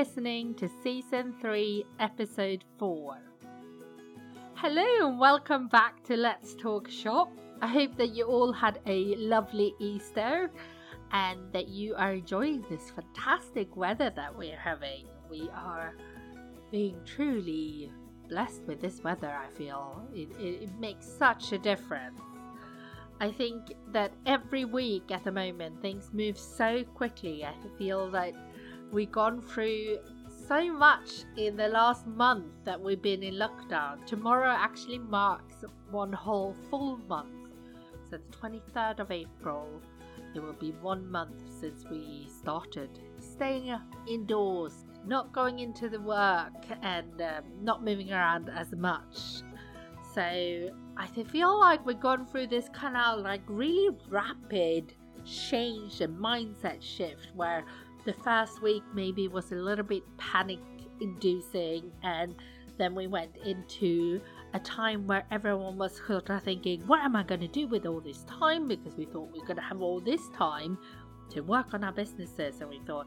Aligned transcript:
listening 0.00 0.54
to 0.54 0.66
Season 0.82 1.34
3, 1.42 1.84
Episode 1.98 2.64
4. 2.78 3.18
Hello 4.54 5.06
and 5.06 5.20
welcome 5.20 5.68
back 5.68 6.02
to 6.04 6.16
Let's 6.16 6.54
Talk 6.54 6.88
Shop. 6.88 7.30
I 7.60 7.66
hope 7.66 7.98
that 7.98 8.14
you 8.14 8.24
all 8.24 8.50
had 8.50 8.80
a 8.86 9.14
lovely 9.16 9.74
Easter 9.78 10.50
and 11.12 11.52
that 11.52 11.68
you 11.68 11.94
are 11.96 12.14
enjoying 12.14 12.64
this 12.70 12.90
fantastic 12.90 13.76
weather 13.76 14.10
that 14.16 14.34
we're 14.34 14.56
having. 14.56 15.04
We 15.28 15.50
are 15.54 15.92
being 16.70 16.96
truly 17.04 17.92
blessed 18.26 18.62
with 18.66 18.80
this 18.80 19.04
weather, 19.04 19.28
I 19.28 19.50
feel. 19.54 20.02
It, 20.14 20.30
it, 20.40 20.62
it 20.62 20.80
makes 20.80 21.04
such 21.04 21.52
a 21.52 21.58
difference. 21.58 22.22
I 23.20 23.30
think 23.30 23.74
that 23.92 24.12
every 24.24 24.64
week 24.64 25.10
at 25.10 25.24
the 25.24 25.32
moment 25.32 25.82
things 25.82 26.08
move 26.14 26.38
so 26.38 26.84
quickly. 26.84 27.44
I 27.44 27.52
feel 27.76 28.08
like 28.08 28.34
we've 28.92 29.12
gone 29.12 29.40
through 29.42 29.98
so 30.48 30.72
much 30.72 31.24
in 31.36 31.56
the 31.56 31.68
last 31.68 32.06
month 32.06 32.52
that 32.64 32.80
we've 32.80 33.02
been 33.02 33.22
in 33.22 33.34
lockdown. 33.34 34.04
Tomorrow 34.06 34.50
actually 34.50 34.98
marks 34.98 35.64
one 35.90 36.12
whole 36.12 36.56
full 36.68 36.98
month. 37.08 37.50
So 38.10 38.18
the 38.18 38.36
23rd 38.36 38.98
of 38.98 39.10
April, 39.12 39.80
it 40.34 40.40
will 40.40 40.54
be 40.54 40.72
one 40.80 41.08
month 41.08 41.42
since 41.60 41.84
we 41.88 42.28
started 42.36 42.90
staying 43.20 43.72
indoors, 44.08 44.86
not 45.06 45.32
going 45.32 45.60
into 45.60 45.88
the 45.88 46.00
work, 46.00 46.52
and 46.82 47.20
um, 47.22 47.44
not 47.62 47.84
moving 47.84 48.12
around 48.12 48.50
as 48.50 48.72
much. 48.72 49.42
So 50.12 50.70
I 50.96 51.06
feel 51.06 51.60
like 51.60 51.86
we've 51.86 52.00
gone 52.00 52.26
through 52.26 52.48
this 52.48 52.68
kind 52.72 52.96
of 52.96 53.20
like 53.20 53.42
really 53.46 53.96
rapid 54.08 54.94
change 55.24 56.00
and 56.00 56.18
mindset 56.18 56.82
shift 56.82 57.28
where 57.34 57.64
the 58.04 58.12
first 58.12 58.62
week 58.62 58.82
maybe 58.94 59.28
was 59.28 59.52
a 59.52 59.56
little 59.56 59.84
bit 59.84 60.02
panic 60.16 60.60
inducing 61.00 61.90
and 62.02 62.34
then 62.80 62.94
we 62.94 63.06
went 63.06 63.36
into 63.44 64.20
a 64.54 64.58
time 64.58 65.06
where 65.06 65.24
everyone 65.30 65.76
was 65.76 66.00
sort 66.06 66.30
of 66.30 66.42
thinking, 66.42 66.80
what 66.86 67.00
am 67.00 67.14
I 67.14 67.22
going 67.22 67.42
to 67.42 67.48
do 67.48 67.68
with 67.68 67.86
all 67.86 68.00
this 68.00 68.24
time? 68.24 68.66
Because 68.68 68.96
we 68.96 69.04
thought 69.04 69.30
we 69.32 69.40
are 69.40 69.44
going 69.44 69.56
to 69.56 69.62
have 69.62 69.82
all 69.82 70.00
this 70.00 70.28
time 70.30 70.78
to 71.30 71.42
work 71.42 71.74
on 71.74 71.84
our 71.84 71.92
businesses, 71.92 72.60
and 72.60 72.70
we 72.70 72.80
thought, 72.86 73.06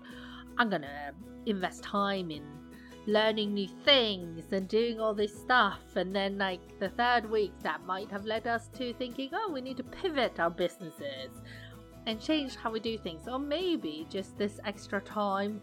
I'm 0.58 0.70
going 0.70 0.84
to 0.84 1.14
invest 1.46 1.84
time 1.84 2.32
in 2.32 2.44
learning 3.06 3.54
new 3.54 3.68
things 3.84 4.54
and 4.54 4.68
doing 4.68 5.00
all 5.00 5.14
this 5.14 5.38
stuff. 5.38 5.82
And 5.96 6.16
then, 6.16 6.38
like, 6.38 6.80
the 6.80 6.90
third 6.90 7.30
week, 7.30 7.52
that 7.64 7.84
might 7.86 8.10
have 8.12 8.26
led 8.26 8.48
us 8.48 8.70
to 8.78 8.94
thinking, 8.94 9.32
oh, 9.34 9.52
we 9.52 9.60
need 9.60 9.78
to 9.78 9.84
pivot 9.84 10.40
our 10.40 10.52
businesses 10.52 11.32
and 12.06 12.20
change 12.22 12.56
how 12.56 12.72
we 12.72 12.80
do 12.80 12.98
things. 12.98 13.28
Or 13.28 13.40
maybe 13.40 14.06
just 14.10 14.38
this 14.38 14.60
extra 14.66 15.02
time 15.02 15.62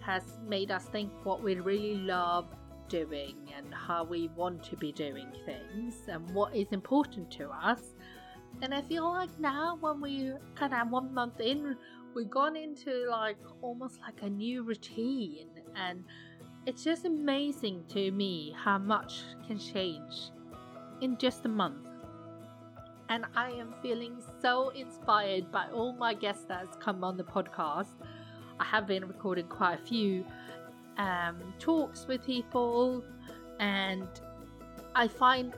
has 0.00 0.38
made 0.46 0.70
us 0.70 0.84
think 0.86 1.10
what 1.24 1.42
we 1.42 1.54
really 1.56 1.96
love 1.96 2.46
doing 2.88 3.36
and 3.56 3.72
how 3.72 4.04
we 4.04 4.28
want 4.28 4.62
to 4.64 4.76
be 4.76 4.92
doing 4.92 5.28
things 5.44 5.94
and 6.08 6.28
what 6.34 6.54
is 6.54 6.68
important 6.72 7.30
to 7.32 7.48
us. 7.50 7.94
And 8.62 8.74
I 8.74 8.82
feel 8.82 9.08
like 9.08 9.30
now, 9.38 9.78
when 9.80 10.00
we 10.00 10.32
kind 10.56 10.74
of 10.74 10.90
one 10.90 11.14
month 11.14 11.40
in, 11.40 11.76
we've 12.14 12.30
gone 12.30 12.56
into 12.56 13.06
like 13.08 13.38
almost 13.62 14.00
like 14.00 14.22
a 14.22 14.28
new 14.28 14.62
routine 14.64 15.48
and 15.76 16.04
it's 16.66 16.84
just 16.84 17.04
amazing 17.04 17.84
to 17.88 18.10
me 18.10 18.54
how 18.58 18.76
much 18.76 19.22
can 19.46 19.58
change 19.58 20.30
in 21.00 21.16
just 21.16 21.46
a 21.46 21.48
month. 21.48 21.89
And 23.10 23.26
I 23.34 23.50
am 23.50 23.74
feeling 23.82 24.22
so 24.40 24.68
inspired 24.68 25.50
by 25.50 25.66
all 25.74 25.92
my 25.92 26.14
guests 26.14 26.44
that 26.44 26.60
has 26.60 26.76
come 26.78 27.02
on 27.02 27.16
the 27.16 27.24
podcast. 27.24 27.88
I 28.60 28.64
have 28.64 28.86
been 28.86 29.04
recording 29.04 29.46
quite 29.48 29.80
a 29.80 29.84
few 29.84 30.24
um, 30.96 31.52
talks 31.58 32.06
with 32.06 32.24
people, 32.24 33.02
and 33.58 34.06
I 34.94 35.08
find 35.08 35.54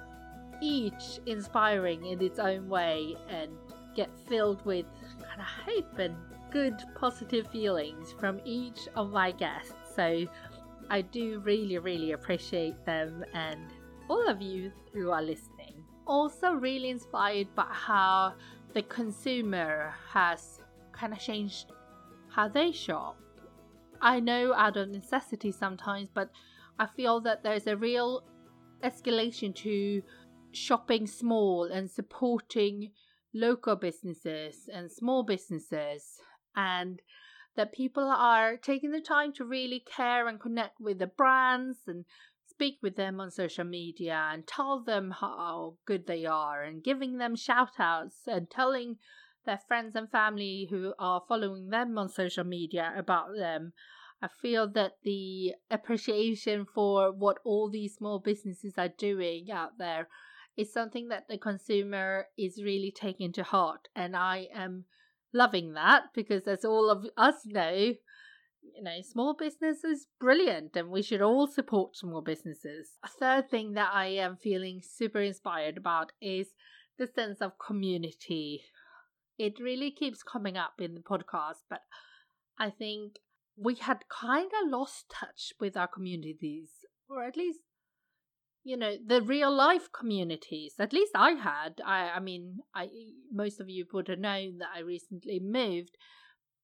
each 0.63 1.21
inspiring 1.27 2.07
in 2.07 2.23
its 2.23 2.39
own 2.39 2.71
way 2.71 3.17
and 3.29 3.51
get 3.95 4.09
filled 4.29 4.65
with 4.65 4.87
kind 5.21 5.41
of 5.41 5.47
hope 5.47 5.99
and 5.99 6.17
good 6.51 6.83
positive 6.95 7.47
feelings 7.49 8.15
from 8.19 8.41
each 8.47 8.89
of 8.97 9.11
my 9.11 9.31
guests. 9.31 9.75
So 9.95 10.27
I 10.89 11.03
do 11.03 11.41
really, 11.41 11.77
really 11.77 12.13
appreciate 12.13 12.87
them 12.87 13.27
and 13.35 13.61
all 14.09 14.27
of 14.27 14.41
you 14.41 14.73
who 14.95 15.11
are 15.11 15.23
listening. 15.23 15.52
Also, 16.07 16.53
really 16.53 16.91
inspired 16.91 17.55
by 17.55 17.67
how 17.71 18.35
the 18.75 18.83
consumer 18.83 19.95
has 20.09 20.61
kind 20.93 21.13
of 21.13 21.19
changed 21.19 21.73
how 22.29 22.49
they 22.49 22.73
shop. 22.73 23.17
I 24.01 24.19
know 24.21 24.53
out 24.55 24.77
of 24.77 24.89
necessity 24.89 25.53
sometimes, 25.53 26.09
but 26.13 26.31
I 26.79 26.87
feel 26.87 27.21
that 27.21 27.43
there's 27.43 27.67
a 27.67 27.77
real 27.77 28.25
escalation 28.83 29.55
to 29.57 30.03
shopping 30.53 31.07
small 31.07 31.65
and 31.65 31.91
supporting 31.91 32.91
local 33.35 33.77
businesses 33.77 34.69
and 34.73 34.91
small 34.91 35.23
businesses 35.23 36.19
and 36.57 37.01
that 37.57 37.73
people 37.73 38.05
are 38.05 38.57
taking 38.57 38.91
the 38.91 39.01
time 39.01 39.33
to 39.35 39.45
really 39.45 39.81
care 39.81 40.27
and 40.27 40.41
connect 40.41 40.81
with 40.81 40.99
the 40.99 41.07
brands 41.07 41.79
and 41.87 42.05
speak 42.63 42.79
with 42.81 42.95
them 42.95 43.19
on 43.19 43.29
social 43.29 43.65
media 43.65 44.29
and 44.33 44.47
tell 44.47 44.79
them 44.79 45.13
how 45.21 45.75
good 45.85 46.07
they 46.07 46.25
are 46.25 46.63
and 46.63 46.85
giving 46.85 47.19
them 47.19 47.35
shout 47.35 47.73
outs 47.81 48.19
and 48.29 48.49
telling 48.49 48.97
their 49.45 49.59
friends 49.67 49.97
and 49.97 50.09
family 50.09 50.69
who 50.71 50.95
are 50.97 51.25
following 51.27 51.71
them 51.71 51.99
on 51.99 52.09
social 52.09 52.45
media 52.45 52.93
about 52.97 53.35
them. 53.37 53.73
I 54.23 54.29
feel 54.41 54.69
that 54.75 54.93
the 55.03 55.55
appreciation 55.73 56.65
for 56.73 57.11
what 57.11 57.39
all 57.43 57.69
these 57.69 57.97
small 57.97 58.21
businesses 58.21 58.75
are 58.79 58.95
doing 58.97 59.51
out 59.51 59.79
there 59.79 60.07
is 60.57 60.73
something 60.73 61.09
that 61.09 61.27
the 61.29 61.39
consumer 61.39 62.27
is 62.39 62.63
really 62.63 62.93
taking 62.93 63.33
to 63.33 63.43
heart. 63.43 63.89
And 63.97 64.15
I 64.15 64.47
am 64.55 64.85
loving 65.33 65.73
that 65.73 66.05
because 66.15 66.47
as 66.47 66.65
all 66.65 66.91
of 66.91 67.07
us 67.17 67.45
know, 67.45 67.95
you 68.63 68.83
know, 68.83 69.01
small 69.03 69.35
business 69.35 69.85
is 69.85 70.07
brilliant 70.21 70.77
and 70.77 70.91
we 70.91 71.03
should 71.03 71.23
all 71.23 71.47
support 71.47 71.97
small 71.97 72.21
businesses. 72.21 72.91
A 73.05 73.09
third 73.09 73.51
thing 73.51 73.75
that 73.75 73.91
I 73.93 74.07
am 74.07 74.37
feeling 74.37 74.81
super 74.83 75.21
inspired 75.21 75.77
about 75.77 76.13
is 76.21 76.49
the 76.99 77.07
sense 77.07 77.41
of 77.41 77.59
community. 77.59 78.63
It 79.39 79.61
really 79.61 79.91
keeps 79.91 80.23
coming 80.23 80.57
up 80.57 80.75
in 80.79 80.95
the 80.95 81.01
podcast, 81.01 81.63
but 81.69 81.81
I 82.59 82.71
think 82.71 83.19
we 83.57 83.75
had 83.75 84.05
kind 84.09 84.51
of 84.63 84.71
lost 84.71 85.11
touch 85.11 85.53
with 85.61 85.77
our 85.77 85.89
communities, 85.89 86.71
or 87.09 87.25
at 87.25 87.37
least 87.37 87.61
you 88.65 88.77
know 88.77 88.97
the 89.05 89.21
real 89.21 89.53
life 89.53 89.89
communities 89.93 90.75
at 90.79 90.93
least 90.93 91.11
i 91.17 91.33
had 91.33 91.81
i 91.85 92.11
i 92.11 92.21
mean 92.21 92.59
i 92.75 92.89
most 93.33 93.61
of 93.61 93.69
you 93.69 93.85
would 93.93 94.07
have 94.07 94.21
known 94.21 94.59
that 94.59 94.69
i 94.73 94.79
recently 94.79 95.41
moved 95.41 95.97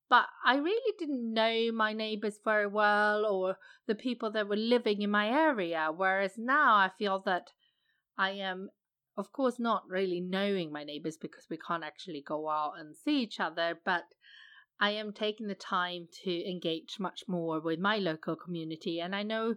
but 0.08 0.26
i 0.44 0.56
really 0.56 0.94
didn't 0.98 1.32
know 1.32 1.70
my 1.72 1.92
neighbors 1.92 2.38
very 2.44 2.66
well 2.66 3.24
or 3.26 3.56
the 3.86 3.94
people 3.94 4.30
that 4.30 4.48
were 4.48 4.56
living 4.56 5.02
in 5.02 5.10
my 5.10 5.28
area 5.28 5.90
whereas 5.94 6.32
now 6.36 6.74
i 6.76 6.90
feel 6.98 7.20
that 7.24 7.50
i 8.16 8.30
am 8.30 8.68
of 9.16 9.32
course 9.32 9.58
not 9.58 9.82
really 9.88 10.20
knowing 10.20 10.72
my 10.72 10.84
neighbors 10.84 11.16
because 11.16 11.46
we 11.50 11.58
can't 11.58 11.84
actually 11.84 12.22
go 12.26 12.48
out 12.48 12.72
and 12.78 12.96
see 12.96 13.20
each 13.20 13.40
other 13.40 13.78
but 13.84 14.04
i 14.80 14.90
am 14.90 15.12
taking 15.12 15.46
the 15.46 15.54
time 15.54 16.06
to 16.24 16.48
engage 16.48 16.96
much 16.98 17.24
more 17.26 17.60
with 17.60 17.78
my 17.78 17.96
local 17.96 18.36
community 18.36 19.00
and 19.00 19.14
i 19.14 19.22
know 19.22 19.54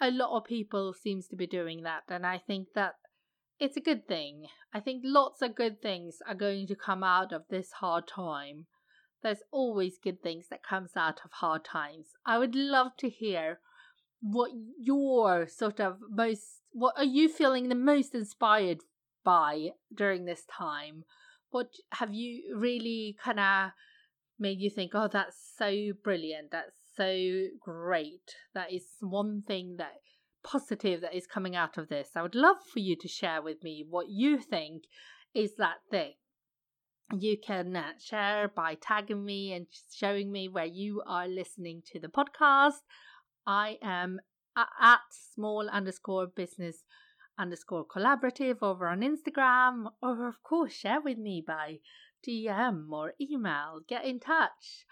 a 0.00 0.10
lot 0.10 0.36
of 0.36 0.44
people 0.44 0.94
seems 0.94 1.26
to 1.28 1.36
be 1.36 1.46
doing 1.46 1.82
that 1.82 2.02
and 2.08 2.26
i 2.26 2.38
think 2.38 2.68
that 2.74 2.94
it's 3.60 3.76
a 3.76 3.80
good 3.80 4.08
thing. 4.08 4.46
I 4.72 4.80
think 4.80 5.02
lots 5.04 5.42
of 5.42 5.54
good 5.54 5.82
things 5.82 6.22
are 6.26 6.34
going 6.34 6.66
to 6.68 6.74
come 6.74 7.04
out 7.04 7.30
of 7.30 7.42
this 7.50 7.72
hard 7.72 8.08
time 8.08 8.66
there's 9.22 9.42
always 9.50 9.98
good 10.02 10.22
things 10.22 10.46
that 10.50 10.62
comes 10.62 10.92
out 10.96 11.20
of 11.24 11.30
hard 11.32 11.64
times 11.64 12.08
i 12.26 12.38
would 12.38 12.54
love 12.54 12.96
to 12.96 13.08
hear 13.08 13.58
what 14.20 14.50
your 14.78 15.46
sort 15.48 15.80
of 15.80 15.98
most 16.10 16.60
what 16.72 16.94
are 16.96 17.04
you 17.04 17.28
feeling 17.28 17.68
the 17.68 17.74
most 17.74 18.14
inspired 18.14 18.80
by 19.24 19.70
during 19.94 20.24
this 20.24 20.44
time 20.46 21.04
what 21.50 21.68
have 21.92 22.14
you 22.14 22.56
really 22.56 23.16
kind 23.22 23.40
of 23.40 23.70
made 24.38 24.60
you 24.60 24.70
think 24.70 24.92
oh 24.94 25.08
that's 25.10 25.36
so 25.56 25.92
brilliant 26.02 26.50
that's 26.50 26.80
so 27.00 27.46
great. 27.60 28.34
That 28.54 28.72
is 28.72 28.84
one 29.00 29.42
thing 29.46 29.76
that 29.78 29.94
positive 30.42 31.00
that 31.00 31.14
is 31.14 31.26
coming 31.26 31.56
out 31.56 31.78
of 31.78 31.88
this. 31.88 32.10
I 32.14 32.22
would 32.22 32.34
love 32.34 32.56
for 32.72 32.78
you 32.78 32.96
to 32.96 33.08
share 33.08 33.42
with 33.42 33.62
me 33.62 33.84
what 33.88 34.06
you 34.08 34.38
think 34.38 34.84
is 35.34 35.56
that 35.56 35.78
thing. 35.90 36.14
You 37.12 37.38
can 37.38 37.74
uh, 37.74 37.94
share 37.98 38.46
by 38.46 38.76
tagging 38.76 39.24
me 39.24 39.52
and 39.52 39.66
showing 39.92 40.30
me 40.30 40.48
where 40.48 40.64
you 40.64 41.02
are 41.04 41.26
listening 41.26 41.82
to 41.86 41.98
the 41.98 42.06
podcast. 42.06 42.82
I 43.44 43.78
am 43.82 44.20
at 44.56 45.00
small 45.10 45.68
underscore 45.68 46.28
business 46.28 46.84
underscore 47.36 47.84
collaborative 47.84 48.62
over 48.62 48.86
on 48.86 49.00
Instagram, 49.00 49.90
or 50.00 50.28
of 50.28 50.40
course, 50.44 50.72
share 50.72 51.00
with 51.00 51.18
me 51.18 51.42
by 51.44 51.80
DM 52.24 52.92
or 52.92 53.14
email. 53.20 53.80
Get 53.88 54.04
in 54.04 54.20
touch. 54.20 54.86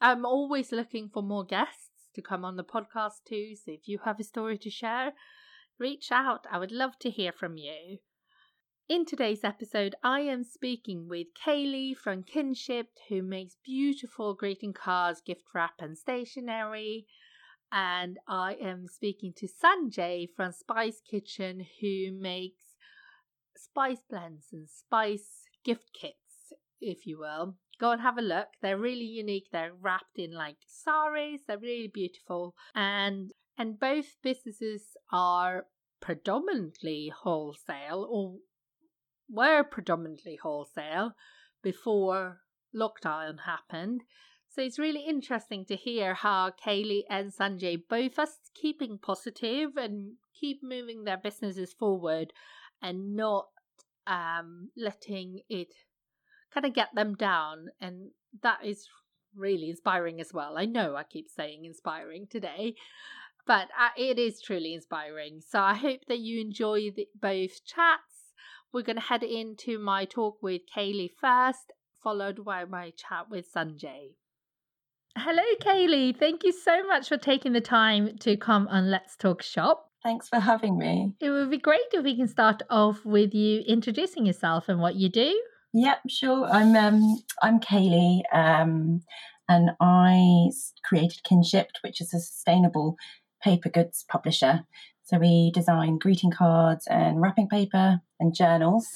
I'm 0.00 0.24
always 0.24 0.72
looking 0.72 1.10
for 1.10 1.22
more 1.22 1.44
guests 1.44 2.08
to 2.14 2.22
come 2.22 2.46
on 2.46 2.56
the 2.56 2.64
podcast 2.64 3.24
too. 3.28 3.54
So 3.56 3.72
if 3.72 3.86
you 3.86 3.98
have 4.06 4.18
a 4.18 4.24
story 4.24 4.56
to 4.56 4.70
share, 4.70 5.12
reach 5.78 6.10
out. 6.10 6.46
I 6.50 6.58
would 6.58 6.72
love 6.72 6.98
to 7.00 7.10
hear 7.10 7.32
from 7.32 7.58
you. 7.58 7.98
In 8.88 9.04
today's 9.04 9.44
episode, 9.44 9.96
I 10.02 10.20
am 10.20 10.44
speaking 10.44 11.08
with 11.10 11.26
Kayleigh 11.34 11.94
from 11.94 12.22
Kinshipped, 12.22 13.00
who 13.10 13.20
makes 13.20 13.58
beautiful 13.62 14.32
greeting 14.32 14.72
cards, 14.72 15.20
gift 15.20 15.42
wrap, 15.54 15.74
and 15.78 15.98
stationery. 15.98 17.04
And 17.70 18.18
I 18.26 18.54
am 18.54 18.86
speaking 18.88 19.34
to 19.36 19.46
Sanjay 19.46 20.26
from 20.34 20.52
Spice 20.52 21.02
Kitchen, 21.02 21.66
who 21.82 22.12
makes 22.18 22.62
spice 23.54 24.00
blends 24.08 24.46
and 24.54 24.66
spice 24.70 25.44
gift 25.66 25.90
kits, 25.92 26.54
if 26.80 27.06
you 27.06 27.18
will. 27.18 27.56
Go 27.78 27.90
and 27.90 28.00
have 28.00 28.16
a 28.16 28.22
look. 28.22 28.48
They're 28.62 28.78
really 28.78 29.04
unique. 29.04 29.48
They're 29.52 29.74
wrapped 29.78 30.16
in 30.18 30.32
like 30.32 30.56
saris. 30.66 31.42
They're 31.46 31.58
really 31.58 31.90
beautiful. 31.92 32.54
And 32.74 33.32
and 33.58 33.78
both 33.78 34.16
businesses 34.22 34.96
are 35.12 35.66
predominantly 36.00 37.12
wholesale 37.14 38.08
or 38.10 38.38
were 39.30 39.62
predominantly 39.62 40.36
wholesale 40.36 41.12
before 41.62 42.40
lockdown 42.74 43.40
happened. 43.44 44.02
So 44.48 44.62
it's 44.62 44.78
really 44.78 45.04
interesting 45.06 45.64
to 45.66 45.76
hear 45.76 46.14
how 46.14 46.50
Kayleigh 46.64 47.04
and 47.10 47.32
Sanjay 47.32 47.82
both 47.88 48.18
are 48.18 48.28
keeping 48.54 48.98
positive 48.98 49.76
and 49.76 50.14
keep 50.38 50.62
moving 50.62 51.04
their 51.04 51.18
businesses 51.18 51.72
forward 51.72 52.32
and 52.80 53.14
not 53.14 53.48
um, 54.06 54.70
letting 54.76 55.40
it 55.48 55.74
kind 56.52 56.64
of 56.64 56.74
get 56.74 56.94
them 56.94 57.14
down. 57.14 57.68
And 57.80 58.10
that 58.42 58.64
is 58.64 58.88
really 59.36 59.70
inspiring 59.70 60.20
as 60.20 60.32
well. 60.32 60.56
I 60.56 60.64
know 60.64 60.96
I 60.96 61.04
keep 61.04 61.28
saying 61.28 61.64
inspiring 61.64 62.26
today, 62.30 62.74
but 63.46 63.68
uh, 63.78 63.90
it 63.96 64.18
is 64.18 64.40
truly 64.40 64.74
inspiring. 64.74 65.40
So 65.46 65.60
I 65.60 65.74
hope 65.74 66.00
that 66.08 66.20
you 66.20 66.40
enjoy 66.40 66.90
the, 66.90 67.06
both 67.20 67.64
chats 67.64 68.17
we're 68.72 68.82
going 68.82 68.96
to 68.96 69.02
head 69.02 69.22
into 69.22 69.78
my 69.78 70.04
talk 70.04 70.38
with 70.42 70.62
Kayleigh 70.74 71.10
first, 71.20 71.72
followed 72.02 72.44
by 72.44 72.64
my 72.64 72.92
chat 72.96 73.30
with 73.30 73.46
Sanjay. 73.52 74.14
Hello, 75.16 75.42
Kayleigh. 75.60 76.16
Thank 76.16 76.44
you 76.44 76.52
so 76.52 76.86
much 76.86 77.08
for 77.08 77.16
taking 77.16 77.52
the 77.52 77.60
time 77.60 78.18
to 78.18 78.36
come 78.36 78.68
on 78.68 78.90
Let's 78.90 79.16
Talk 79.16 79.42
Shop. 79.42 79.90
Thanks 80.02 80.28
for 80.28 80.38
having 80.38 80.78
me. 80.78 81.14
It 81.20 81.30
would 81.30 81.50
be 81.50 81.58
great 81.58 81.80
if 81.92 82.04
we 82.04 82.16
can 82.16 82.28
start 82.28 82.62
off 82.70 83.04
with 83.04 83.34
you 83.34 83.62
introducing 83.66 84.26
yourself 84.26 84.68
and 84.68 84.80
what 84.80 84.94
you 84.94 85.08
do. 85.08 85.42
Yep, 85.74 85.98
sure. 86.08 86.46
I'm 86.46 86.76
um, 86.76 87.22
I'm 87.42 87.58
Kayleigh, 87.60 88.22
um, 88.32 89.02
and 89.48 89.70
I 89.80 90.50
created 90.84 91.24
Kinshipped, 91.24 91.80
which 91.82 92.00
is 92.00 92.14
a 92.14 92.20
sustainable 92.20 92.96
paper 93.42 93.68
goods 93.68 94.04
publisher. 94.08 94.64
So 95.08 95.16
we 95.16 95.50
design 95.52 95.96
greeting 95.96 96.30
cards 96.30 96.86
and 96.86 97.18
wrapping 97.18 97.48
paper 97.48 97.98
and 98.20 98.34
journals. 98.34 98.86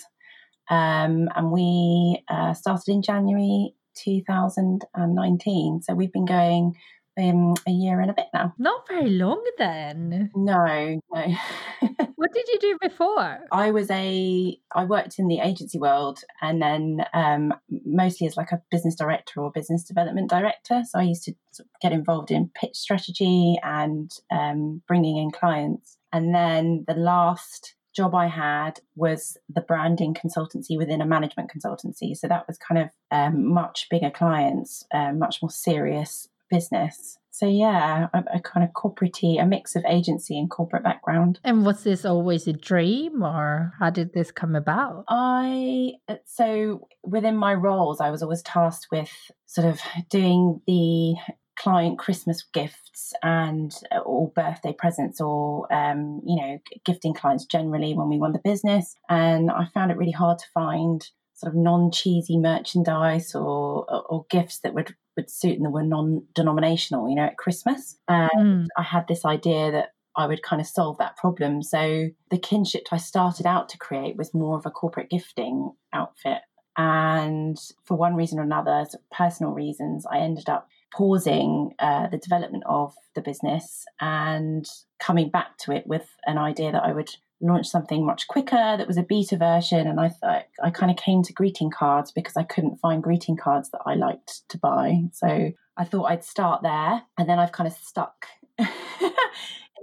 Um, 0.68 1.30
and 1.34 1.50
we 1.50 2.22
uh, 2.28 2.52
started 2.52 2.92
in 2.92 3.00
January 3.00 3.74
2019. 3.96 5.80
So 5.80 5.94
we've 5.94 6.12
been 6.12 6.26
going 6.26 6.76
um, 7.18 7.54
a 7.66 7.70
year 7.70 7.98
and 8.02 8.10
a 8.10 8.14
bit 8.14 8.26
now. 8.34 8.52
Not 8.58 8.86
very 8.88 9.08
long 9.08 9.42
then. 9.56 10.30
No, 10.34 11.00
no. 11.14 11.34
what 12.16 12.32
did 12.34 12.46
you 12.48 12.58
do 12.60 12.78
before? 12.82 13.38
I 13.50 13.70
was 13.70 13.90
a 13.90 14.58
I 14.74 14.84
worked 14.84 15.18
in 15.18 15.28
the 15.28 15.40
agency 15.40 15.78
world 15.78 16.20
and 16.42 16.60
then 16.60 17.06
um, 17.14 17.54
mostly 17.86 18.26
as 18.26 18.36
like 18.36 18.52
a 18.52 18.60
business 18.70 18.96
director 18.96 19.40
or 19.40 19.50
business 19.50 19.82
development 19.82 20.28
director. 20.28 20.82
So 20.86 20.98
I 20.98 21.04
used 21.04 21.24
to 21.24 21.34
get 21.80 21.92
involved 21.92 22.30
in 22.30 22.50
pitch 22.54 22.76
strategy 22.76 23.56
and 23.62 24.10
um, 24.30 24.82
bringing 24.86 25.16
in 25.16 25.30
clients. 25.30 25.96
And 26.12 26.34
then 26.34 26.84
the 26.86 26.94
last 26.94 27.74
job 27.94 28.14
I 28.14 28.26
had 28.26 28.80
was 28.96 29.36
the 29.48 29.60
branding 29.60 30.14
consultancy 30.14 30.78
within 30.78 31.00
a 31.00 31.06
management 31.06 31.50
consultancy. 31.50 32.16
So 32.16 32.26
that 32.28 32.46
was 32.46 32.58
kind 32.58 32.80
of 32.80 32.88
um, 33.10 33.52
much 33.52 33.88
bigger 33.90 34.10
clients, 34.10 34.84
uh, 34.92 35.12
much 35.12 35.42
more 35.42 35.50
serious 35.50 36.28
business. 36.50 37.18
So 37.30 37.46
yeah, 37.46 38.08
a, 38.12 38.24
a 38.34 38.40
kind 38.40 38.62
of 38.62 38.74
corporate 38.74 39.22
a 39.22 39.44
mix 39.46 39.74
of 39.74 39.84
agency 39.86 40.38
and 40.38 40.50
corporate 40.50 40.84
background. 40.84 41.40
And 41.42 41.64
was 41.64 41.82
this 41.82 42.04
always 42.04 42.46
a 42.46 42.52
dream 42.52 43.22
or 43.22 43.72
how 43.78 43.88
did 43.88 44.12
this 44.12 44.30
come 44.30 44.54
about? 44.54 45.04
I 45.08 45.92
so 46.26 46.88
within 47.02 47.36
my 47.36 47.54
roles 47.54 48.00
I 48.02 48.10
was 48.10 48.22
always 48.22 48.42
tasked 48.42 48.88
with 48.92 49.10
sort 49.46 49.66
of 49.66 49.80
doing 50.10 50.60
the 50.66 51.14
client 51.62 51.98
Christmas 51.98 52.44
gifts 52.52 53.12
and 53.22 53.72
uh, 53.92 53.98
or 53.98 54.28
birthday 54.30 54.74
presents 54.76 55.20
or 55.20 55.72
um, 55.72 56.20
you 56.26 56.36
know 56.36 56.58
gifting 56.84 57.14
clients 57.14 57.44
generally 57.44 57.94
when 57.94 58.08
we 58.08 58.18
won 58.18 58.32
the 58.32 58.40
business 58.40 58.96
and 59.08 59.50
I 59.50 59.66
found 59.72 59.90
it 59.90 59.96
really 59.96 60.12
hard 60.12 60.38
to 60.38 60.46
find 60.52 61.06
sort 61.34 61.52
of 61.52 61.58
non-cheesy 61.58 62.38
merchandise 62.38 63.34
or, 63.34 63.84
or, 63.88 64.02
or 64.08 64.26
gifts 64.30 64.60
that 64.60 64.74
would 64.74 64.94
would 65.16 65.30
suit 65.30 65.56
and 65.56 65.66
that 65.66 65.70
were 65.70 65.82
non-denominational, 65.82 67.08
you 67.08 67.14
know, 67.14 67.24
at 67.24 67.36
Christmas. 67.36 67.98
And 68.08 68.64
mm. 68.64 68.66
I 68.78 68.82
had 68.82 69.06
this 69.08 69.26
idea 69.26 69.70
that 69.70 69.88
I 70.16 70.26
would 70.26 70.42
kind 70.42 70.60
of 70.60 70.66
solve 70.66 70.98
that 70.98 71.16
problem. 71.16 71.62
So 71.62 72.08
the 72.30 72.38
kinship 72.38 72.84
I 72.90 72.96
started 72.96 73.46
out 73.46 73.68
to 73.70 73.78
create 73.78 74.16
was 74.16 74.32
more 74.32 74.56
of 74.56 74.64
a 74.64 74.70
corporate 74.70 75.10
gifting 75.10 75.72
outfit. 75.92 76.38
And 76.76 77.58
for 77.84 77.96
one 77.96 78.14
reason 78.14 78.38
or 78.38 78.42
another, 78.42 78.84
sort 78.88 79.02
of 79.02 79.10
personal 79.10 79.52
reasons, 79.52 80.06
I 80.10 80.18
ended 80.18 80.48
up 80.48 80.68
pausing 80.94 81.74
uh, 81.78 82.08
the 82.08 82.18
development 82.18 82.64
of 82.66 82.94
the 83.14 83.20
business 83.20 83.84
and 84.00 84.66
coming 85.00 85.30
back 85.30 85.56
to 85.58 85.72
it 85.72 85.86
with 85.86 86.08
an 86.26 86.38
idea 86.38 86.72
that 86.72 86.84
I 86.84 86.92
would 86.92 87.10
launch 87.42 87.66
something 87.66 88.06
much 88.06 88.28
quicker 88.28 88.76
that 88.76 88.86
was 88.86 88.96
a 88.96 89.02
beta 89.02 89.36
version. 89.36 89.86
And 89.88 90.00
i 90.00 90.08
thought 90.08 90.44
i 90.62 90.70
kind 90.70 90.90
of 90.90 90.96
came 90.96 91.22
to 91.24 91.32
greeting 91.32 91.70
cards 91.70 92.12
because 92.12 92.36
i 92.36 92.44
couldn't 92.44 92.78
find 92.78 93.02
greeting 93.02 93.36
cards 93.36 93.70
that 93.70 93.80
i 93.84 93.94
liked 93.94 94.48
to 94.48 94.58
buy. 94.58 95.02
So 95.12 95.50
i 95.76 95.84
thought 95.84 96.10
i'd 96.10 96.24
start 96.24 96.62
there. 96.62 97.02
And 97.18 97.28
then 97.28 97.38
i've 97.38 97.52
kind 97.52 97.66
of 97.66 97.74
stuck 97.74 98.26
in 98.58 98.66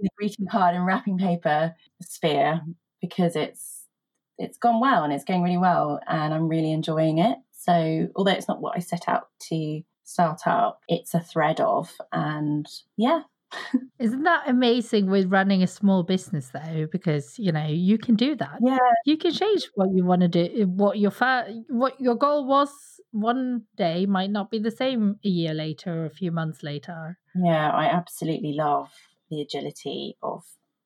the 0.02 0.10
greeting 0.18 0.48
card 0.48 0.76
and 0.76 0.86
wrapping 0.86 1.18
paper 1.18 1.76
sphere 2.02 2.62
because 3.02 3.36
it's 3.36 3.84
it's 4.38 4.58
gone 4.58 4.80
well 4.80 5.04
and 5.04 5.12
it's 5.12 5.26
going 5.26 5.44
really 5.44 5.58
well 5.58 6.00
and 6.08 6.34
i'm 6.34 6.48
really 6.48 6.72
enjoying 6.72 7.20
it. 7.20 7.38
So 7.52 8.08
although 8.16 8.32
it's 8.32 8.48
not 8.48 8.62
what 8.62 8.78
i 8.78 8.80
set 8.80 9.10
out 9.10 9.28
to 9.50 9.82
start 10.10 10.42
up 10.48 10.82
it's 10.88 11.14
a 11.14 11.20
thread 11.20 11.60
of 11.62 11.94
and 12.12 12.66
yeah 12.98 13.22
isn't 14.00 14.24
that 14.24 14.44
amazing 14.48 15.10
with 15.10 15.32
running 15.32 15.64
a 15.64 15.68
small 15.68 16.04
business 16.04 16.50
though? 16.50 16.88
Because 16.92 17.38
you 17.40 17.52
know 17.52 17.66
you 17.66 17.98
can 17.98 18.16
do 18.16 18.36
that. 18.36 18.60
Yeah, 18.62 18.78
you 19.06 19.18
can 19.18 19.32
change 19.32 19.70
what 19.76 19.90
you 19.94 20.06
want 20.06 20.22
to 20.22 20.28
do. 20.28 20.68
What 20.68 21.00
your 21.00 21.12
fa- 21.12 21.48
what 21.68 22.00
your 22.00 22.16
goal 22.16 22.46
was 22.46 22.70
one 23.12 23.64
day 23.76 24.06
might 24.06 24.30
not 24.30 24.52
be 24.52 24.60
the 24.60 24.72
same 24.72 25.16
a 25.26 25.30
year 25.30 25.54
later 25.54 26.04
or 26.04 26.06
a 26.06 26.12
few 26.12 26.32
months 26.32 26.62
later. 26.64 27.18
Yeah, 27.36 27.72
I 27.72 27.86
absolutely 27.86 28.54
love 28.54 28.92
the 29.32 29.42
agility 29.42 30.16
of 30.22 30.44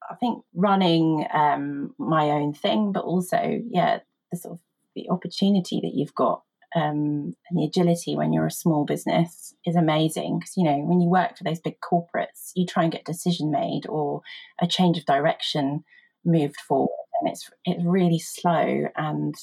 I 0.09 0.15
think 0.15 0.43
running 0.53 1.25
um, 1.33 1.95
my 1.97 2.29
own 2.31 2.53
thing, 2.53 2.91
but 2.91 3.03
also 3.03 3.59
yeah 3.69 3.99
the 4.31 4.37
sort 4.37 4.53
of 4.53 4.59
the 4.95 5.09
opportunity 5.09 5.81
that 5.81 5.93
you've 5.93 6.15
got 6.15 6.43
um, 6.75 7.35
and 7.49 7.57
the 7.59 7.65
agility 7.65 8.15
when 8.15 8.33
you're 8.33 8.47
a 8.47 8.51
small 8.51 8.85
business 8.85 9.53
is 9.65 9.75
amazing. 9.75 10.39
Because 10.39 10.57
you 10.57 10.63
know 10.63 10.77
when 10.79 11.01
you 11.01 11.09
work 11.09 11.37
for 11.37 11.43
those 11.43 11.59
big 11.59 11.77
corporates 11.81 12.51
you 12.55 12.65
try 12.65 12.83
and 12.83 12.91
get 12.91 13.05
decision 13.05 13.51
made 13.51 13.85
or 13.87 14.21
a 14.61 14.67
change 14.67 14.97
of 14.97 15.05
direction 15.05 15.83
moved 16.25 16.59
forward 16.67 16.89
and 17.21 17.29
it's 17.31 17.49
it's 17.65 17.83
really 17.85 18.19
slow 18.19 18.85
and 18.95 19.35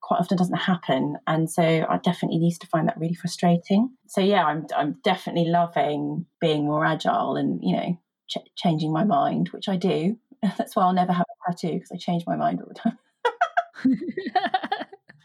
quite 0.00 0.20
often 0.20 0.36
doesn't 0.38 0.56
happen. 0.56 1.16
And 1.26 1.50
so 1.50 1.62
I 1.62 1.98
definitely 2.02 2.38
used 2.38 2.60
to 2.62 2.66
find 2.68 2.86
that 2.88 2.98
really 2.98 3.14
frustrating. 3.14 3.90
So 4.06 4.20
yeah 4.20 4.44
I'm 4.44 4.66
I'm 4.76 4.96
definitely 5.04 5.50
loving 5.50 6.26
being 6.40 6.64
more 6.64 6.84
agile 6.84 7.36
and 7.36 7.60
you 7.62 7.76
know 7.76 7.98
ch- 8.28 8.38
changing 8.56 8.92
my 8.92 9.04
mind 9.04 9.48
which 9.50 9.68
I 9.68 9.76
do. 9.76 10.16
That's 10.58 10.76
why 10.76 10.84
I'll 10.84 10.92
never 10.92 11.12
have 11.12 11.26
a 11.48 11.52
tattoo 11.52 11.74
because 11.74 11.90
I 11.92 11.96
change 11.96 12.24
my 12.26 12.36
mind 12.36 12.60
all 12.60 12.68
the 12.68 12.74
time 12.74 12.98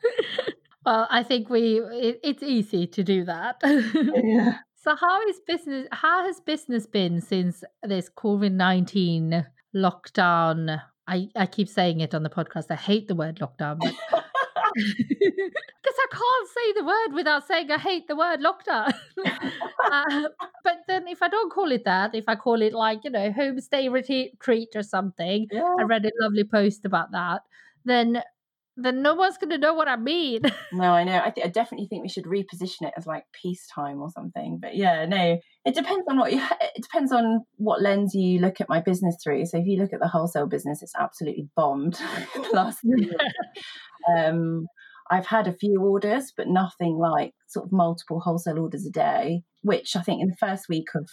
Well, 0.85 1.07
I 1.09 1.23
think 1.23 1.49
we 1.49 1.79
it, 1.79 2.19
it's 2.23 2.43
easy 2.43 2.87
to 2.87 3.03
do 3.03 3.25
that. 3.25 3.57
yeah. 3.63 4.57
So 4.83 4.97
how 4.97 5.25
is 5.29 5.39
business 5.47 5.87
how 5.93 6.25
has 6.25 6.41
business 6.41 6.85
been 6.85 7.21
since 7.21 7.63
this 7.83 8.09
COVID-19 8.09 9.45
lockdown? 9.73 10.81
I 11.07 11.29
I 11.37 11.45
keep 11.45 11.69
saying 11.69 12.01
it 12.01 12.13
on 12.13 12.23
the 12.23 12.29
podcast. 12.29 12.65
I 12.69 12.75
hate 12.75 13.07
the 13.07 13.15
word 13.15 13.37
lockdown, 13.37 13.77
but 13.79 13.93
because 14.73 15.99
I 15.99 16.07
can't 16.11 16.49
say 16.49 16.73
the 16.75 16.85
word 16.85 17.15
without 17.15 17.47
saying 17.47 17.71
I 17.71 17.77
hate 17.77 18.07
the 18.07 18.15
word 18.15 18.41
lockdown. 18.41 18.93
uh, 19.91 20.29
but 20.63 20.79
then 20.87 21.07
if 21.07 21.21
I 21.21 21.27
don't 21.27 21.51
call 21.51 21.71
it 21.71 21.85
that, 21.85 22.15
if 22.15 22.25
I 22.27 22.35
call 22.35 22.61
it 22.61 22.73
like, 22.73 23.03
you 23.03 23.11
know, 23.11 23.31
homestay 23.31 23.91
retreat 23.91 24.69
or 24.75 24.83
something, 24.83 25.47
yeah. 25.51 25.75
I 25.79 25.83
read 25.83 26.05
a 26.05 26.11
lovely 26.21 26.43
post 26.43 26.85
about 26.85 27.11
that, 27.11 27.41
then 27.85 28.21
then 28.75 29.01
no 29.03 29.13
one's 29.13 29.37
going 29.37 29.51
to 29.51 29.57
know 29.57 29.73
what 29.73 29.87
I 29.87 29.95
mean. 29.95 30.41
no, 30.71 30.93
I 30.93 31.03
know. 31.03 31.21
I, 31.23 31.29
th- 31.29 31.45
I 31.45 31.49
definitely 31.49 31.87
think 31.87 32.01
we 32.01 32.09
should 32.09 32.25
reposition 32.25 32.81
it 32.87 32.93
as 32.97 33.05
like 33.05 33.25
peacetime 33.39 34.01
or 34.01 34.09
something. 34.09 34.57
But 34.59 34.75
yeah, 34.75 35.05
no, 35.05 35.39
it 35.65 35.75
depends 35.75 36.05
on 36.09 36.17
what 36.17 36.31
you. 36.33 36.41
It 36.75 36.81
depends 36.81 37.11
on 37.11 37.45
what 37.57 37.83
lens 37.83 38.15
you 38.15 38.39
look 38.39 38.59
at 38.59 38.69
my 38.69 38.81
business 38.81 39.15
through. 39.23 39.45
So 39.45 39.59
if 39.59 39.67
you 39.67 39.77
look 39.79 39.93
at 39.93 39.99
the 39.99 40.07
wholesale 40.07 40.47
business, 40.47 40.81
it's 40.81 40.95
absolutely 40.99 41.47
bombed 41.55 41.99
last 42.53 42.79
year. 42.83 43.11
um, 44.17 44.65
I've 45.11 45.27
had 45.27 45.47
a 45.47 45.53
few 45.53 45.79
orders, 45.81 46.33
but 46.35 46.47
nothing 46.47 46.97
like 46.97 47.33
sort 47.47 47.65
of 47.65 47.71
multiple 47.71 48.19
wholesale 48.19 48.59
orders 48.59 48.87
a 48.87 48.91
day. 48.91 49.43
Which 49.61 49.95
I 49.95 50.01
think 50.01 50.21
in 50.21 50.29
the 50.29 50.35
first 50.39 50.67
week 50.67 50.87
of 50.95 51.07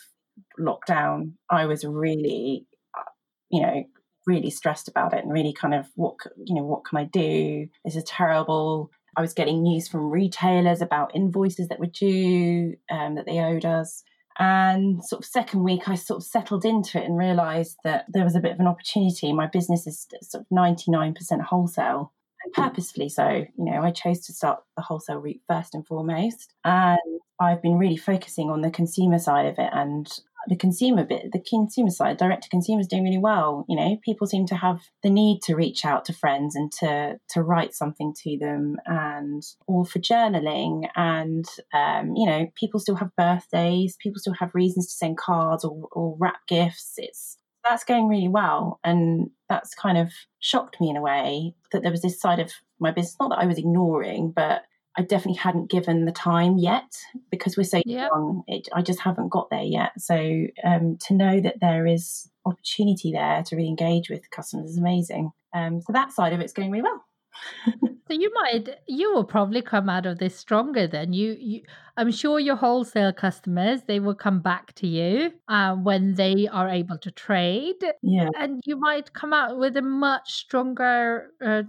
lockdown, 0.58 1.32
I 1.50 1.66
was 1.66 1.84
really, 1.84 2.66
uh, 2.96 3.02
you 3.50 3.62
know, 3.62 3.84
really 4.26 4.50
stressed 4.50 4.88
about 4.88 5.14
it 5.14 5.24
and 5.24 5.32
really 5.32 5.52
kind 5.52 5.74
of 5.74 5.86
what 5.94 6.16
you 6.44 6.54
know 6.54 6.64
what 6.64 6.84
can 6.84 6.98
I 6.98 7.04
do? 7.04 7.68
This 7.84 7.96
is 7.96 8.04
terrible. 8.04 8.90
I 9.16 9.20
was 9.20 9.34
getting 9.34 9.62
news 9.62 9.88
from 9.88 10.10
retailers 10.10 10.80
about 10.80 11.14
invoices 11.16 11.68
that 11.68 11.80
were 11.80 11.86
due 11.86 12.76
um, 12.90 13.16
that 13.16 13.26
they 13.26 13.40
owed 13.40 13.64
us. 13.64 14.04
And 14.38 15.04
sort 15.04 15.22
of 15.22 15.28
second 15.28 15.64
week, 15.64 15.88
I 15.88 15.96
sort 15.96 16.22
of 16.22 16.26
settled 16.26 16.64
into 16.64 16.98
it 16.98 17.04
and 17.04 17.18
realised 17.18 17.76
that 17.84 18.06
there 18.08 18.24
was 18.24 18.36
a 18.36 18.40
bit 18.40 18.52
of 18.52 18.60
an 18.60 18.68
opportunity. 18.68 19.32
My 19.32 19.46
business 19.46 19.86
is 19.86 20.06
sort 20.22 20.42
of 20.42 20.46
ninety 20.50 20.90
nine 20.90 21.12
percent 21.12 21.42
wholesale, 21.42 22.12
and 22.44 22.52
purposefully 22.54 23.08
so. 23.08 23.28
You 23.28 23.64
know, 23.64 23.82
I 23.82 23.90
chose 23.90 24.20
to 24.26 24.32
start 24.32 24.62
the 24.76 24.82
wholesale 24.82 25.18
route 25.18 25.42
first 25.48 25.74
and 25.74 25.86
foremost, 25.86 26.54
and 26.64 26.98
I've 27.40 27.60
been 27.60 27.78
really 27.78 27.96
focusing 27.96 28.50
on 28.50 28.60
the 28.60 28.70
consumer 28.70 29.18
side 29.18 29.46
of 29.46 29.58
it 29.58 29.70
and 29.72 30.08
the 30.48 30.56
consumer 30.56 31.04
bit, 31.04 31.32
the 31.32 31.40
consumer 31.40 31.90
side, 31.90 32.16
direct 32.16 32.44
to 32.44 32.48
consumer 32.48 32.80
is 32.80 32.86
doing 32.86 33.04
really 33.04 33.18
well. 33.18 33.64
You 33.68 33.76
know, 33.76 33.98
people 34.04 34.26
seem 34.26 34.46
to 34.46 34.56
have 34.56 34.80
the 35.02 35.10
need 35.10 35.42
to 35.42 35.54
reach 35.54 35.84
out 35.84 36.04
to 36.06 36.12
friends 36.12 36.56
and 36.56 36.72
to 36.80 37.18
to 37.30 37.42
write 37.42 37.74
something 37.74 38.14
to 38.22 38.38
them, 38.38 38.76
and 38.86 39.42
or 39.66 39.84
for 39.84 39.98
journaling. 39.98 40.88
And 40.96 41.44
um, 41.74 42.14
you 42.16 42.26
know, 42.26 42.48
people 42.54 42.80
still 42.80 42.96
have 42.96 43.16
birthdays. 43.16 43.96
People 44.00 44.20
still 44.20 44.34
have 44.34 44.54
reasons 44.54 44.86
to 44.86 44.92
send 44.92 45.18
cards 45.18 45.64
or, 45.64 45.88
or 45.92 46.16
wrap 46.18 46.46
gifts. 46.48 46.94
It's 46.96 47.36
that's 47.64 47.84
going 47.84 48.08
really 48.08 48.28
well, 48.28 48.80
and 48.82 49.30
that's 49.48 49.74
kind 49.74 49.98
of 49.98 50.12
shocked 50.38 50.80
me 50.80 50.88
in 50.88 50.96
a 50.96 51.02
way 51.02 51.54
that 51.72 51.82
there 51.82 51.92
was 51.92 52.02
this 52.02 52.20
side 52.20 52.38
of 52.38 52.52
my 52.78 52.90
business. 52.90 53.16
Not 53.20 53.30
that 53.30 53.40
I 53.40 53.46
was 53.46 53.58
ignoring, 53.58 54.32
but 54.34 54.62
I 54.96 55.02
definitely 55.02 55.38
hadn't 55.38 55.70
given 55.70 56.04
the 56.04 56.12
time 56.12 56.58
yet 56.58 56.96
because 57.30 57.56
we're 57.56 57.64
so 57.64 57.80
yep. 57.86 58.10
young. 58.12 58.42
It, 58.48 58.68
I 58.72 58.82
just 58.82 59.00
haven't 59.00 59.28
got 59.28 59.48
there 59.50 59.62
yet. 59.62 59.92
So 59.98 60.46
um, 60.64 60.98
to 61.06 61.14
know 61.14 61.40
that 61.40 61.60
there 61.60 61.86
is 61.86 62.28
opportunity 62.44 63.12
there 63.12 63.42
to 63.44 63.56
really 63.56 63.68
engage 63.68 64.10
with 64.10 64.30
customers 64.30 64.70
is 64.70 64.78
amazing. 64.78 65.30
Um, 65.54 65.80
so 65.80 65.92
that 65.92 66.12
side 66.12 66.32
of 66.32 66.40
it's 66.40 66.52
going 66.52 66.70
really 66.70 66.82
well. 66.82 67.04
so 67.82 68.14
you 68.14 68.30
might 68.34 68.68
you 68.86 69.12
will 69.14 69.24
probably 69.24 69.62
come 69.62 69.88
out 69.88 70.04
of 70.04 70.18
this 70.18 70.36
stronger 70.36 70.86
then 70.86 71.12
you, 71.12 71.36
you 71.38 71.62
i'm 71.96 72.10
sure 72.10 72.40
your 72.40 72.56
wholesale 72.56 73.12
customers 73.12 73.82
they 73.86 74.00
will 74.00 74.14
come 74.14 74.40
back 74.40 74.74
to 74.74 74.86
you 74.86 75.32
uh, 75.48 75.74
when 75.76 76.14
they 76.16 76.48
are 76.48 76.68
able 76.68 76.98
to 76.98 77.10
trade 77.12 77.76
yeah 78.02 78.28
and 78.36 78.60
you 78.66 78.76
might 78.76 79.12
come 79.12 79.32
out 79.32 79.58
with 79.58 79.76
a 79.76 79.82
much 79.82 80.32
stronger 80.32 81.30
uh, 81.44 81.62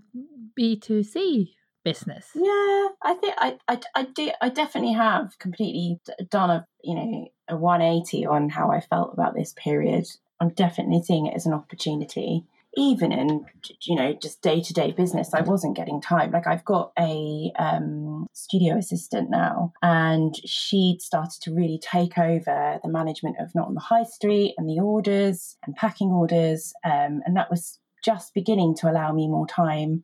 b2c 0.60 1.52
business. 1.84 2.30
Yeah, 2.36 2.88
I 3.02 3.16
think 3.20 3.36
I, 3.38 3.58
I, 3.68 3.80
I 3.96 4.04
do. 4.04 4.32
I 4.42 4.50
definitely 4.50 4.94
have 4.94 5.38
completely 5.40 6.00
done 6.30 6.50
a 6.50 6.66
you 6.84 6.96
know 6.96 7.28
a 7.50 7.58
180 7.58 8.26
on 8.26 8.50
how 8.50 8.72
I 8.72 8.82
felt 8.82 9.14
about 9.14 9.36
this 9.36 9.54
period. 9.54 10.06
I'm 10.40 10.50
definitely 10.50 11.04
seeing 11.04 11.28
it 11.28 11.36
as 11.36 11.46
an 11.46 11.54
opportunity. 11.54 12.46
Even 12.78 13.12
in 13.12 13.46
you 13.82 13.96
know 13.96 14.14
just 14.14 14.42
day 14.42 14.62
to 14.62 14.74
day 14.74 14.92
business, 14.92 15.34
I 15.34 15.42
wasn't 15.42 15.76
getting 15.76 16.02
time. 16.02 16.32
Like 16.32 16.48
I've 16.48 16.64
got 16.64 16.94
a 16.98 17.52
um, 17.60 18.28
studio 18.34 18.78
assistant 18.78 19.30
now, 19.30 19.74
and 19.82 20.34
she'd 20.46 21.02
started 21.02 21.42
to 21.42 21.54
really 21.54 21.80
take 21.82 22.18
over 22.18 22.80
the 22.82 22.90
management 22.90 23.38
of 23.40 23.54
not 23.54 23.68
on 23.68 23.74
the 23.74 23.82
high 23.82 24.04
street 24.04 24.56
and 24.58 24.70
the 24.70 24.80
orders 24.80 25.58
and 25.66 25.76
packing 25.76 26.10
orders, 26.10 26.74
um, 26.86 27.22
and 27.26 27.36
that 27.36 27.50
was 27.50 27.80
just 28.04 28.34
beginning 28.34 28.76
to 28.76 28.90
allow 28.90 29.12
me 29.12 29.28
more 29.28 29.46
time 29.46 30.04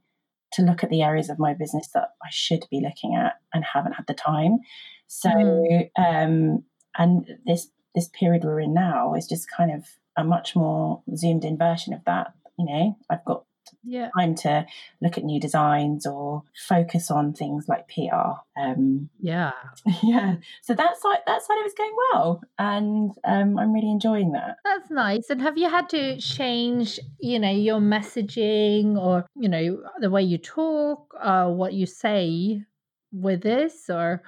to 0.54 0.62
look 0.62 0.84
at 0.84 0.90
the 0.90 1.02
areas 1.02 1.30
of 1.30 1.40
my 1.40 1.54
business 1.54 1.90
that 1.94 2.10
I 2.24 2.30
should 2.32 2.66
be 2.70 2.82
looking 2.82 3.16
at 3.16 3.34
and 3.54 3.64
haven't 3.64 3.94
had 3.94 4.08
the 4.08 4.14
time. 4.14 4.60
So, 5.08 5.30
mm. 5.30 5.90
um, 5.98 6.64
and 6.98 7.38
this 7.46 7.70
this 7.96 8.10
period 8.10 8.44
we're 8.44 8.60
in 8.60 8.74
now 8.74 9.14
is 9.16 9.28
just 9.28 9.48
kind 9.50 9.72
of 9.72 9.86
a 10.18 10.24
much 10.24 10.56
more 10.56 11.02
zoomed 11.16 11.46
in 11.46 11.58
version 11.58 11.94
of 11.94 12.04
that. 12.06 12.34
You 12.58 12.66
know, 12.66 12.98
I've 13.10 13.26
got 13.26 13.46
yeah. 13.88 14.10
time 14.18 14.36
to 14.36 14.66
look 15.02 15.18
at 15.18 15.24
new 15.24 15.40
designs 15.40 16.06
or 16.06 16.44
focus 16.68 17.10
on 17.10 17.34
things 17.34 17.68
like 17.68 17.88
PR. 17.88 18.42
Um, 18.60 19.10
yeah, 19.20 19.52
yeah. 20.04 20.36
So 20.62 20.74
that 20.74 20.98
side 20.98 21.20
that 21.26 21.42
side 21.42 21.60
of 21.60 21.66
it's 21.66 21.74
going 21.74 21.96
well, 22.12 22.42
and 22.60 23.12
um, 23.24 23.58
I'm 23.58 23.74
really 23.74 23.92
enjoying 23.92 24.34
that. 24.34 24.58
That's 24.64 24.92
nice. 24.92 25.30
And 25.30 25.42
have 25.42 25.58
you 25.58 25.70
had 25.70 25.90
to 25.90 26.18
change, 26.20 27.00
you 27.20 27.40
know, 27.40 27.52
your 27.52 27.80
messaging 27.80 28.98
or 28.98 29.26
you 29.36 29.50
know 29.50 29.84
the 30.00 30.10
way 30.10 30.22
you 30.22 30.38
talk, 30.38 31.14
uh, 31.20 31.48
what 31.48 31.74
you 31.74 31.86
say 31.86 32.64
with 33.12 33.42
this, 33.42 33.90
or 33.90 34.22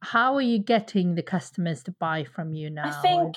how 0.00 0.34
are 0.34 0.42
you 0.42 0.58
getting 0.58 1.14
the 1.14 1.22
customers 1.22 1.82
to 1.84 1.92
buy 1.92 2.24
from 2.24 2.54
you 2.54 2.70
now? 2.70 2.88
I 2.88 3.02
think 3.02 3.36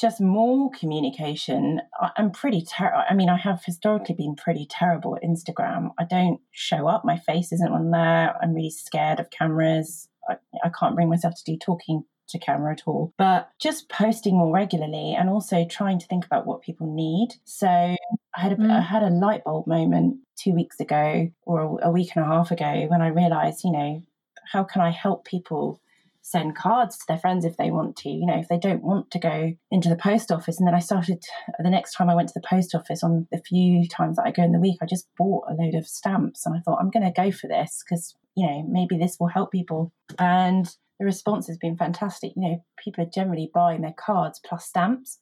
just 0.00 0.20
more 0.20 0.70
communication. 0.70 1.82
I'm 2.16 2.30
pretty 2.30 2.64
terrible. 2.66 3.02
I 3.08 3.14
mean, 3.14 3.28
I 3.28 3.36
have 3.36 3.62
historically 3.64 4.14
been 4.14 4.34
pretty 4.34 4.66
terrible 4.68 5.16
at 5.16 5.22
Instagram. 5.22 5.90
I 5.98 6.04
don't 6.04 6.40
show 6.52 6.88
up. 6.88 7.04
My 7.04 7.18
face 7.18 7.52
isn't 7.52 7.72
on 7.72 7.90
there. 7.90 8.34
I'm 8.42 8.54
really 8.54 8.70
scared 8.70 9.20
of 9.20 9.30
cameras. 9.30 10.08
I, 10.28 10.36
I 10.64 10.70
can't 10.70 10.94
bring 10.94 11.10
myself 11.10 11.34
to 11.34 11.52
do 11.52 11.58
talking 11.58 12.04
to 12.30 12.38
camera 12.38 12.72
at 12.72 12.82
all. 12.86 13.12
But 13.18 13.50
just 13.60 13.88
posting 13.90 14.38
more 14.38 14.54
regularly 14.54 15.14
and 15.18 15.28
also 15.28 15.66
trying 15.66 15.98
to 15.98 16.06
think 16.06 16.24
about 16.24 16.46
what 16.46 16.62
people 16.62 16.86
need. 16.86 17.34
So 17.44 17.66
I 17.66 17.96
had 18.34 18.52
a, 18.52 18.56
mm. 18.56 18.70
I 18.70 18.80
had 18.80 19.02
a 19.02 19.10
light 19.10 19.44
bulb 19.44 19.66
moment 19.66 20.18
two 20.36 20.54
weeks 20.54 20.80
ago 20.80 21.30
or 21.42 21.60
a, 21.60 21.88
a 21.88 21.90
week 21.90 22.12
and 22.14 22.24
a 22.24 22.28
half 22.28 22.50
ago 22.50 22.86
when 22.88 23.02
I 23.02 23.08
realized, 23.08 23.64
you 23.64 23.72
know, 23.72 24.02
how 24.50 24.64
can 24.64 24.80
I 24.80 24.90
help 24.90 25.26
people 25.26 25.80
send 26.30 26.56
cards 26.56 26.96
to 26.98 27.04
their 27.08 27.18
friends 27.18 27.44
if 27.44 27.56
they 27.56 27.70
want 27.70 27.96
to, 27.96 28.08
you 28.08 28.26
know, 28.26 28.38
if 28.38 28.48
they 28.48 28.58
don't 28.58 28.82
want 28.82 29.10
to 29.10 29.18
go 29.18 29.52
into 29.70 29.88
the 29.88 29.96
post 29.96 30.30
office. 30.30 30.58
And 30.58 30.66
then 30.66 30.74
I 30.74 30.78
started 30.78 31.22
the 31.58 31.70
next 31.70 31.94
time 31.94 32.08
I 32.08 32.14
went 32.14 32.28
to 32.28 32.38
the 32.38 32.46
post 32.48 32.74
office 32.74 33.02
on 33.02 33.26
the 33.32 33.42
few 33.46 33.88
times 33.88 34.16
that 34.16 34.26
I 34.26 34.30
go 34.30 34.42
in 34.42 34.52
the 34.52 34.60
week, 34.60 34.78
I 34.80 34.86
just 34.86 35.08
bought 35.18 35.44
a 35.48 35.54
load 35.54 35.74
of 35.74 35.86
stamps 35.86 36.46
and 36.46 36.56
I 36.56 36.60
thought, 36.60 36.78
I'm 36.80 36.90
going 36.90 37.04
to 37.04 37.22
go 37.22 37.30
for 37.30 37.48
this 37.48 37.82
because, 37.84 38.14
you 38.36 38.46
know, 38.46 38.64
maybe 38.68 38.96
this 38.96 39.16
will 39.18 39.28
help 39.28 39.50
people. 39.50 39.92
And 40.18 40.66
the 40.98 41.06
response 41.06 41.46
has 41.48 41.58
been 41.58 41.76
fantastic. 41.76 42.32
You 42.36 42.42
know, 42.42 42.64
people 42.82 43.04
are 43.04 43.10
generally 43.12 43.50
buying 43.52 43.80
their 43.80 43.94
cards 43.98 44.40
plus 44.44 44.66
stamps. 44.66 45.18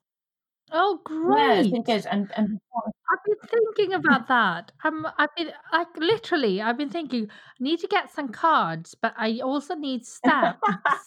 Oh, 0.72 1.00
great! 1.04 1.72
Yeah, 1.72 1.80
good. 1.84 2.06
And, 2.06 2.30
and 2.36 2.60
I've 3.10 3.24
been 3.24 3.48
thinking 3.48 3.94
about 3.94 4.28
that. 4.28 4.72
I'm, 4.84 5.06
I've 5.18 5.34
been 5.36 5.50
like 5.72 5.88
literally. 5.96 6.60
I've 6.60 6.78
been 6.78 6.90
thinking. 6.90 7.28
I 7.30 7.54
need 7.60 7.80
to 7.80 7.86
get 7.88 8.10
some 8.10 8.28
cards, 8.28 8.94
but 9.00 9.14
I 9.16 9.40
also 9.40 9.74
need 9.74 10.04
stamps. 10.04 10.60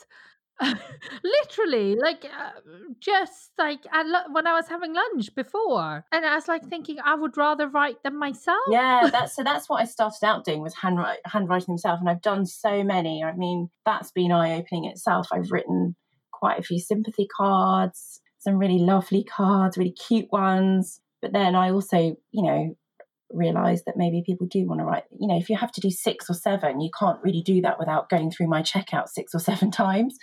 literally, 1.23 1.95
like 1.95 2.25
uh, 2.25 2.51
just 2.99 3.51
like 3.57 3.79
lo- 3.93 4.31
when 4.31 4.45
I 4.45 4.53
was 4.53 4.67
having 4.67 4.93
lunch 4.93 5.33
before, 5.35 6.05
and 6.11 6.25
I 6.25 6.35
was 6.35 6.47
like 6.47 6.67
thinking 6.67 6.97
I 7.03 7.15
would 7.15 7.37
rather 7.37 7.67
write 7.67 8.03
them 8.03 8.19
myself. 8.19 8.59
Yeah, 8.69 9.09
that's 9.11 9.35
so. 9.35 9.43
That's 9.43 9.67
what 9.69 9.81
I 9.81 9.85
started 9.85 10.23
out 10.23 10.45
doing 10.45 10.61
was 10.61 10.75
hand 10.75 10.99
handwriting 11.25 11.73
myself, 11.73 11.99
and 11.99 12.09
I've 12.09 12.21
done 12.21 12.45
so 12.45 12.83
many. 12.83 13.23
I 13.23 13.33
mean, 13.35 13.69
that's 13.85 14.11
been 14.11 14.31
eye 14.31 14.53
opening 14.53 14.85
itself. 14.85 15.27
I've 15.31 15.51
written 15.51 15.95
quite 16.31 16.59
a 16.59 16.63
few 16.63 16.79
sympathy 16.79 17.27
cards 17.35 18.21
some 18.41 18.57
really 18.57 18.79
lovely 18.79 19.23
cards, 19.23 19.77
really 19.77 19.91
cute 19.91 20.31
ones. 20.31 20.99
But 21.21 21.33
then 21.33 21.55
I 21.55 21.71
also, 21.71 21.97
you 22.31 22.43
know, 22.43 22.75
realized 23.29 23.85
that 23.85 23.97
maybe 23.97 24.23
people 24.25 24.47
do 24.47 24.67
want 24.67 24.79
to 24.79 24.85
write, 24.85 25.03
you 25.17 25.27
know, 25.27 25.37
if 25.37 25.49
you 25.49 25.55
have 25.55 25.71
to 25.73 25.81
do 25.81 25.89
six 25.89 26.29
or 26.29 26.33
seven, 26.33 26.81
you 26.81 26.89
can't 26.97 27.21
really 27.23 27.41
do 27.41 27.61
that 27.61 27.79
without 27.79 28.09
going 28.09 28.31
through 28.31 28.47
my 28.47 28.61
checkout 28.61 29.07
six 29.07 29.33
or 29.33 29.39
seven 29.39 29.71
times. 29.83 30.17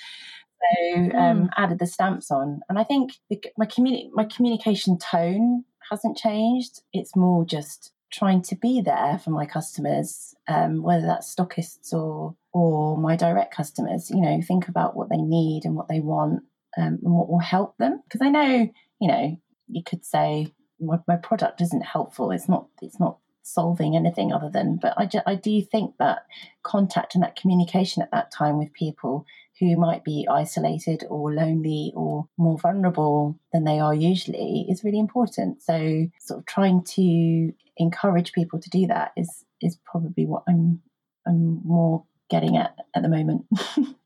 So 0.60 1.00
um, 1.16 1.44
mm. 1.44 1.48
added 1.56 1.78
the 1.78 1.86
stamps 1.86 2.32
on, 2.32 2.60
and 2.68 2.78
I 2.80 2.84
think 2.84 3.12
my 3.56 3.66
communi- 3.66 4.10
my 4.12 4.24
communication 4.24 4.98
tone 4.98 5.64
hasn't 5.88 6.16
changed. 6.16 6.82
It's 6.92 7.14
more 7.14 7.44
just 7.44 7.92
trying 8.12 8.42
to 8.42 8.56
be 8.56 8.80
there 8.80 9.20
for 9.22 9.30
my 9.30 9.46
customers, 9.46 10.34
um, 10.48 10.82
whether 10.82 11.06
that's 11.06 11.32
stockists 11.32 11.92
or 11.92 12.34
or 12.52 12.98
my 12.98 13.14
direct 13.14 13.54
customers. 13.54 14.10
You 14.10 14.20
know, 14.20 14.40
think 14.42 14.66
about 14.66 14.96
what 14.96 15.10
they 15.10 15.22
need 15.22 15.64
and 15.64 15.76
what 15.76 15.88
they 15.88 16.00
want, 16.00 16.42
um, 16.76 16.98
and 17.02 17.14
what 17.14 17.28
will 17.28 17.38
help 17.38 17.76
them. 17.78 18.02
Because 18.04 18.22
I 18.22 18.30
know, 18.30 18.68
you 19.00 19.08
know, 19.08 19.40
you 19.68 19.82
could 19.84 20.04
say 20.04 20.52
my, 20.80 20.98
my 21.06 21.16
product 21.16 21.60
isn't 21.60 21.84
helpful. 21.84 22.30
It's 22.30 22.48
not. 22.48 22.68
It's 22.82 23.00
not 23.00 23.18
solving 23.42 23.96
anything 23.96 24.32
other 24.32 24.50
than. 24.50 24.78
But 24.80 24.94
I, 24.98 25.08
I 25.26 25.34
do 25.34 25.62
think 25.62 25.94
that 25.98 26.26
contact 26.62 27.14
and 27.14 27.24
that 27.24 27.36
communication 27.36 28.02
at 28.02 28.10
that 28.10 28.30
time 28.30 28.58
with 28.58 28.72
people 28.72 29.24
who 29.58 29.76
might 29.76 30.04
be 30.04 30.26
isolated 30.30 31.04
or 31.08 31.32
lonely 31.32 31.92
or 31.96 32.28
more 32.36 32.58
vulnerable 32.58 33.38
than 33.52 33.64
they 33.64 33.80
are 33.80 33.94
usually 33.94 34.66
is 34.68 34.84
really 34.84 34.98
important. 35.00 35.62
So, 35.62 36.06
sort 36.20 36.40
of 36.40 36.46
trying 36.46 36.84
to 36.94 37.52
encourage 37.76 38.32
people 38.32 38.60
to 38.60 38.70
do 38.70 38.86
that 38.86 39.12
is 39.16 39.44
is 39.60 39.78
probably 39.84 40.26
what 40.26 40.44
I'm 40.48 40.80
I'm 41.26 41.60
more 41.64 42.04
getting 42.30 42.56
at 42.56 42.74
at 42.94 43.02
the 43.02 43.08
moment. 43.08 43.46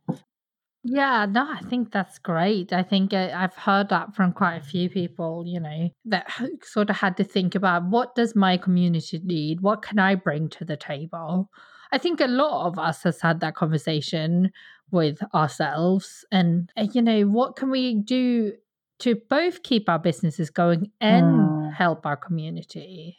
Yeah, 0.85 1.27
no, 1.27 1.47
I 1.49 1.61
think 1.61 1.93
that's 1.93 2.19
great. 2.19 2.73
I 2.73 2.83
think 2.83 3.15
uh, 3.15 3.31
I've 3.35 3.55
heard 3.55 3.89
that 3.91 4.17
from 4.17 4.33
quite 4.33 4.57
a 4.57 4.65
few 4.65 4.91
people, 4.91 5.45
you 5.47 5.61
know, 5.61 5.91
that 6.07 6.27
sort 6.63 6.91
of 6.91 6.97
had 6.97 7.17
to 7.19 7.25
think 7.25 7.55
about 7.55 7.85
what 7.89 8.17
does 8.17 8.35
my 8.35 8.57
community 8.57 9.21
need? 9.23 9.61
What 9.61 9.83
can 9.83 10.01
I 10.01 10.17
bring 10.17 10.49
to 10.51 10.65
the 10.65 10.77
table? 10.77 11.51
I 11.93 11.99
think 11.99 12.21
a 12.21 12.27
lot 12.27 12.67
of 12.67 12.79
us 12.79 13.05
has 13.05 13.21
had 13.21 13.41
that 13.41 13.55
conversation 13.55 14.51
with 14.91 15.21
ourselves 15.35 16.25
and 16.33 16.71
uh, 16.77 16.87
you 16.93 17.01
know, 17.01 17.23
what 17.23 17.55
can 17.55 17.71
we 17.71 17.95
do 17.95 18.53
to 19.01 19.17
both 19.31 19.63
keep 19.63 19.89
our 19.89 19.99
businesses 19.99 20.51
going 20.51 20.91
and 21.01 21.27
mm. 21.27 21.75
help 21.75 22.07
our 22.07 22.17
community? 22.17 23.19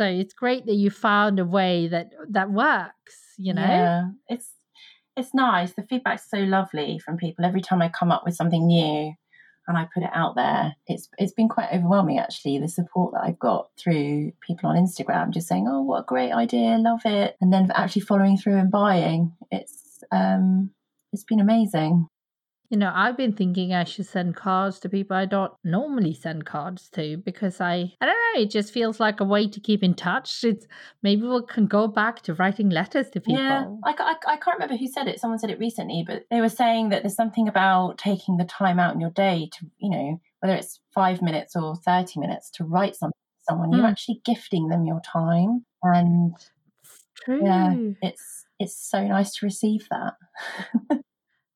So 0.00 0.06
it's 0.06 0.34
great 0.34 0.66
that 0.66 0.74
you 0.74 0.90
found 0.90 1.38
a 1.38 1.44
way 1.44 1.88
that 1.88 2.10
that 2.30 2.50
works, 2.50 3.34
you 3.36 3.52
know. 3.54 3.62
Yeah, 3.62 4.02
it's 4.28 4.50
it's 5.16 5.34
nice. 5.34 5.72
The 5.72 5.82
feedback's 5.82 6.28
so 6.28 6.38
lovely 6.38 6.98
from 6.98 7.16
people. 7.16 7.44
Every 7.44 7.60
time 7.60 7.82
I 7.82 7.88
come 7.88 8.10
up 8.10 8.24
with 8.24 8.34
something 8.34 8.66
new 8.66 9.12
and 9.66 9.78
I 9.78 9.86
put 9.92 10.02
it 10.02 10.10
out 10.12 10.34
there, 10.34 10.74
it's 10.86 11.08
it's 11.18 11.32
been 11.32 11.48
quite 11.48 11.72
overwhelming 11.72 12.18
actually. 12.18 12.58
The 12.58 12.68
support 12.68 13.14
that 13.14 13.22
I've 13.24 13.38
got 13.38 13.68
through 13.78 14.32
people 14.46 14.68
on 14.68 14.76
Instagram 14.76 15.30
just 15.30 15.48
saying, 15.48 15.66
"Oh, 15.68 15.82
what 15.82 16.00
a 16.00 16.04
great 16.06 16.32
idea, 16.32 16.76
love 16.78 17.02
it," 17.04 17.36
and 17.40 17.52
then 17.52 17.70
actually 17.74 18.02
following 18.02 18.36
through 18.36 18.58
and 18.58 18.70
buying. 18.70 19.32
It's 19.50 20.02
um, 20.10 20.70
it's 21.12 21.24
been 21.24 21.40
amazing. 21.40 22.08
You 22.74 22.80
know, 22.80 22.90
I've 22.92 23.16
been 23.16 23.32
thinking 23.32 23.72
I 23.72 23.84
should 23.84 24.06
send 24.06 24.34
cards 24.34 24.80
to 24.80 24.88
people 24.88 25.16
I 25.16 25.26
don't 25.26 25.52
normally 25.62 26.12
send 26.12 26.44
cards 26.44 26.88
to 26.94 27.18
because 27.18 27.60
I, 27.60 27.92
I 28.00 28.06
don't 28.06 28.16
know, 28.34 28.42
it 28.42 28.50
just 28.50 28.72
feels 28.72 28.98
like 28.98 29.20
a 29.20 29.24
way 29.24 29.46
to 29.46 29.60
keep 29.60 29.84
in 29.84 29.94
touch. 29.94 30.42
It's 30.42 30.66
maybe 31.00 31.22
we 31.22 31.40
can 31.46 31.66
go 31.66 31.86
back 31.86 32.22
to 32.22 32.34
writing 32.34 32.70
letters 32.70 33.10
to 33.10 33.20
people. 33.20 33.40
Yeah, 33.40 33.66
I, 33.84 33.94
I, 33.96 34.14
I 34.26 34.36
can't 34.38 34.56
remember 34.58 34.76
who 34.76 34.88
said 34.88 35.06
it. 35.06 35.20
Someone 35.20 35.38
said 35.38 35.50
it 35.50 35.60
recently, 35.60 36.02
but 36.04 36.24
they 36.32 36.40
were 36.40 36.48
saying 36.48 36.88
that 36.88 37.04
there's 37.04 37.14
something 37.14 37.46
about 37.46 37.96
taking 37.96 38.38
the 38.38 38.44
time 38.44 38.80
out 38.80 38.92
in 38.92 39.00
your 39.00 39.10
day 39.10 39.48
to, 39.52 39.66
you 39.78 39.90
know, 39.90 40.20
whether 40.40 40.56
it's 40.56 40.80
five 40.92 41.22
minutes 41.22 41.54
or 41.54 41.76
30 41.76 42.18
minutes 42.18 42.50
to 42.54 42.64
write 42.64 42.96
something 42.96 43.12
to 43.12 43.44
someone, 43.48 43.70
mm. 43.70 43.76
you're 43.76 43.86
hmm. 43.86 43.92
actually 43.92 44.20
gifting 44.24 44.66
them 44.66 44.84
your 44.84 45.00
time. 45.00 45.64
And 45.84 46.34
True. 47.24 47.40
yeah, 47.40 47.72
it's, 48.02 48.46
it's 48.58 48.76
so 48.76 49.06
nice 49.06 49.32
to 49.34 49.46
receive 49.46 49.86
that. 49.92 51.04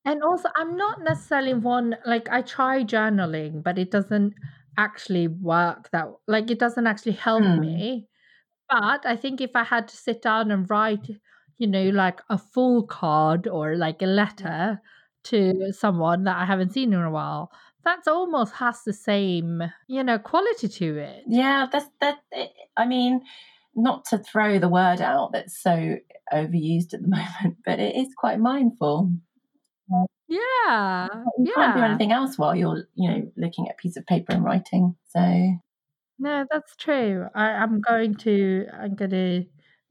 And 0.09 0.23
also, 0.23 0.49
I'm 0.57 0.75
not 0.75 1.03
necessarily 1.03 1.53
one 1.53 1.95
like 2.07 2.31
I 2.31 2.41
try 2.41 2.83
journaling, 2.83 3.63
but 3.63 3.79
it 3.79 3.91
doesn't 3.91 4.33
actually 4.79 5.29
work 5.29 5.91
that 5.91 6.07
like 6.27 6.51
it 6.51 6.59
doesn't 6.59 6.87
actually 6.87 7.13
help 7.13 7.45
hmm. 7.45 7.61
me. 7.61 8.09
But 8.71 9.05
I 9.05 9.17
think 9.17 9.43
if 9.43 9.51
I 9.55 9.65
had 9.65 9.87
to 9.89 9.97
sit 9.97 10.23
down 10.23 10.51
and 10.51 10.69
write, 10.71 11.11
you 11.59 11.67
know, 11.67 11.91
like 11.91 12.21
a 12.31 12.39
full 12.39 12.87
card 12.87 13.47
or 13.47 13.77
like 13.77 14.01
a 14.01 14.07
letter 14.07 14.81
to 15.25 15.73
someone 15.73 16.25
that 16.25 16.39
I 16.39 16.47
haven't 16.47 16.73
seen 16.73 16.95
in 16.95 17.03
a 17.03 17.11
while, 17.11 17.53
that's 17.85 18.09
almost 18.09 18.55
has 18.55 18.85
the 18.85 18.95
same, 18.95 19.63
you 19.89 20.03
know, 20.03 20.19
quality 20.19 20.69
to 20.69 20.97
it. 20.97 21.25
Yeah, 21.27 21.67
that's 21.71 21.91
that. 22.01 22.21
I 22.79 22.87
mean, 22.87 23.21
not 23.75 24.07
to 24.07 24.17
throw 24.17 24.59
the 24.59 24.71
word 24.71 25.03
out 25.03 25.33
that's 25.33 25.63
so 25.63 25.97
overused 26.33 26.95
at 26.95 27.03
the 27.03 27.09
moment, 27.19 27.59
but 27.67 27.79
it 27.79 27.95
is 27.95 28.09
quite 28.17 28.41
mindful. 28.41 29.13
Yeah. 30.29 31.09
You 31.39 31.53
can't 31.55 31.77
do 31.77 31.83
anything 31.83 32.13
else 32.13 32.39
while 32.39 32.55
you're, 32.55 32.87
you 32.95 33.11
know, 33.11 33.33
looking 33.37 33.69
at 33.69 33.75
a 33.75 33.77
piece 33.77 33.97
of 33.97 34.07
paper 34.07 34.33
and 34.33 34.45
writing. 34.45 34.95
So 35.09 35.21
No, 36.19 36.45
that's 36.51 36.77
true. 36.77 37.27
I, 37.35 37.51
I'm 37.51 37.81
going 37.81 38.15
to 38.17 38.67
I'm 38.73 38.95
gonna 38.95 39.45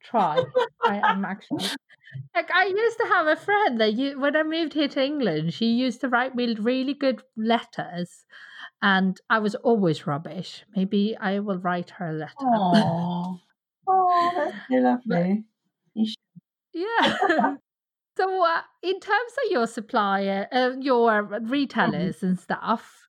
try. 0.03 0.43
I 0.85 0.97
am 1.11 1.25
actually 1.25 1.65
like 2.35 2.51
I 2.51 2.65
used 2.65 2.97
to 2.99 3.07
have 3.07 3.27
a 3.27 3.35
friend 3.35 3.81
that 3.81 3.93
you 3.93 4.19
when 4.19 4.35
I 4.35 4.43
moved 4.43 4.73
here 4.73 4.87
to 4.89 5.03
England, 5.03 5.53
she 5.53 5.65
used 5.65 6.01
to 6.01 6.09
write 6.09 6.35
me 6.35 6.55
really 6.55 6.93
good 6.93 7.23
letters 7.35 8.25
and 8.81 9.19
I 9.29 9.39
was 9.39 9.55
always 9.55 10.05
rubbish. 10.05 10.63
Maybe 10.75 11.17
I 11.19 11.39
will 11.39 11.57
write 11.57 11.89
her 11.91 12.09
a 12.09 12.13
letter. 12.13 12.33
Oh, 12.41 13.39
oh 13.87 14.31
that's 14.35 14.57
so 14.69 14.77
lovely. 14.77 15.45
yeah. 16.73 17.55
So, 18.17 18.43
uh, 18.43 18.61
in 18.81 18.99
terms 18.99 19.31
of 19.45 19.51
your 19.51 19.67
supplier, 19.67 20.47
uh, 20.51 20.71
your 20.79 21.23
mm-hmm. 21.23 21.51
retailers 21.51 22.23
and 22.23 22.39
stuff, 22.39 23.07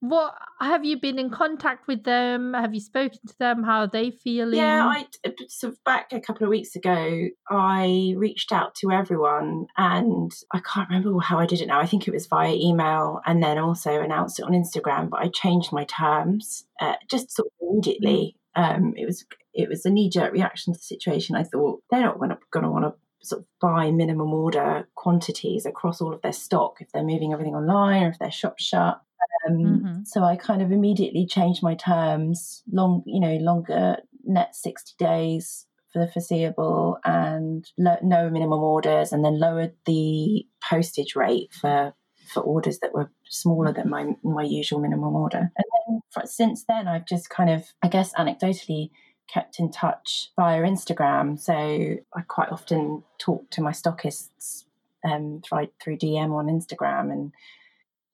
what 0.00 0.34
have 0.60 0.84
you 0.84 0.98
been 0.98 1.20
in 1.20 1.30
contact 1.30 1.86
with 1.86 2.02
them? 2.02 2.54
Have 2.54 2.74
you 2.74 2.80
spoken 2.80 3.20
to 3.28 3.38
them? 3.38 3.62
How 3.62 3.82
are 3.82 3.86
they 3.86 4.10
feeling? 4.10 4.58
Yeah, 4.58 4.84
I 4.86 5.06
so 5.48 5.74
back 5.84 6.12
a 6.12 6.20
couple 6.20 6.44
of 6.44 6.50
weeks 6.50 6.74
ago, 6.74 7.28
I 7.48 8.14
reached 8.16 8.50
out 8.50 8.74
to 8.76 8.90
everyone, 8.90 9.66
and 9.76 10.32
I 10.52 10.60
can't 10.60 10.88
remember 10.88 11.16
how 11.20 11.38
I 11.38 11.46
did 11.46 11.60
it 11.60 11.68
now. 11.68 11.78
I 11.78 11.86
think 11.86 12.08
it 12.08 12.12
was 12.12 12.26
via 12.26 12.52
email, 12.52 13.20
and 13.26 13.40
then 13.40 13.56
also 13.56 14.00
announced 14.00 14.40
it 14.40 14.46
on 14.46 14.52
Instagram. 14.52 15.10
But 15.10 15.20
I 15.20 15.28
changed 15.28 15.72
my 15.72 15.84
terms 15.84 16.64
uh, 16.80 16.96
just 17.08 17.30
sort 17.30 17.46
of 17.46 17.68
immediately. 17.68 18.34
Mm. 18.56 18.76
Um, 18.76 18.94
it 18.96 19.06
was 19.06 19.24
it 19.54 19.68
was 19.68 19.86
a 19.86 19.90
knee 19.90 20.10
jerk 20.10 20.32
reaction 20.32 20.72
to 20.72 20.78
the 20.78 20.82
situation. 20.82 21.36
I 21.36 21.44
thought 21.44 21.84
they're 21.88 22.00
not 22.00 22.18
going 22.18 22.30
to 22.64 22.70
want 22.70 22.84
to 22.84 22.94
sort 23.22 23.42
of 23.42 23.46
buy 23.60 23.90
minimum 23.90 24.32
order 24.32 24.88
quantities 24.94 25.66
across 25.66 26.00
all 26.00 26.12
of 26.12 26.22
their 26.22 26.32
stock 26.32 26.76
if 26.80 26.90
they're 26.92 27.02
moving 27.02 27.32
everything 27.32 27.54
online 27.54 28.02
or 28.02 28.08
if 28.08 28.18
their 28.18 28.30
shop's 28.30 28.64
shut. 28.64 29.00
Um, 29.46 29.56
mm-hmm. 29.56 29.98
So 30.04 30.24
I 30.24 30.36
kind 30.36 30.62
of 30.62 30.72
immediately 30.72 31.26
changed 31.26 31.62
my 31.62 31.74
terms, 31.74 32.62
long, 32.70 33.02
you 33.06 33.20
know, 33.20 33.36
longer 33.36 33.96
net 34.24 34.54
60 34.54 34.94
days 34.98 35.66
for 35.92 35.98
the 36.04 36.10
foreseeable 36.10 36.98
and 37.04 37.68
lo- 37.78 37.98
no 38.02 38.30
minimum 38.30 38.60
orders 38.60 39.12
and 39.12 39.24
then 39.24 39.40
lowered 39.40 39.74
the 39.86 40.46
postage 40.62 41.16
rate 41.16 41.52
for 41.52 41.94
for 42.32 42.42
orders 42.44 42.78
that 42.78 42.94
were 42.94 43.10
smaller 43.28 43.72
than 43.72 43.90
my 43.90 44.06
my 44.22 44.42
usual 44.42 44.80
minimum 44.80 45.16
order. 45.16 45.38
And 45.56 45.64
then 45.88 46.00
for, 46.10 46.26
since 46.26 46.64
then 46.68 46.86
I've 46.86 47.06
just 47.06 47.28
kind 47.28 47.50
of 47.50 47.64
I 47.82 47.88
guess 47.88 48.14
anecdotally 48.14 48.90
kept 49.32 49.58
in 49.58 49.70
touch 49.70 50.30
via 50.36 50.62
Instagram. 50.62 51.38
So 51.38 51.52
I 51.52 52.20
quite 52.26 52.50
often 52.50 53.02
talk 53.18 53.48
to 53.50 53.62
my 53.62 53.72
stockists 53.72 54.64
um, 55.04 55.42
through, 55.44 55.68
through 55.82 55.98
DM 55.98 56.32
on 56.32 56.46
Instagram 56.46 57.12
and 57.12 57.32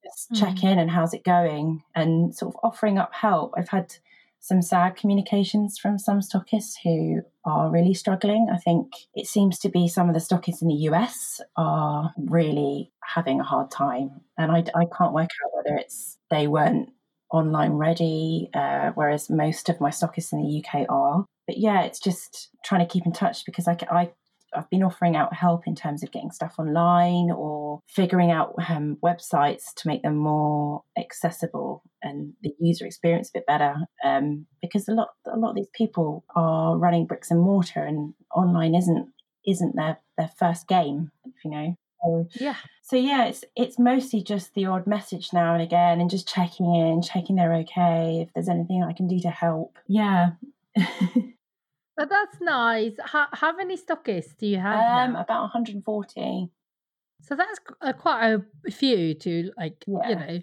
just 0.03 0.31
mm. 0.31 0.39
check 0.39 0.63
in 0.63 0.79
and 0.79 0.89
how's 0.89 1.13
it 1.13 1.23
going 1.23 1.83
and 1.95 2.35
sort 2.35 2.53
of 2.53 2.59
offering 2.63 2.97
up 2.97 3.13
help. 3.13 3.53
I've 3.57 3.69
had 3.69 3.95
some 4.39 4.61
sad 4.61 4.95
communications 4.95 5.77
from 5.77 5.97
some 5.97 6.19
stockists 6.19 6.75
who 6.83 7.21
are 7.43 7.69
really 7.69 7.93
struggling. 7.93 8.47
I 8.53 8.57
think 8.57 8.93
it 9.13 9.27
seems 9.27 9.59
to 9.59 9.69
be 9.69 9.87
some 9.87 10.07
of 10.07 10.13
the 10.13 10.21
stockists 10.21 10.61
in 10.61 10.67
the 10.67 10.87
US 10.89 11.41
are 11.55 12.13
really 12.17 12.91
having 13.03 13.39
a 13.39 13.43
hard 13.43 13.71
time. 13.71 14.21
And 14.37 14.51
I, 14.51 14.63
I 14.75 14.85
can't 14.97 15.13
work 15.13 15.29
out 15.43 15.51
whether 15.53 15.77
it's 15.77 16.17
they 16.29 16.47
weren't 16.47 16.89
online 17.31 17.73
ready, 17.73 18.49
uh, 18.53 18.91
whereas 18.95 19.29
most 19.29 19.69
of 19.69 19.81
my 19.81 19.89
stockists 19.89 20.33
in 20.33 20.41
the 20.41 20.63
UK 20.63 20.85
are. 20.89 21.25
But 21.45 21.57
yeah, 21.57 21.83
it's 21.83 21.99
just 21.99 22.49
trying 22.63 22.85
to 22.85 22.91
keep 22.91 23.05
in 23.05 23.13
touch 23.13 23.45
because 23.45 23.67
I, 23.67 23.77
I 23.89 24.11
I've 24.53 24.69
been 24.69 24.83
offering 24.83 25.15
out 25.15 25.33
help 25.33 25.67
in 25.67 25.75
terms 25.75 26.03
of 26.03 26.11
getting 26.11 26.31
stuff 26.31 26.55
online 26.57 27.31
or 27.31 27.81
figuring 27.87 28.31
out 28.31 28.53
um, 28.69 28.97
websites 29.03 29.73
to 29.75 29.87
make 29.87 30.03
them 30.03 30.15
more 30.15 30.83
accessible 30.97 31.83
and 32.01 32.33
the 32.41 32.53
user 32.59 32.85
experience 32.85 33.29
a 33.29 33.39
bit 33.39 33.45
better. 33.45 33.75
Um, 34.03 34.45
because 34.61 34.87
a 34.87 34.93
lot 34.93 35.09
a 35.31 35.37
lot 35.37 35.51
of 35.51 35.55
these 35.55 35.69
people 35.73 36.23
are 36.35 36.77
running 36.77 37.05
bricks 37.05 37.31
and 37.31 37.41
mortar, 37.41 37.83
and 37.83 38.13
online 38.35 38.75
isn't 38.75 39.09
isn't 39.45 39.75
their 39.75 39.99
their 40.17 40.31
first 40.39 40.67
game. 40.67 41.11
You 41.43 41.51
know. 41.51 41.75
So, 42.07 42.27
yeah. 42.39 42.55
So 42.81 42.95
yeah, 42.95 43.25
it's 43.25 43.43
it's 43.55 43.77
mostly 43.77 44.23
just 44.23 44.53
the 44.53 44.65
odd 44.65 44.87
message 44.87 45.33
now 45.33 45.53
and 45.53 45.61
again, 45.61 45.99
and 45.99 46.09
just 46.09 46.27
checking 46.27 46.73
in, 46.73 47.01
checking 47.01 47.35
they're 47.35 47.53
okay. 47.55 48.25
If 48.25 48.33
there's 48.33 48.49
anything 48.49 48.83
I 48.83 48.93
can 48.93 49.07
do 49.07 49.19
to 49.21 49.29
help, 49.29 49.77
yeah. 49.87 50.31
but 50.75 52.09
that's 52.09 52.39
nice. 52.39 52.93
How, 53.03 53.27
how 53.33 53.55
many 53.55 53.77
stockists 53.77 54.37
do 54.37 54.47
you 54.47 54.57
have? 54.57 55.07
Um, 55.07 55.13
now? 55.13 55.21
about 55.21 55.41
140. 55.41 56.49
So 57.23 57.35
that's 57.35 57.59
uh, 57.81 57.93
quite 57.93 58.33
a 58.65 58.71
few 58.71 59.15
to 59.15 59.51
like, 59.57 59.83
yeah. 59.87 60.09
you 60.09 60.15
know, 60.15 60.39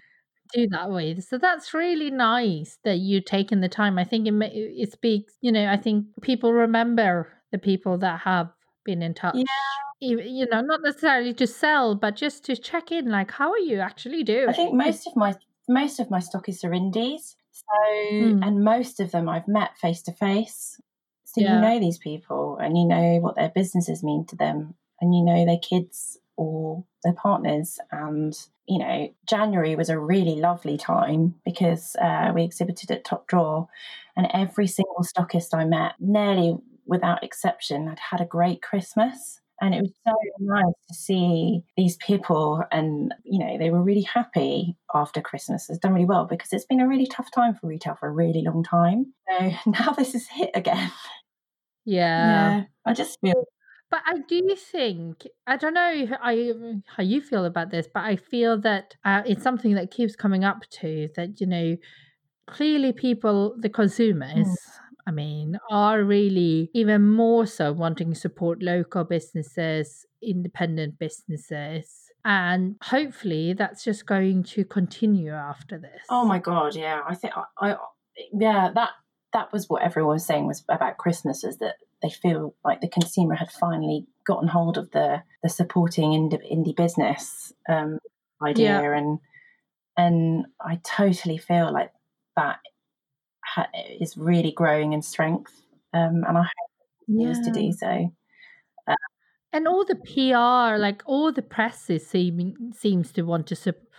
do 0.53 0.67
that 0.67 0.91
with. 0.91 1.23
So 1.23 1.37
that's 1.37 1.73
really 1.73 2.11
nice 2.11 2.77
that 2.83 2.97
you're 2.97 3.21
taking 3.21 3.61
the 3.61 3.69
time. 3.69 3.97
I 3.97 4.03
think 4.03 4.27
it 4.27 4.33
it 4.35 4.91
speaks. 4.91 5.33
You 5.41 5.51
know, 5.51 5.67
I 5.67 5.77
think 5.77 6.05
people 6.21 6.53
remember 6.53 7.29
the 7.51 7.57
people 7.57 7.97
that 7.99 8.19
have 8.19 8.49
been 8.83 9.01
in 9.01 9.13
touch. 9.13 9.35
Yeah 9.35 9.84
you 9.99 10.47
know, 10.51 10.61
not 10.61 10.81
necessarily 10.83 11.33
to 11.35 11.47
sell, 11.47 11.95
but 11.95 12.15
just 12.15 12.43
to 12.45 12.55
check 12.55 12.91
in, 12.91 13.09
like, 13.09 13.31
how 13.31 13.51
are 13.51 13.59
you 13.59 13.79
actually 13.79 14.23
doing? 14.23 14.49
I 14.49 14.53
think 14.53 14.73
most 14.73 15.07
of 15.07 15.15
my 15.15 15.35
most 15.67 15.99
of 15.99 16.11
my 16.11 16.19
stockists 16.19 16.63
are 16.63 16.73
indies, 16.73 17.35
so 17.51 17.63
mm. 18.11 18.45
and 18.45 18.63
most 18.63 18.99
of 18.99 19.11
them 19.11 19.29
I've 19.29 19.47
met 19.47 19.77
face 19.77 20.01
to 20.03 20.11
face. 20.11 20.79
So 21.23 21.41
yeah. 21.41 21.55
you 21.55 21.61
know 21.61 21.79
these 21.79 21.97
people, 21.97 22.57
and 22.57 22.77
you 22.77 22.85
know 22.85 23.19
what 23.19 23.35
their 23.35 23.49
businesses 23.49 24.03
mean 24.03 24.25
to 24.27 24.35
them, 24.35 24.75
and 25.01 25.15
you 25.15 25.23
know 25.23 25.45
their 25.45 25.59
kids 25.59 26.19
or 26.37 26.83
their 27.03 27.13
partners. 27.13 27.79
And 27.91 28.37
you 28.67 28.79
know, 28.79 29.13
January 29.27 29.75
was 29.75 29.89
a 29.89 29.99
really 29.99 30.35
lovely 30.35 30.77
time 30.77 31.35
because 31.45 31.95
uh, 32.01 32.31
we 32.33 32.43
exhibited 32.43 32.91
at 32.91 33.05
Top 33.05 33.27
Drawer, 33.27 33.67
and 34.15 34.27
every 34.33 34.67
single 34.67 35.03
stockist 35.03 35.53
I 35.53 35.65
met, 35.65 35.93
nearly 35.99 36.57
without 36.85 37.23
exception, 37.23 37.87
had 37.87 37.99
had 37.99 38.21
a 38.21 38.25
great 38.25 38.61
Christmas. 38.61 39.39
And 39.61 39.73
it 39.73 39.81
was 39.81 39.91
so 40.05 40.13
nice 40.39 40.73
to 40.89 40.93
see 40.93 41.61
these 41.77 41.95
people, 41.97 42.63
and 42.71 43.13
you 43.23 43.39
know, 43.39 43.57
they 43.57 43.69
were 43.69 43.81
really 43.81 44.01
happy 44.01 44.75
after 44.93 45.21
Christmas. 45.21 45.69
It's 45.69 45.79
done 45.79 45.93
really 45.93 46.05
well 46.05 46.25
because 46.25 46.51
it's 46.51 46.65
been 46.65 46.81
a 46.81 46.87
really 46.87 47.07
tough 47.07 47.31
time 47.31 47.55
for 47.55 47.67
retail 47.67 47.95
for 47.95 48.07
a 48.07 48.11
really 48.11 48.41
long 48.43 48.63
time. 48.63 49.13
So 49.29 49.51
now 49.67 49.91
this 49.91 50.13
is 50.13 50.27
hit 50.27 50.51
again. 50.53 50.91
Yeah. 51.85 52.27
Yeah, 52.27 52.63
I 52.85 52.93
just 52.93 53.19
feel 53.21 53.45
But 53.91 54.01
I 54.05 54.17
do 54.27 54.55
think 54.55 55.27
I 55.47 55.55
don't 55.57 55.73
know 55.73 56.07
I, 56.21 56.53
how 56.87 57.03
you 57.03 57.21
feel 57.21 57.45
about 57.45 57.71
this, 57.71 57.87
but 57.93 58.03
I 58.03 58.15
feel 58.15 58.59
that 58.61 58.95
uh, 59.05 59.21
it's 59.25 59.43
something 59.43 59.75
that 59.75 59.91
keeps 59.91 60.15
coming 60.15 60.43
up 60.43 60.63
to 60.81 61.09
that 61.15 61.39
you 61.39 61.47
know 61.47 61.77
clearly 62.47 62.91
people 62.91 63.55
the 63.59 63.69
consumers 63.69 64.47
Mm. 64.47 64.55
I 65.07 65.11
mean 65.11 65.57
are 65.69 66.03
really 66.03 66.69
even 66.73 67.07
more 67.07 67.45
so 67.45 67.71
wanting 67.71 68.13
to 68.13 68.19
support 68.19 68.63
local 68.63 69.03
businesses, 69.03 70.05
independent 70.21 70.97
businesses, 70.99 72.11
and 72.23 72.75
hopefully 72.83 73.53
that's 73.53 73.83
just 73.83 74.05
going 74.05 74.43
to 74.43 74.65
continue 74.65 75.31
after 75.33 75.77
this. 75.77 76.01
Oh 76.09 76.25
my 76.25 76.39
god, 76.39 76.75
yeah. 76.75 77.01
I 77.07 77.15
think 77.15 77.33
I, 77.35 77.43
I 77.71 77.77
yeah, 78.33 78.71
that 78.73 78.91
that 79.33 79.51
was 79.51 79.69
what 79.69 79.83
everyone 79.83 80.13
was 80.13 80.25
saying 80.25 80.47
was 80.47 80.63
about 80.69 80.97
Christmas 80.97 81.43
is 81.43 81.57
that 81.57 81.75
they 82.01 82.09
feel 82.09 82.55
like 82.63 82.81
the 82.81 82.87
consumer 82.87 83.35
had 83.35 83.51
finally 83.51 84.07
gotten 84.25 84.47
hold 84.47 84.77
of 84.77 84.91
the 84.91 85.21
the 85.43 85.49
supporting 85.49 86.11
indie, 86.11 86.51
indie 86.51 86.75
business 86.75 87.53
um, 87.69 87.99
idea 88.41 88.81
Yeah. 88.81 88.97
and 88.97 89.19
and 89.97 90.45
I 90.59 90.79
totally 90.83 91.37
feel 91.37 91.71
like 91.71 91.91
that 92.35 92.59
ha- 93.55 93.69
is 93.99 94.17
really 94.17 94.51
growing 94.51 94.93
in 94.93 95.01
strength 95.01 95.61
um, 95.93 96.23
and 96.27 96.37
I 96.37 96.41
hope 96.41 96.71
it 96.81 97.05
continues 97.05 97.39
to 97.45 97.51
do 97.51 97.71
so. 97.71 98.11
and 99.53 99.67
all 99.67 99.85
the 99.85 99.95
PR, 99.95 100.77
like 100.77 101.01
all 101.05 101.31
the 101.31 101.41
press 101.41 101.89
is 101.89 102.05
seeming 102.05 102.73
seems 102.75 103.11
to 103.13 103.21
want 103.21 103.47
to 103.47 103.55
sup- 103.55 103.89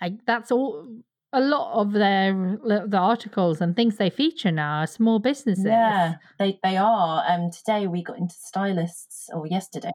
like 0.00 0.24
that's 0.26 0.50
all 0.50 0.86
a 1.34 1.40
lot 1.40 1.80
of 1.80 1.92
their 1.92 2.58
the 2.64 2.98
articles 2.98 3.60
and 3.60 3.76
things 3.76 3.96
they 3.96 4.10
feature 4.10 4.50
now 4.50 4.80
are 4.80 4.86
small 4.86 5.18
businesses. 5.18 5.66
Yeah, 5.66 6.14
they 6.38 6.58
they 6.62 6.76
are. 6.76 7.24
Um, 7.28 7.50
today 7.50 7.86
we 7.86 8.02
got 8.02 8.18
into 8.18 8.34
stylists, 8.34 9.28
or 9.32 9.46
yesterday 9.46 9.92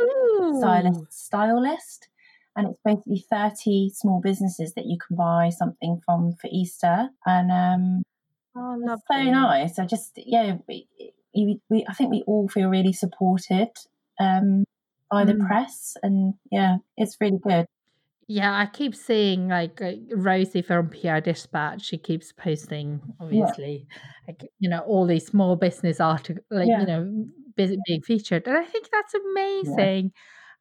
Ooh. 0.00 0.58
stylist 0.58 1.12
style 1.12 1.60
list 1.60 2.08
and 2.56 2.68
it's 2.68 2.80
basically 2.84 3.24
30 3.30 3.90
small 3.94 4.20
businesses 4.20 4.74
that 4.74 4.86
you 4.86 4.98
can 4.98 5.16
buy 5.16 5.50
something 5.50 6.00
from 6.04 6.32
for 6.40 6.48
easter 6.50 7.08
and 7.26 7.50
um 7.50 8.02
Oh, 8.56 8.76
it's 8.84 9.02
so 9.10 9.22
nice 9.22 9.78
i 9.78 9.86
just 9.86 10.12
yeah 10.16 10.58
we, 10.68 10.86
we, 11.34 11.60
we 11.68 11.84
i 11.88 11.92
think 11.92 12.10
we 12.10 12.22
all 12.26 12.48
feel 12.48 12.68
really 12.68 12.92
supported 12.92 13.70
um 14.20 14.64
by 15.10 15.24
the 15.24 15.34
Mm. 15.34 15.46
press 15.46 15.96
and 16.02 16.34
yeah 16.50 16.76
it's 16.96 17.16
really 17.20 17.38
good 17.42 17.66
Yeah, 18.26 18.56
I 18.56 18.66
keep 18.66 18.94
seeing 18.94 19.48
like 19.48 19.82
uh, 19.82 19.92
Rosie 20.16 20.62
from 20.62 20.88
PR 20.88 21.20
Dispatch. 21.20 21.82
She 21.84 21.98
keeps 21.98 22.32
posting, 22.32 23.02
obviously, 23.20 23.86
like 24.26 24.42
you 24.58 24.70
know, 24.70 24.80
all 24.80 25.06
these 25.06 25.26
small 25.26 25.56
business 25.56 26.00
articles, 26.00 26.46
like 26.50 26.68
Yeah. 26.68 26.80
you 26.80 26.86
know, 26.86 27.26
bus- 27.56 27.76
being 27.86 28.00
featured, 28.02 28.46
and 28.46 28.56
I 28.56 28.64
think 28.64 28.88
that's 28.90 29.14
amazing. 29.14 30.12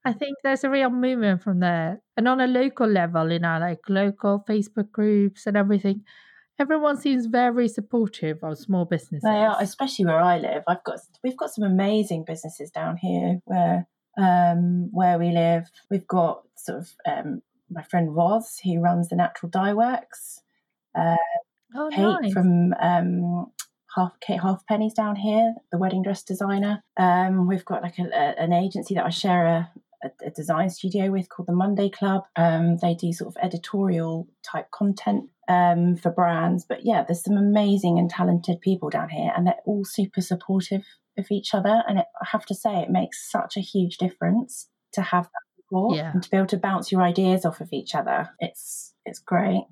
I 0.06 0.14
think 0.14 0.38
there's 0.44 0.66
a 0.66 0.70
real 0.70 0.90
movement 0.90 1.42
from 1.42 1.60
there, 1.62 2.02
and 2.18 2.28
on 2.28 2.42
a 2.42 2.48
local 2.48 2.88
level, 2.88 3.32
you 3.32 3.40
know, 3.40 3.58
like 3.60 3.80
local 3.88 4.44
Facebook 4.50 4.92
groups 4.92 5.48
and 5.48 5.56
everything, 5.56 6.04
everyone 6.60 6.98
seems 6.98 7.26
very 7.26 7.68
supportive 7.68 8.44
of 8.44 8.58
small 8.58 8.86
businesses. 8.86 9.24
they 9.24 9.30
are 9.30 9.58
especially 9.60 10.06
where 10.06 10.20
i 10.20 10.38
live 10.38 10.64
i've 10.68 10.84
got 10.84 11.00
we've 11.24 11.38
got 11.38 11.54
some 11.54 11.64
amazing 11.64 12.24
businesses 12.26 12.70
down 12.72 12.98
here 12.98 13.40
where 13.46 13.88
um 14.18 14.90
where 14.92 15.18
we 15.18 15.32
live 15.32 15.70
we've 15.90 16.08
got 16.08 16.44
sort 16.56 16.80
of 16.80 16.90
um 17.06 17.42
my 17.74 17.84
friend 17.84 18.16
Roz, 18.16 18.60
who 18.64 18.80
runs 18.80 19.10
the 19.10 19.16
Natural 19.16 19.50
Dye 19.50 19.74
Works, 19.74 20.42
uh, 20.96 21.16
oh, 21.76 21.90
Kate 21.92 22.02
nice. 22.02 22.34
from 22.34 22.74
um, 22.80 23.48
Half 23.96 24.20
Kate 24.22 24.40
Halfpenny's 24.40 24.94
down 24.94 25.16
here, 25.16 25.54
the 25.72 25.78
wedding 25.78 26.04
dress 26.04 26.24
designer. 26.24 26.84
Um, 26.98 27.48
we've 27.48 27.66
got 27.66 27.84
like 27.84 28.00
a, 28.00 28.04
a, 28.04 28.42
an 28.44 28.54
agency 28.54 28.96
that 28.96 29.06
I 29.06 29.10
share 29.10 29.46
a, 29.46 29.72
a, 30.04 30.28
a 30.28 30.30
design 30.32 30.70
studio 30.70 31.12
with 31.12 31.30
called 31.30 31.48
the 31.48 31.54
Monday 31.54 31.90
Club. 31.90 32.24
Um, 32.36 32.78
they 32.78 32.96
do 32.96 33.12
sort 33.14 33.36
of 33.36 33.44
editorial 33.44 34.28
type 34.44 34.72
content 34.72 35.30
um, 35.48 35.96
for 35.96 36.12
brands. 36.12 36.66
But 36.68 36.86
yeah, 36.86 37.04
there's 37.04 37.24
some 37.24 37.38
amazing 37.38 38.00
and 38.00 38.10
talented 38.10 38.62
people 38.62 38.90
down 38.90 39.10
here, 39.10 39.32
and 39.36 39.48
they're 39.48 39.56
all 39.66 39.86
super 39.86 40.22
supportive 40.22 40.84
of 41.18 41.28
each 41.32 41.54
other. 41.54 41.84
And 41.88 42.00
it, 42.00 42.06
I 42.22 42.28
have 42.32 42.46
to 42.48 42.56
say, 42.56 42.76
it 42.82 42.90
makes 42.90 43.30
such 43.32 43.58
a 43.58 43.62
huge 43.62 43.98
difference 43.98 44.70
to 44.94 45.02
have 45.02 45.26
that 45.26 45.42
support 45.58 45.96
Yeah. 45.98 46.12
and 46.14 46.24
to 46.24 46.30
be 46.30 46.38
able 46.38 46.48
to 46.48 46.58
bounce 46.58 46.92
your 46.92 47.02
ideas 47.02 47.46
off 47.46 47.62
of 47.62 47.70
each 47.72 47.96
other. 47.96 48.30
It's 48.40 48.94
it's 49.06 49.20
great. 49.20 49.64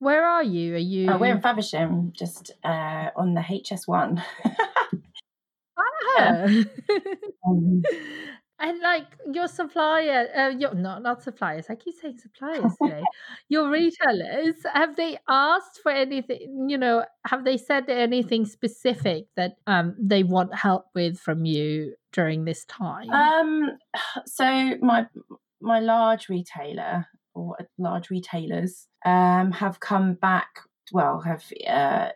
Where 0.00 0.24
are 0.26 0.42
you? 0.42 0.74
Are 0.74 0.78
you? 0.78 1.10
Oh, 1.10 1.16
we're 1.18 1.34
in 1.34 1.40
Faversham, 1.40 2.12
just 2.12 2.50
uh, 2.64 3.08
on 3.16 3.34
the 3.34 3.40
HS1. 3.40 4.22
Ah. 6.16 6.46
Um, 7.46 7.82
And 8.60 8.80
like 8.80 9.06
your 9.32 9.48
supplier, 9.48 10.28
uh, 10.34 10.48
your 10.50 10.74
not 10.74 11.02
not 11.02 11.22
suppliers. 11.22 11.66
I 11.68 11.74
keep 11.74 11.94
saying 12.00 12.18
suppliers 12.18 12.76
today. 12.80 13.02
your 13.48 13.68
retailers 13.70 14.56
have 14.72 14.96
they 14.96 15.18
asked 15.28 15.80
for 15.82 15.90
anything? 15.90 16.68
You 16.68 16.78
know, 16.78 17.04
have 17.26 17.44
they 17.44 17.56
said 17.56 17.88
anything 17.90 18.46
specific 18.46 19.26
that 19.36 19.56
um 19.66 19.96
they 19.98 20.22
want 20.22 20.54
help 20.54 20.86
with 20.94 21.18
from 21.18 21.44
you 21.44 21.94
during 22.12 22.44
this 22.44 22.64
time? 22.66 23.10
um, 23.10 23.70
so 24.26 24.76
my 24.80 25.06
my 25.60 25.80
large 25.80 26.28
retailer 26.28 27.06
or 27.34 27.56
large 27.78 28.10
retailers 28.10 28.86
um, 29.04 29.52
have 29.52 29.80
come 29.80 30.14
back. 30.14 30.60
Well, 30.92 31.20
have 31.20 31.44
uh, 31.66 32.10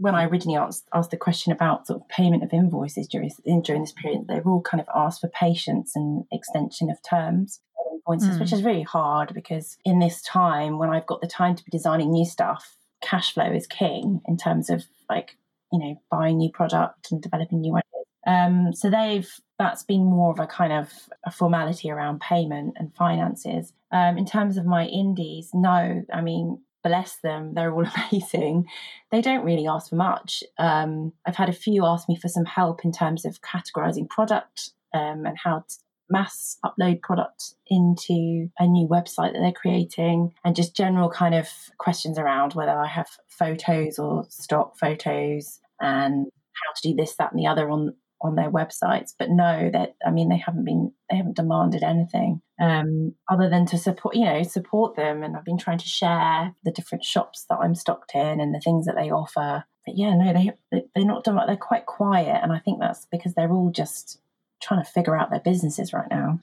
when 0.00 0.14
I 0.14 0.24
originally 0.24 0.56
asked, 0.58 0.88
asked 0.94 1.10
the 1.10 1.16
question 1.18 1.52
about 1.52 1.86
sort 1.86 2.00
of 2.00 2.08
payment 2.08 2.42
of 2.42 2.52
invoices 2.52 3.06
during 3.06 3.30
during 3.62 3.82
this 3.82 3.92
period, 3.92 4.26
they've 4.28 4.46
all 4.46 4.62
kind 4.62 4.80
of 4.80 4.88
asked 4.94 5.20
for 5.20 5.28
patience 5.28 5.94
and 5.94 6.24
extension 6.32 6.90
of 6.90 6.98
terms 7.02 7.60
invoices, 7.92 8.36
Mm. 8.36 8.40
which 8.40 8.52
is 8.52 8.62
really 8.64 8.82
hard 8.82 9.34
because 9.34 9.76
in 9.84 9.98
this 9.98 10.22
time 10.22 10.78
when 10.78 10.90
I've 10.90 11.06
got 11.06 11.20
the 11.20 11.26
time 11.26 11.54
to 11.54 11.64
be 11.64 11.70
designing 11.70 12.10
new 12.10 12.24
stuff, 12.24 12.76
cash 13.02 13.34
flow 13.34 13.50
is 13.52 13.66
king 13.66 14.20
in 14.26 14.36
terms 14.36 14.70
of 14.70 14.84
like 15.08 15.36
you 15.72 15.78
know 15.78 16.00
buying 16.10 16.38
new 16.38 16.50
product 16.50 17.12
and 17.12 17.22
developing 17.22 17.60
new 17.60 17.76
ideas. 17.76 17.84
Um, 18.26 18.72
so 18.72 18.90
they've 18.90 19.30
that's 19.58 19.82
been 19.82 20.04
more 20.04 20.30
of 20.32 20.38
a 20.38 20.46
kind 20.46 20.72
of 20.72 20.90
a 21.26 21.30
formality 21.30 21.90
around 21.90 22.20
payment 22.20 22.74
and 22.78 22.94
finances. 22.94 23.72
Um, 23.92 24.16
in 24.16 24.24
terms 24.24 24.56
of 24.56 24.64
my 24.64 24.86
indies, 24.86 25.50
no, 25.52 26.04
I 26.12 26.20
mean 26.22 26.60
bless 26.82 27.16
them, 27.16 27.54
they're 27.54 27.72
all 27.72 27.86
amazing. 28.10 28.66
They 29.10 29.20
don't 29.20 29.44
really 29.44 29.66
ask 29.66 29.90
for 29.90 29.96
much. 29.96 30.42
Um, 30.58 31.12
I've 31.26 31.36
had 31.36 31.48
a 31.48 31.54
few 31.54 31.84
ask 31.84 32.08
me 32.08 32.16
for 32.16 32.28
some 32.28 32.44
help 32.44 32.84
in 32.84 32.92
terms 32.92 33.24
of 33.24 33.40
categorizing 33.42 34.08
product 34.08 34.70
um, 34.94 35.26
and 35.26 35.36
how 35.42 35.64
to 35.68 35.74
mass 36.10 36.58
upload 36.64 37.00
product 37.00 37.54
into 37.68 38.50
a 38.58 38.66
new 38.66 38.88
website 38.88 39.32
that 39.32 39.38
they're 39.40 39.52
creating 39.52 40.34
and 40.44 40.56
just 40.56 40.74
general 40.76 41.08
kind 41.08 41.34
of 41.34 41.48
questions 41.78 42.18
around 42.18 42.54
whether 42.54 42.72
I 42.72 42.88
have 42.88 43.08
photos 43.28 43.98
or 43.98 44.24
stock 44.28 44.76
photos 44.76 45.60
and 45.80 46.26
how 46.52 46.72
to 46.74 46.88
do 46.88 46.94
this, 46.96 47.14
that, 47.16 47.30
and 47.32 47.38
the 47.38 47.46
other 47.46 47.70
on 47.70 47.94
on 48.22 48.34
their 48.34 48.50
websites. 48.50 49.14
But 49.18 49.30
no, 49.30 49.70
that 49.72 49.96
I 50.06 50.10
mean 50.10 50.28
they 50.28 50.36
haven't 50.36 50.64
been 50.64 50.92
they 51.10 51.16
haven't 51.16 51.36
demanded 51.36 51.82
anything 51.82 52.42
um, 52.60 53.14
other 53.30 53.48
than 53.48 53.66
to 53.66 53.78
support 53.78 54.14
you 54.14 54.24
know 54.24 54.42
support 54.42 54.96
them. 54.96 55.22
And 55.22 55.36
I've 55.36 55.44
been 55.44 55.58
trying 55.58 55.78
to 55.78 55.88
share 55.88 56.54
the 56.64 56.70
different 56.70 57.04
shops 57.04 57.46
that 57.48 57.58
I'm 57.58 57.74
stocked 57.74 58.12
in 58.14 58.40
and 58.40 58.54
the 58.54 58.60
things 58.60 58.86
that 58.86 58.96
they 58.96 59.10
offer. 59.10 59.64
But 59.86 59.96
yeah, 59.96 60.14
no, 60.14 60.32
they 60.32 60.52
they- 60.70 60.86
they're 60.94 61.04
not 61.04 61.24
done. 61.24 61.38
They're 61.46 61.56
quite 61.56 61.86
quiet, 61.86 62.40
and 62.42 62.52
I 62.52 62.58
think 62.58 62.80
that's 62.80 63.06
because 63.06 63.34
they're 63.34 63.50
all 63.52 63.70
just 63.70 64.20
trying 64.62 64.84
to 64.84 64.90
figure 64.90 65.16
out 65.16 65.30
their 65.30 65.40
businesses 65.40 65.92
right 65.92 66.08
now. 66.10 66.38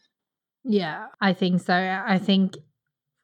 Yeah, 0.64 1.08
I 1.22 1.34
think 1.34 1.62
so. 1.62 1.74
I 1.74 2.18
think 2.18 2.58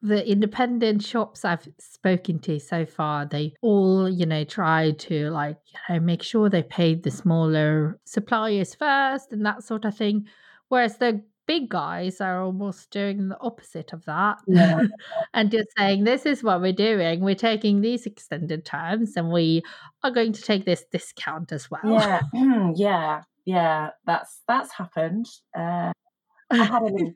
the 0.00 0.26
independent 0.30 1.02
shops 1.02 1.44
I've 1.44 1.66
spoken 1.80 2.38
to 2.40 2.60
so 2.60 2.84
far, 2.86 3.24
they 3.26 3.54
all, 3.62 4.08
you 4.08 4.26
know, 4.26 4.44
try 4.44 4.92
to 4.92 5.30
like, 5.30 5.58
you 5.66 5.94
know, 5.94 6.00
make 6.00 6.22
sure 6.22 6.48
they 6.48 6.62
paid 6.62 7.02
the 7.02 7.10
smaller 7.10 7.98
suppliers 8.04 8.74
first 8.74 9.32
and 9.32 9.44
that 9.46 9.62
sort 9.62 9.84
of 9.86 9.96
thing. 9.96 10.26
Whereas 10.68 10.98
the 10.98 11.22
big 11.46 11.68
guys 11.68 12.20
are 12.20 12.42
almost 12.42 12.90
doing 12.90 13.28
the 13.28 13.38
opposite 13.40 13.92
of 13.92 14.04
that 14.06 14.38
Yeah. 14.46 14.82
and 15.34 15.50
just 15.50 15.68
saying, 15.76 16.04
this 16.04 16.26
is 16.26 16.42
what 16.42 16.60
we're 16.60 16.72
doing. 16.72 17.20
We're 17.20 17.34
taking 17.34 17.80
these 17.80 18.06
extended 18.06 18.64
terms 18.64 19.12
and 19.16 19.30
we 19.30 19.62
are 20.02 20.10
going 20.10 20.32
to 20.32 20.42
take 20.42 20.64
this 20.64 20.84
discount 20.90 21.52
as 21.52 21.70
well. 21.70 21.80
Yeah, 21.84 22.20
yeah, 22.74 23.22
yeah. 23.44 23.90
That's 24.06 24.40
that's 24.48 24.72
happened. 24.72 25.26
Uh, 25.56 25.92
I 26.50 26.64
had 26.64 26.82
a 26.82 26.84
little 26.92 27.14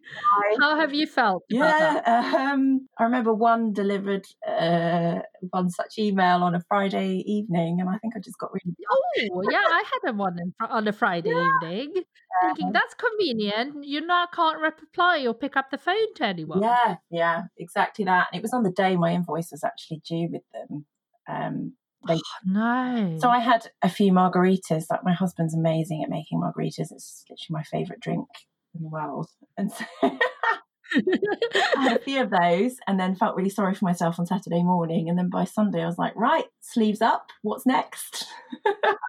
How 0.60 0.78
have 0.78 0.94
you 0.94 1.06
felt? 1.06 1.44
Yeah, 1.48 2.02
um, 2.52 2.88
I 2.98 3.04
remember 3.04 3.32
one 3.34 3.72
delivered 3.72 4.26
uh, 4.46 5.20
one 5.50 5.70
such 5.70 5.98
email 5.98 6.42
on 6.42 6.54
a 6.54 6.60
Friday 6.68 7.22
evening, 7.26 7.80
and 7.80 7.88
I 7.88 7.98
think 7.98 8.14
I 8.16 8.20
just 8.20 8.38
got 8.38 8.50
really. 8.52 8.76
Oh, 8.90 9.42
yeah, 9.50 9.58
I 9.58 9.84
had 10.02 10.10
a 10.10 10.16
one 10.16 10.54
on 10.60 10.88
a 10.88 10.92
Friday 10.92 11.30
yeah. 11.30 11.48
evening. 11.62 11.92
Yeah. 11.94 12.48
Thinking 12.48 12.72
that's 12.72 12.94
convenient. 12.94 13.84
You 13.84 14.00
now 14.06 14.26
can't 14.32 14.60
reply 14.60 15.26
or 15.26 15.34
pick 15.34 15.56
up 15.56 15.70
the 15.70 15.78
phone 15.78 16.14
to 16.16 16.26
anyone. 16.26 16.62
Yeah, 16.62 16.96
yeah, 17.10 17.42
exactly 17.58 18.04
that. 18.04 18.28
And 18.32 18.38
it 18.38 18.42
was 18.42 18.52
on 18.52 18.62
the 18.62 18.70
day 18.70 18.96
my 18.96 19.12
invoice 19.12 19.50
was 19.50 19.64
actually 19.64 20.02
due 20.08 20.28
with 20.30 20.42
them. 20.52 20.86
Um, 21.28 21.72
they, 22.06 22.14
oh, 22.14 22.20
no. 22.44 23.18
So 23.20 23.28
I 23.28 23.40
had 23.40 23.68
a 23.82 23.88
few 23.88 24.12
margaritas. 24.12 24.84
Like 24.88 25.04
my 25.04 25.12
husband's 25.12 25.54
amazing 25.54 26.02
at 26.04 26.10
making 26.10 26.40
margaritas. 26.40 26.92
It's 26.92 27.24
literally 27.28 27.50
my 27.50 27.62
favorite 27.64 28.00
drink 28.00 28.28
in 28.74 28.82
the 28.82 28.88
world. 28.88 29.28
And 29.56 29.70
so 29.72 29.84
I 30.02 30.18
had 31.76 31.96
a 31.96 32.00
few 32.00 32.22
of 32.22 32.30
those 32.30 32.76
and 32.86 32.98
then 32.98 33.14
felt 33.14 33.36
really 33.36 33.50
sorry 33.50 33.74
for 33.74 33.84
myself 33.84 34.18
on 34.18 34.26
Saturday 34.26 34.62
morning. 34.62 35.08
And 35.08 35.18
then 35.18 35.28
by 35.28 35.44
Sunday, 35.44 35.82
I 35.82 35.86
was 35.86 35.98
like, 35.98 36.14
right, 36.16 36.44
sleeves 36.60 37.02
up. 37.02 37.26
What's 37.42 37.66
next? 37.66 38.26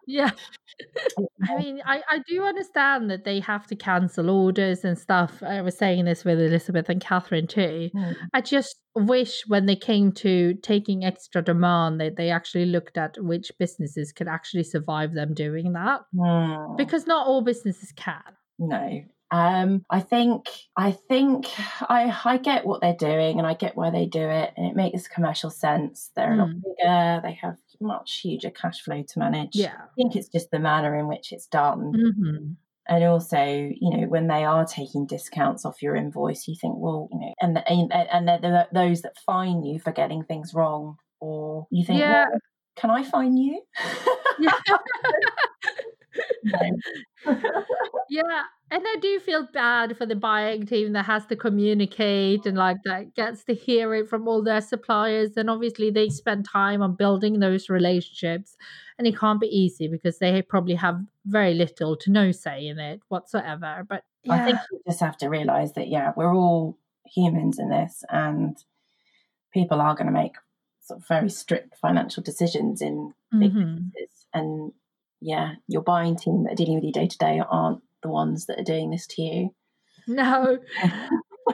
yeah. 0.06 0.30
I 1.48 1.56
mean, 1.56 1.80
I, 1.84 2.02
I 2.08 2.18
do 2.26 2.44
understand 2.44 3.10
that 3.10 3.24
they 3.24 3.40
have 3.40 3.66
to 3.68 3.76
cancel 3.76 4.30
orders 4.30 4.84
and 4.84 4.98
stuff. 4.98 5.42
I 5.42 5.60
was 5.62 5.76
saying 5.76 6.04
this 6.04 6.24
with 6.24 6.40
Elizabeth 6.40 6.88
and 6.88 7.00
Catherine 7.00 7.46
too. 7.46 7.90
Mm. 7.94 8.16
I 8.32 8.40
just 8.40 8.76
wish 8.94 9.42
when 9.46 9.66
they 9.66 9.76
came 9.76 10.12
to 10.12 10.54
taking 10.62 11.04
extra 11.04 11.42
demand 11.42 12.00
that 12.00 12.16
they 12.16 12.30
actually 12.30 12.66
looked 12.66 12.96
at 12.98 13.16
which 13.22 13.52
businesses 13.58 14.12
could 14.12 14.28
actually 14.28 14.64
survive 14.64 15.14
them 15.14 15.34
doing 15.34 15.72
that. 15.72 16.00
Mm. 16.14 16.76
Because 16.76 17.06
not 17.06 17.26
all 17.26 17.42
businesses 17.42 17.92
can. 17.96 18.22
No, 18.58 19.02
um, 19.30 19.84
I 19.88 20.00
think 20.00 20.46
I 20.76 20.92
think 20.92 21.46
I 21.88 22.16
I 22.24 22.38
get 22.38 22.66
what 22.66 22.80
they're 22.80 22.94
doing 22.94 23.38
and 23.38 23.46
I 23.46 23.54
get 23.54 23.76
why 23.76 23.90
they 23.90 24.06
do 24.06 24.28
it 24.28 24.52
and 24.56 24.66
it 24.66 24.74
makes 24.74 25.06
commercial 25.06 25.50
sense. 25.50 26.10
They're 26.16 26.30
mm. 26.30 26.34
a 26.34 26.42
lot 26.42 26.50
hmm. 26.50 26.60
bigger. 26.60 27.20
They 27.22 27.32
have 27.34 27.56
much 27.80 28.20
huger 28.20 28.50
cash 28.50 28.82
flow 28.82 29.02
to 29.02 29.18
manage. 29.18 29.54
Yeah, 29.54 29.74
I 29.74 29.94
think 29.96 30.16
it's 30.16 30.28
just 30.28 30.50
the 30.50 30.58
manner 30.58 30.96
in 30.98 31.06
which 31.06 31.32
it's 31.32 31.46
done. 31.46 31.92
Mm-hmm. 31.92 32.52
And 32.88 33.04
also, 33.04 33.40
you 33.40 33.96
know, 33.96 34.08
when 34.08 34.26
they 34.26 34.44
are 34.44 34.64
taking 34.64 35.06
discounts 35.06 35.64
off 35.64 35.80
your 35.80 35.94
invoice, 35.94 36.48
you 36.48 36.56
think, 36.60 36.74
well, 36.76 37.08
you 37.12 37.20
know, 37.20 37.34
and 37.40 37.62
and, 37.68 37.92
and 37.92 38.28
they're 38.28 38.66
those 38.72 39.02
that 39.02 39.16
fine 39.24 39.62
you 39.62 39.78
for 39.78 39.92
getting 39.92 40.24
things 40.24 40.54
wrong, 40.54 40.96
or 41.20 41.68
you 41.70 41.84
think, 41.84 42.00
yeah. 42.00 42.26
Well, 42.30 42.40
can 42.76 42.90
I 42.90 43.04
fine 43.04 43.36
you? 43.36 43.62
yeah, 44.40 44.52
and 48.72 48.86
I 48.86 48.96
do 49.00 49.18
feel 49.20 49.48
bad 49.52 49.96
for 49.96 50.06
the 50.06 50.14
buying 50.14 50.64
team 50.64 50.92
that 50.92 51.06
has 51.06 51.26
to 51.26 51.36
communicate 51.36 52.46
and 52.46 52.56
like 52.56 52.78
that 52.84 53.14
gets 53.14 53.44
to 53.44 53.54
hear 53.54 53.94
it 53.94 54.08
from 54.08 54.28
all 54.28 54.42
their 54.42 54.60
suppliers. 54.60 55.36
And 55.36 55.50
obviously, 55.50 55.90
they 55.90 56.08
spend 56.08 56.44
time 56.44 56.82
on 56.82 56.94
building 56.94 57.40
those 57.40 57.68
relationships, 57.68 58.56
and 58.98 59.06
it 59.06 59.18
can't 59.18 59.40
be 59.40 59.48
easy 59.48 59.88
because 59.88 60.18
they 60.18 60.40
probably 60.42 60.76
have 60.76 61.00
very 61.26 61.54
little 61.54 61.96
to 61.96 62.10
no 62.10 62.30
say 62.30 62.66
in 62.66 62.78
it 62.78 63.00
whatsoever. 63.08 63.84
But 63.88 64.04
yeah. 64.22 64.34
I 64.34 64.44
think 64.44 64.58
you 64.70 64.80
just 64.86 65.00
have 65.00 65.16
to 65.18 65.28
realize 65.28 65.72
that, 65.74 65.88
yeah, 65.88 66.12
we're 66.16 66.34
all 66.34 66.78
humans 67.06 67.58
in 67.58 67.70
this, 67.70 68.04
and 68.08 68.56
people 69.52 69.80
are 69.80 69.94
going 69.94 70.06
to 70.06 70.12
make 70.12 70.34
sort 70.80 71.00
of 71.00 71.08
very 71.08 71.30
strict 71.30 71.76
financial 71.76 72.22
decisions 72.22 72.80
in 72.80 73.12
big 73.32 73.52
mm-hmm. 73.52 73.58
businesses. 73.58 74.26
And 74.32 74.72
yeah, 75.20 75.52
your 75.68 75.82
buying 75.82 76.16
team 76.16 76.44
that 76.44 76.52
are 76.52 76.56
dealing 76.56 76.76
with 76.76 76.84
you 76.84 76.92
day 76.92 77.06
to 77.06 77.18
day 77.18 77.40
aren't 77.48 77.82
the 78.02 78.08
ones 78.08 78.46
that 78.46 78.58
are 78.58 78.64
doing 78.64 78.90
this 78.90 79.06
to 79.08 79.22
you. 79.22 79.50
No. 80.06 80.58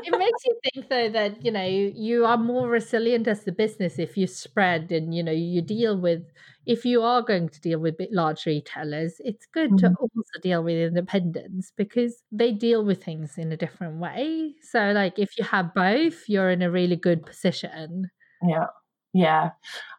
it 0.05 0.19
makes 0.19 0.45
you 0.45 0.59
think 0.63 0.89
though 0.89 1.09
that 1.09 1.45
you 1.45 1.51
know 1.51 1.65
you 1.65 2.25
are 2.25 2.37
more 2.37 2.69
resilient 2.69 3.27
as 3.29 3.45
the 3.45 3.53
business 3.53 3.99
if 3.99 4.17
you 4.17 4.27
spread 4.27 4.91
and 4.93 5.15
you 5.15 5.23
know 5.23 5.33
you 5.33 5.63
deal 5.63 5.99
with 5.99 6.23
if 6.67 6.85
you 6.85 7.03
are 7.03 7.23
going 7.23 7.49
to 7.49 7.61
deal 7.61 7.79
with 7.79 7.95
large 8.11 8.47
retailers 8.47 9.15
it's 9.21 9.47
good 9.53 9.71
mm-hmm. 9.71 9.87
to 9.87 9.95
also 10.01 10.41
deal 10.43 10.63
with 10.63 10.77
independents 10.77 11.73
because 11.77 12.23
they 12.33 12.53
deal 12.53 12.85
with 12.85 13.03
things 13.03 13.39
in 13.39 13.53
a 13.53 13.57
different 13.57 13.99
way 13.99 14.55
so 14.63 14.93
like 14.93 15.19
if 15.19 15.39
you 15.39 15.45
have 15.45 15.73
both 15.75 16.29
you're 16.29 16.51
in 16.51 16.63
a 16.63 16.71
really 16.71 16.97
good 16.97 17.25
position 17.25 18.11
yeah 18.47 18.67
yeah 19.15 19.51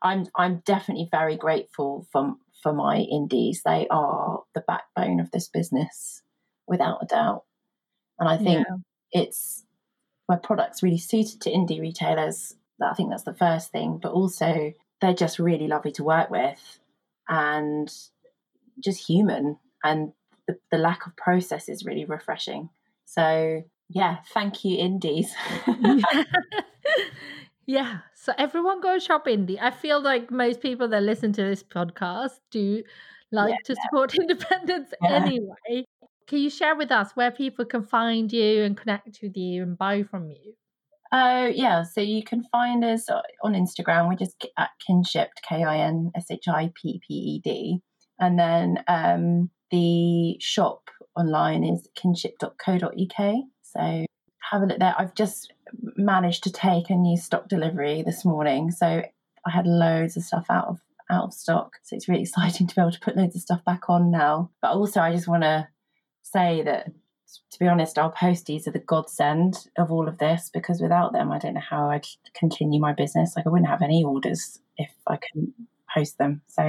i'm 0.03 0.25
i'm 0.35 0.61
definitely 0.65 1.07
very 1.11 1.35
grateful 1.35 2.05
for 2.11 2.35
for 2.61 2.73
my 2.73 2.97
indies 2.97 3.61
they 3.63 3.87
are 3.89 4.41
the 4.53 4.63
backbone 4.67 5.19
of 5.19 5.31
this 5.31 5.47
business 5.47 6.21
without 6.67 6.99
a 7.01 7.05
doubt. 7.05 7.43
And 8.19 8.27
I 8.27 8.37
think 8.37 8.65
yeah. 8.67 9.21
it's 9.23 9.63
my 10.29 10.35
product's 10.35 10.83
really 10.83 10.97
suited 10.97 11.41
to 11.41 11.51
indie 11.51 11.79
retailers. 11.79 12.55
I 12.81 12.93
think 12.93 13.09
that's 13.09 13.23
the 13.23 13.33
first 13.33 13.71
thing, 13.71 13.99
but 14.01 14.11
also 14.11 14.73
they're 15.01 15.13
just 15.13 15.39
really 15.39 15.67
lovely 15.67 15.91
to 15.93 16.03
work 16.03 16.29
with 16.29 16.79
and 17.29 17.91
just 18.83 19.07
human. 19.07 19.57
And 19.83 20.11
the, 20.47 20.57
the 20.71 20.77
lack 20.77 21.05
of 21.07 21.15
process 21.15 21.69
is 21.69 21.85
really 21.85 22.05
refreshing. 22.05 22.69
So, 23.05 23.63
yeah, 23.89 24.17
thank 24.33 24.65
you, 24.65 24.77
indies. 24.77 25.33
yeah. 27.67 27.99
So, 28.15 28.33
everyone 28.37 28.81
go 28.81 28.97
shop 28.97 29.27
indie. 29.27 29.57
I 29.61 29.71
feel 29.71 30.01
like 30.01 30.31
most 30.31 30.61
people 30.61 30.87
that 30.87 31.03
listen 31.03 31.33
to 31.33 31.43
this 31.43 31.61
podcast 31.61 32.39
do 32.49 32.83
like 33.31 33.51
yeah, 33.51 33.57
to 33.65 33.75
support 33.83 34.15
independence 34.19 34.93
yeah. 35.01 35.09
anyway. 35.13 35.85
Can 36.27 36.39
you 36.39 36.49
share 36.49 36.75
with 36.75 36.91
us 36.91 37.11
where 37.13 37.31
people 37.31 37.65
can 37.65 37.83
find 37.83 38.31
you 38.31 38.63
and 38.63 38.75
connect 38.75 39.19
with 39.21 39.37
you 39.37 39.63
and 39.63 39.77
buy 39.77 40.03
from 40.03 40.29
you? 40.29 40.53
Oh, 41.13 41.17
uh, 41.17 41.47
yeah. 41.47 41.83
So 41.83 42.01
you 42.01 42.23
can 42.23 42.43
find 42.51 42.83
us 42.83 43.07
on 43.43 43.53
Instagram. 43.53 44.09
We're 44.09 44.15
just 44.15 44.45
at 44.57 44.71
Kinshipped, 44.87 45.41
K 45.47 45.63
I 45.63 45.77
N 45.77 46.11
S 46.15 46.25
H 46.31 46.47
I 46.49 46.71
P 46.75 46.99
P 47.07 47.13
E 47.13 47.41
D. 47.43 47.79
And 48.19 48.37
then 48.37 48.83
um, 48.87 49.49
the 49.71 50.37
shop 50.39 50.89
online 51.15 51.63
is 51.63 51.87
kinshipped.co.uk. 51.97 53.35
So 53.61 54.05
have 54.51 54.61
a 54.61 54.65
look 54.65 54.79
there. 54.79 54.95
I've 54.97 55.15
just 55.15 55.53
managed 55.95 56.43
to 56.43 56.51
take 56.51 56.89
a 56.89 56.95
new 56.95 57.17
stock 57.17 57.47
delivery 57.47 58.03
this 58.03 58.25
morning. 58.25 58.71
So 58.71 58.87
I 59.45 59.49
had 59.49 59.67
loads 59.67 60.17
of 60.17 60.23
stuff 60.23 60.45
out 60.49 60.67
of 60.67 60.79
out 61.09 61.25
of 61.25 61.33
stock. 61.33 61.77
So 61.83 61.95
it's 61.95 62.07
really 62.09 62.21
exciting 62.23 62.67
to 62.67 62.75
be 62.75 62.81
able 62.81 62.91
to 62.91 62.99
put 62.99 63.17
loads 63.17 63.35
of 63.35 63.41
stuff 63.41 63.63
back 63.65 63.89
on 63.89 64.11
now. 64.11 64.51
But 64.61 64.71
also 64.71 65.01
I 65.01 65.11
just 65.11 65.27
want 65.27 65.43
to 65.43 65.67
say 66.23 66.61
that 66.63 66.91
to 67.51 67.59
be 67.59 67.67
honest, 67.67 67.97
our 67.97 68.11
posties 68.11 68.67
are 68.67 68.71
the 68.71 68.79
godsend 68.79 69.67
of 69.77 69.91
all 69.91 70.07
of 70.07 70.17
this 70.17 70.49
because 70.53 70.81
without 70.81 71.13
them, 71.13 71.31
I 71.31 71.39
don't 71.39 71.55
know 71.55 71.59
how 71.59 71.89
I'd 71.89 72.07
continue 72.33 72.79
my 72.79 72.93
business. 72.93 73.33
Like, 73.35 73.45
I 73.45 73.49
wouldn't 73.49 73.69
have 73.69 73.81
any 73.81 74.03
orders 74.03 74.59
if 74.77 74.91
I 75.07 75.17
couldn't 75.17 75.53
post 75.93 76.17
them. 76.17 76.41
So, 76.47 76.63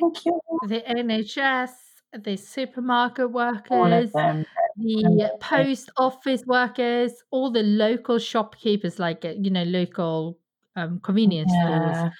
thank 0.00 0.24
you. 0.24 0.40
The 0.66 0.80
NHS, 0.80 1.70
the 2.12 2.36
supermarket 2.36 3.30
workers, 3.30 4.10
the 4.12 5.30
post 5.40 5.90
office 5.96 6.44
workers, 6.46 7.12
all 7.30 7.50
the 7.50 7.62
local 7.62 8.18
shopkeepers, 8.18 8.98
like, 8.98 9.24
uh, 9.24 9.34
you 9.38 9.50
know, 9.50 9.64
local 9.64 10.38
um, 10.76 11.00
convenience 11.00 11.52
yeah. 11.54 11.90
stores. 11.92 12.12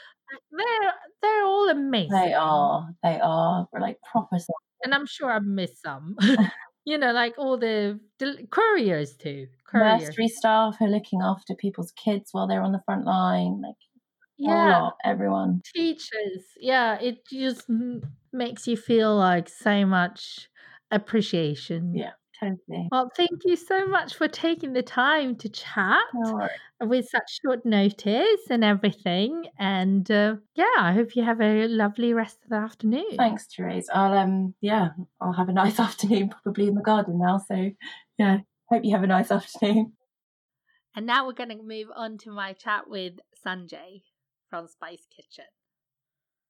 They're, 0.52 0.92
they're 1.22 1.44
all 1.44 1.68
amazing. 1.70 2.10
They 2.10 2.34
are. 2.34 2.88
They 3.02 3.18
are. 3.20 3.66
We're 3.72 3.80
like 3.80 3.98
proper 4.10 4.38
and 4.84 4.94
I'm 4.94 5.06
sure 5.06 5.30
I 5.30 5.38
missed 5.40 5.82
some. 5.82 6.16
you 6.84 6.98
know, 6.98 7.12
like 7.12 7.34
all 7.38 7.58
the, 7.58 7.98
the 8.18 8.46
couriers 8.50 9.16
too. 9.16 9.46
Couriers. 9.66 10.02
Nursery 10.02 10.28
staff 10.28 10.76
who 10.78 10.86
are 10.86 10.88
looking 10.88 11.20
after 11.22 11.54
people's 11.54 11.92
kids 11.92 12.30
while 12.32 12.46
they're 12.46 12.62
on 12.62 12.72
the 12.72 12.82
front 12.84 13.04
line. 13.04 13.60
Like, 13.62 13.74
yeah, 14.38 14.80
lot, 14.80 14.96
everyone. 15.04 15.62
Teachers. 15.74 16.44
Yeah, 16.60 16.98
it 17.00 17.26
just 17.30 17.68
makes 18.38 18.66
you 18.66 18.76
feel 18.76 19.14
like 19.16 19.48
so 19.48 19.84
much 19.84 20.48
appreciation. 20.90 21.94
Yeah. 21.94 22.12
Totally. 22.40 22.88
Well, 22.92 23.10
thank 23.16 23.44
you 23.44 23.56
so 23.56 23.84
much 23.86 24.14
for 24.14 24.28
taking 24.28 24.72
the 24.72 24.82
time 24.82 25.34
to 25.38 25.48
chat 25.48 26.04
no 26.14 26.48
with 26.80 27.08
such 27.08 27.40
short 27.44 27.66
notice 27.66 28.48
and 28.48 28.62
everything. 28.62 29.46
And 29.58 30.08
uh, 30.08 30.36
yeah, 30.54 30.66
I 30.78 30.92
hope 30.92 31.16
you 31.16 31.24
have 31.24 31.40
a 31.40 31.66
lovely 31.66 32.14
rest 32.14 32.38
of 32.44 32.50
the 32.50 32.56
afternoon. 32.56 33.16
Thanks, 33.16 33.46
Therese. 33.46 33.88
I'll 33.92 34.16
um 34.16 34.54
yeah, 34.60 34.90
I'll 35.20 35.32
have 35.32 35.48
a 35.48 35.52
nice 35.52 35.80
afternoon 35.88 36.28
probably 36.28 36.68
in 36.68 36.76
the 36.76 36.82
garden 36.82 37.18
now. 37.18 37.38
So 37.38 37.70
yeah, 38.18 38.38
hope 38.68 38.84
you 38.84 38.92
have 38.92 39.02
a 39.02 39.08
nice 39.08 39.32
afternoon. 39.32 39.94
And 40.94 41.06
now 41.06 41.26
we're 41.26 41.32
going 41.32 41.50
to 41.50 41.62
move 41.62 41.88
on 41.94 42.18
to 42.18 42.30
my 42.30 42.52
chat 42.52 42.88
with 42.88 43.14
Sanjay 43.44 44.02
from 44.50 44.66
Spice 44.66 45.06
Kitchen. 45.14 45.44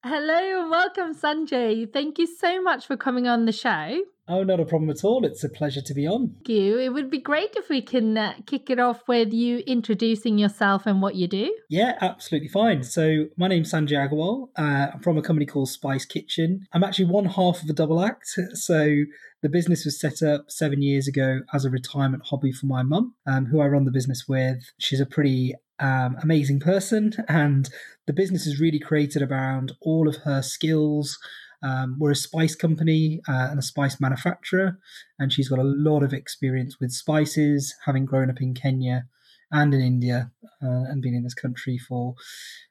Hello 0.04 0.60
and 0.62 0.70
welcome, 0.70 1.12
Sanjay. 1.12 1.92
Thank 1.92 2.20
you 2.20 2.26
so 2.28 2.62
much 2.62 2.86
for 2.86 2.96
coming 2.96 3.26
on 3.26 3.46
the 3.46 3.52
show. 3.52 4.04
Oh, 4.28 4.44
not 4.44 4.60
a 4.60 4.64
problem 4.64 4.90
at 4.90 5.02
all. 5.02 5.24
It's 5.24 5.42
a 5.42 5.48
pleasure 5.48 5.80
to 5.80 5.92
be 5.92 6.06
on. 6.06 6.34
Thank 6.34 6.50
you. 6.50 6.78
It 6.78 6.90
would 6.90 7.10
be 7.10 7.18
great 7.18 7.56
if 7.56 7.68
we 7.68 7.82
can 7.82 8.16
uh, 8.16 8.34
kick 8.46 8.70
it 8.70 8.78
off 8.78 9.00
with 9.08 9.32
you 9.32 9.58
introducing 9.66 10.38
yourself 10.38 10.86
and 10.86 11.02
what 11.02 11.16
you 11.16 11.26
do. 11.26 11.52
Yeah, 11.68 11.98
absolutely 12.00 12.46
fine. 12.46 12.84
So, 12.84 13.24
my 13.36 13.48
name's 13.48 13.72
Sanjay 13.72 14.08
Agarwal. 14.08 14.50
Uh, 14.56 14.92
I'm 14.94 15.00
from 15.00 15.18
a 15.18 15.22
company 15.22 15.46
called 15.46 15.68
Spice 15.68 16.04
Kitchen. 16.04 16.66
I'm 16.72 16.84
actually 16.84 17.06
one 17.06 17.24
half 17.24 17.60
of 17.64 17.68
a 17.68 17.72
double 17.72 18.00
act. 18.00 18.28
So, 18.52 18.98
the 19.42 19.48
business 19.48 19.84
was 19.84 19.98
set 19.98 20.22
up 20.22 20.44
seven 20.48 20.80
years 20.80 21.08
ago 21.08 21.40
as 21.52 21.64
a 21.64 21.70
retirement 21.70 22.24
hobby 22.26 22.52
for 22.52 22.66
my 22.66 22.84
mum, 22.84 23.14
um, 23.26 23.46
who 23.46 23.60
I 23.60 23.66
run 23.66 23.84
the 23.84 23.90
business 23.90 24.26
with. 24.28 24.62
She's 24.78 25.00
a 25.00 25.06
pretty 25.06 25.54
um, 25.80 26.16
amazing 26.22 26.60
person, 26.60 27.12
and 27.28 27.68
the 28.06 28.12
business 28.12 28.46
is 28.46 28.60
really 28.60 28.78
created 28.78 29.22
around 29.22 29.72
all 29.80 30.08
of 30.08 30.16
her 30.24 30.42
skills. 30.42 31.18
Um, 31.62 31.96
we're 31.98 32.12
a 32.12 32.16
spice 32.16 32.54
company 32.54 33.20
uh, 33.28 33.48
and 33.50 33.58
a 33.58 33.62
spice 33.62 34.00
manufacturer, 34.00 34.78
and 35.18 35.32
she's 35.32 35.48
got 35.48 35.58
a 35.58 35.64
lot 35.64 36.02
of 36.02 36.12
experience 36.12 36.76
with 36.80 36.92
spices, 36.92 37.74
having 37.84 38.04
grown 38.04 38.30
up 38.30 38.40
in 38.40 38.54
Kenya 38.54 39.06
and 39.50 39.74
in 39.74 39.80
India 39.80 40.30
uh, 40.62 40.84
and 40.88 41.02
been 41.02 41.14
in 41.14 41.24
this 41.24 41.34
country 41.34 41.78
for 41.78 42.14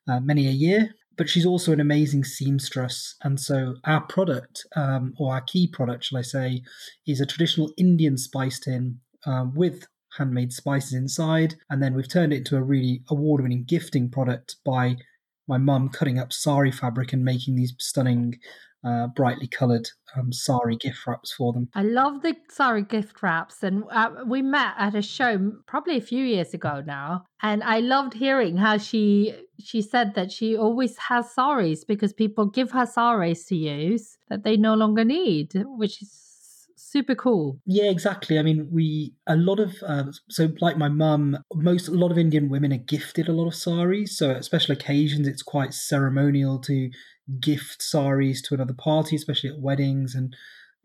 uh, 0.07 0.19
many 0.19 0.47
a 0.47 0.51
year. 0.51 0.91
But 1.17 1.29
she's 1.29 1.47
also 1.47 1.73
an 1.73 1.79
amazing 1.79 2.23
seamstress. 2.23 3.15
And 3.23 3.39
so, 3.39 3.75
our 3.83 4.01
product, 4.01 4.65
um, 4.75 5.15
or 5.17 5.33
our 5.33 5.41
key 5.41 5.67
product, 5.67 6.03
shall 6.03 6.19
I 6.19 6.21
say, 6.21 6.61
is 7.07 7.19
a 7.19 7.25
traditional 7.25 7.73
Indian 7.75 8.17
spice 8.17 8.59
tin 8.59 8.99
um, 9.25 9.55
with 9.55 9.87
handmade 10.17 10.53
spices 10.53 10.93
inside. 10.93 11.55
And 11.69 11.81
then 11.81 11.93
we've 11.93 12.09
turned 12.09 12.33
it 12.33 12.37
into 12.37 12.57
a 12.57 12.63
really 12.63 13.03
award 13.09 13.41
winning 13.41 13.63
gifting 13.63 14.09
product 14.09 14.57
by 14.65 14.97
my 15.47 15.57
mum 15.57 15.89
cutting 15.89 16.19
up 16.19 16.33
sari 16.33 16.71
fabric 16.71 17.13
and 17.13 17.23
making 17.23 17.55
these 17.55 17.73
stunning, 17.79 18.37
uh, 18.85 19.07
brightly 19.07 19.47
coloured 19.47 19.89
um, 20.15 20.31
sari 20.31 20.75
gift 20.75 21.07
wraps 21.07 21.33
for 21.33 21.53
them. 21.53 21.69
I 21.73 21.83
love 21.83 22.21
the 22.21 22.35
sari 22.49 22.83
gift 22.83 23.21
wraps, 23.23 23.63
and 23.63 23.83
uh, 23.91 24.09
we 24.25 24.41
met 24.41 24.73
at 24.77 24.95
a 24.95 25.01
show 25.01 25.53
probably 25.65 25.97
a 25.97 26.01
few 26.01 26.23
years 26.23 26.53
ago 26.53 26.83
now, 26.85 27.25
and 27.41 27.63
I 27.63 27.79
loved 27.79 28.13
hearing 28.13 28.57
how 28.57 28.77
she 28.77 29.33
she 29.59 29.81
said 29.81 30.13
that 30.15 30.31
she 30.31 30.55
always 30.55 30.97
has 30.97 31.33
saris 31.33 31.83
because 31.83 32.13
people 32.13 32.45
give 32.45 32.71
her 32.71 32.85
saris 32.85 33.45
to 33.45 33.55
use 33.55 34.17
that 34.29 34.43
they 34.43 34.57
no 34.57 34.75
longer 34.75 35.03
need, 35.03 35.53
which 35.65 36.01
is 36.01 36.26
super 36.97 37.15
cool. 37.15 37.59
Yeah, 37.65 37.89
exactly. 37.89 38.39
I 38.39 38.41
mean, 38.41 38.69
we 38.71 39.13
a 39.27 39.35
lot 39.35 39.59
of 39.59 39.75
um, 39.85 40.11
so 40.29 40.49
like 40.59 40.77
my 40.77 40.89
mum, 40.89 41.37
most 41.53 41.87
a 41.87 41.91
lot 41.91 42.11
of 42.11 42.17
Indian 42.17 42.49
women 42.49 42.73
are 42.73 42.77
gifted 42.77 43.27
a 43.27 43.33
lot 43.33 43.47
of 43.47 43.55
saris. 43.55 44.17
So 44.17 44.31
at 44.31 44.45
special 44.45 44.73
occasions, 44.73 45.27
it's 45.27 45.43
quite 45.43 45.73
ceremonial 45.73 46.59
to 46.61 46.89
gift 47.39 47.81
saris 47.81 48.41
to 48.43 48.55
another 48.55 48.73
party, 48.73 49.15
especially 49.15 49.51
at 49.51 49.59
weddings 49.59 50.15
and 50.15 50.35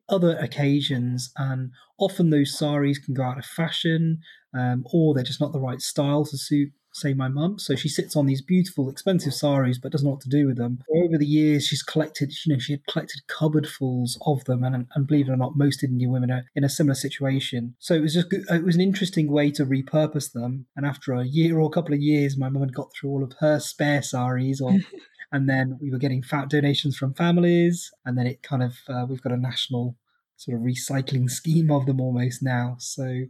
other 0.09 0.37
occasions. 0.39 1.33
And 1.37 1.71
often 1.99 2.31
those 2.31 2.59
saris 2.59 2.99
can 2.99 3.15
go 3.15 3.23
out 3.23 3.39
of 3.39 3.47
fashion, 3.47 4.19
um, 4.55 4.85
or 4.93 5.15
they're 5.15 5.25
just 5.25 5.41
not 5.41 5.53
the 5.53 5.61
right 5.61 5.81
style 5.81 6.25
to 6.27 6.37
suit 6.37 6.73
say 6.93 7.15
my 7.15 7.29
mum. 7.29 7.59
So 7.59 7.75
she 7.75 7.89
sits 7.89 8.17
on 8.17 8.27
these 8.27 8.43
beautiful, 8.43 8.89
expensive 8.89 9.35
saris, 9.35 9.79
but 9.79 9.93
doesn't 9.93 10.07
know 10.07 10.13
what 10.13 10.21
to 10.23 10.29
do 10.29 10.47
with 10.47 10.57
them. 10.57 10.81
Over 10.95 11.19
the 11.19 11.27
years, 11.27 11.67
she's 11.67 11.83
collected, 11.83 12.33
you 12.45 12.53
know, 12.53 12.59
she 12.59 12.75
had 12.75 12.87
collected 12.87 13.23
cupboardfuls 13.29 14.17
of 14.27 14.45
them, 14.45 14.63
and, 14.63 14.87
and 14.95 15.07
believe 15.07 15.29
it 15.29 15.33
or 15.33 15.37
not, 15.37 15.57
most 15.57 15.83
Indian 15.83 16.11
women 16.11 16.31
are 16.31 16.45
in 16.55 16.65
a 16.65 16.69
similar 16.69 16.95
situation. 16.95 17.75
So 17.79 17.95
it 17.95 18.01
was 18.01 18.15
just, 18.15 18.33
it 18.33 18.65
was 18.65 18.75
an 18.75 18.81
interesting 18.81 19.31
way 19.31 19.51
to 19.53 19.67
repurpose 19.67 20.33
them. 20.33 20.67
And 20.77 20.87
after 20.87 21.13
a 21.13 21.25
year 21.25 21.59
or 21.59 21.67
a 21.67 21.73
couple 21.73 21.95
of 21.95 22.01
years, 22.01 22.37
my 22.37 22.49
mum 22.49 22.63
had 22.63 22.75
got 22.75 22.93
through 22.93 23.11
all 23.11 23.25
of 23.25 23.33
her 23.41 23.59
spare 23.59 24.03
saris, 24.03 24.61
or 24.61 24.79
and 25.33 25.49
then 25.49 25.79
we 25.81 25.91
were 25.91 25.99
getting 25.99 26.23
fat 26.23 26.51
donations 26.51 26.97
from 26.97 27.15
families, 27.15 27.91
and 28.05 28.17
then 28.19 28.27
it 28.27 28.43
kind 28.43 28.63
of 28.63 28.77
uh, 28.89 29.07
we've 29.09 29.23
got 29.23 29.33
a 29.33 29.37
national 29.37 29.97
sort 30.37 30.57
of 30.57 30.63
recycling 30.65 31.31
scheme 31.31 31.71
of 31.71 31.87
them 31.87 32.01
almost 32.01 32.43
now. 32.43 32.77
So 32.79 33.25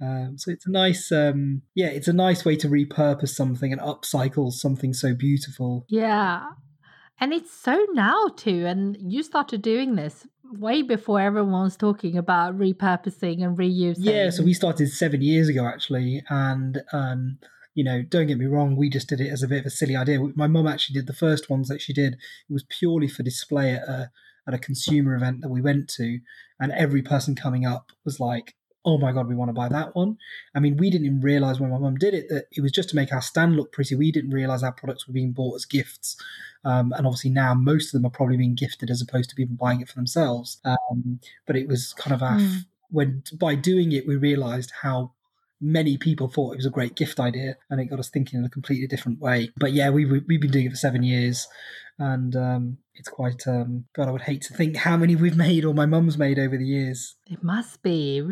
um, 0.00 0.36
so 0.36 0.50
it's 0.50 0.66
a 0.66 0.70
nice, 0.70 1.12
um, 1.12 1.62
yeah, 1.74 1.86
it's 1.86 2.08
a 2.08 2.12
nice 2.12 2.44
way 2.44 2.56
to 2.56 2.68
repurpose 2.68 3.28
something 3.28 3.72
and 3.72 3.80
upcycle 3.80 4.52
something 4.52 4.92
so 4.92 5.14
beautiful. 5.14 5.86
Yeah. 5.88 6.44
And 7.20 7.32
it's 7.32 7.52
so 7.52 7.86
now 7.92 8.28
too. 8.36 8.66
And 8.66 8.96
you 9.00 9.22
started 9.22 9.62
doing 9.62 9.94
this 9.94 10.26
way 10.42 10.82
before 10.82 11.20
everyone 11.20 11.64
was 11.64 11.76
talking 11.76 12.18
about 12.18 12.58
repurposing 12.58 13.42
and 13.44 13.56
reusing. 13.56 14.04
Yeah, 14.04 14.30
so 14.30 14.42
we 14.42 14.52
started 14.52 14.88
seven 14.88 15.22
years 15.22 15.48
ago 15.48 15.66
actually. 15.66 16.22
And, 16.28 16.82
um, 16.92 17.38
you 17.74 17.84
know, 17.84 18.02
don't 18.02 18.26
get 18.26 18.38
me 18.38 18.46
wrong, 18.46 18.76
we 18.76 18.90
just 18.90 19.08
did 19.08 19.20
it 19.20 19.30
as 19.30 19.42
a 19.42 19.48
bit 19.48 19.60
of 19.60 19.66
a 19.66 19.70
silly 19.70 19.96
idea. 19.96 20.18
My 20.34 20.48
mum 20.48 20.66
actually 20.66 20.94
did 20.94 21.06
the 21.06 21.12
first 21.12 21.48
ones 21.48 21.68
that 21.68 21.80
she 21.80 21.92
did. 21.92 22.14
It 22.14 22.52
was 22.52 22.64
purely 22.68 23.08
for 23.08 23.22
display 23.22 23.72
at 23.72 23.82
a, 23.88 24.10
at 24.46 24.54
a 24.54 24.58
consumer 24.58 25.14
event 25.14 25.40
that 25.40 25.48
we 25.48 25.60
went 25.60 25.88
to. 25.88 26.20
And 26.60 26.72
every 26.72 27.02
person 27.02 27.34
coming 27.34 27.66
up 27.66 27.92
was 28.04 28.20
like, 28.20 28.54
oh 28.84 28.98
my 28.98 29.12
god, 29.12 29.26
we 29.26 29.34
want 29.34 29.48
to 29.48 29.54
buy 29.54 29.68
that 29.68 29.96
one. 29.96 30.18
I 30.54 30.60
mean, 30.60 30.76
we 30.76 30.90
didn't 30.90 31.06
even 31.06 31.20
realize 31.20 31.58
when 31.58 31.70
my 31.70 31.78
mum 31.78 31.96
did 31.96 32.12
it 32.12 32.28
that 32.28 32.46
it 32.52 32.60
was 32.60 32.72
just 32.72 32.90
to 32.90 32.96
make 32.96 33.12
our 33.12 33.22
stand 33.22 33.56
look 33.56 33.72
pretty. 33.72 33.94
We 33.94 34.12
didn't 34.12 34.30
realize 34.30 34.62
our 34.62 34.72
products 34.72 35.06
were 35.08 35.14
being 35.14 35.32
bought 35.32 35.56
as 35.56 35.64
gifts. 35.64 36.16
Um, 36.64 36.92
and 36.96 37.06
obviously 37.06 37.30
now 37.30 37.54
most 37.54 37.86
of 37.86 37.92
them 37.92 38.06
are 38.06 38.14
probably 38.14 38.36
being 38.36 38.54
gifted 38.54 38.90
as 38.90 39.00
opposed 39.00 39.30
to 39.30 39.36
people 39.36 39.56
buying 39.56 39.80
it 39.80 39.88
for 39.88 39.94
themselves. 39.94 40.58
Um, 40.64 41.20
but 41.46 41.56
it 41.56 41.66
was 41.66 41.94
kind 41.94 42.14
of 42.14 42.22
our, 42.22 42.36
mm. 42.36 42.60
when 42.90 43.22
by 43.38 43.54
doing 43.54 43.92
it, 43.92 44.06
we 44.06 44.16
realized 44.16 44.72
how 44.82 45.12
many 45.60 45.96
people 45.96 46.28
thought 46.28 46.52
it 46.52 46.56
was 46.56 46.66
a 46.66 46.70
great 46.70 46.94
gift 46.94 47.20
idea 47.20 47.56
and 47.70 47.80
it 47.80 47.86
got 47.86 47.98
us 47.98 48.10
thinking 48.10 48.38
in 48.38 48.44
a 48.44 48.50
completely 48.50 48.86
different 48.86 49.20
way. 49.20 49.50
But 49.56 49.72
yeah, 49.72 49.90
we, 49.90 50.04
we, 50.04 50.20
we've 50.26 50.40
been 50.40 50.50
doing 50.50 50.66
it 50.66 50.70
for 50.70 50.76
seven 50.76 51.02
years 51.02 51.46
and 51.98 52.34
um, 52.36 52.78
it's 52.94 53.08
quite 53.08 53.46
um, 53.46 53.84
God. 53.94 54.08
I 54.08 54.10
would 54.10 54.22
hate 54.22 54.42
to 54.42 54.54
think 54.54 54.76
how 54.76 54.96
many 54.96 55.16
we've 55.16 55.36
made 55.48 55.64
or 55.64 55.74
my 55.74 55.86
mum's 55.86 56.18
made 56.18 56.38
over 56.38 56.56
the 56.56 56.66
years. 56.66 57.16
It 57.26 57.42
must 57.42 57.82
be. 57.82 58.22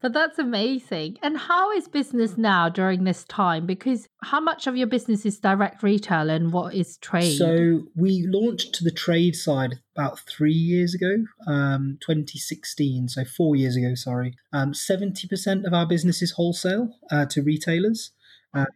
But 0.00 0.14
that's 0.14 0.38
amazing. 0.38 1.18
And 1.22 1.36
how 1.36 1.70
is 1.72 1.86
business 1.86 2.38
now 2.38 2.70
during 2.70 3.04
this 3.04 3.24
time? 3.24 3.66
Because 3.66 4.08
how 4.22 4.40
much 4.40 4.66
of 4.66 4.76
your 4.76 4.86
business 4.86 5.26
is 5.26 5.38
direct 5.38 5.82
retail 5.82 6.30
and 6.30 6.52
what 6.52 6.74
is 6.74 6.96
trade? 6.98 7.36
So 7.36 7.82
we 7.94 8.26
launched 8.26 8.74
to 8.76 8.84
the 8.84 8.90
trade 8.90 9.36
side 9.36 9.80
about 9.94 10.20
three 10.20 10.54
years 10.54 10.94
ago, 10.94 11.24
um, 11.46 11.98
2016. 12.00 13.08
So 13.08 13.24
four 13.24 13.56
years 13.56 13.76
ago, 13.76 13.94
sorry. 13.94 14.36
Um, 14.54 14.72
70% 14.72 15.66
of 15.66 15.74
our 15.74 15.86
business 15.86 16.22
is 16.22 16.32
wholesale 16.32 16.88
uh, 17.10 17.26
to 17.26 17.42
retailers. 17.42 18.12
Um, 18.52 18.66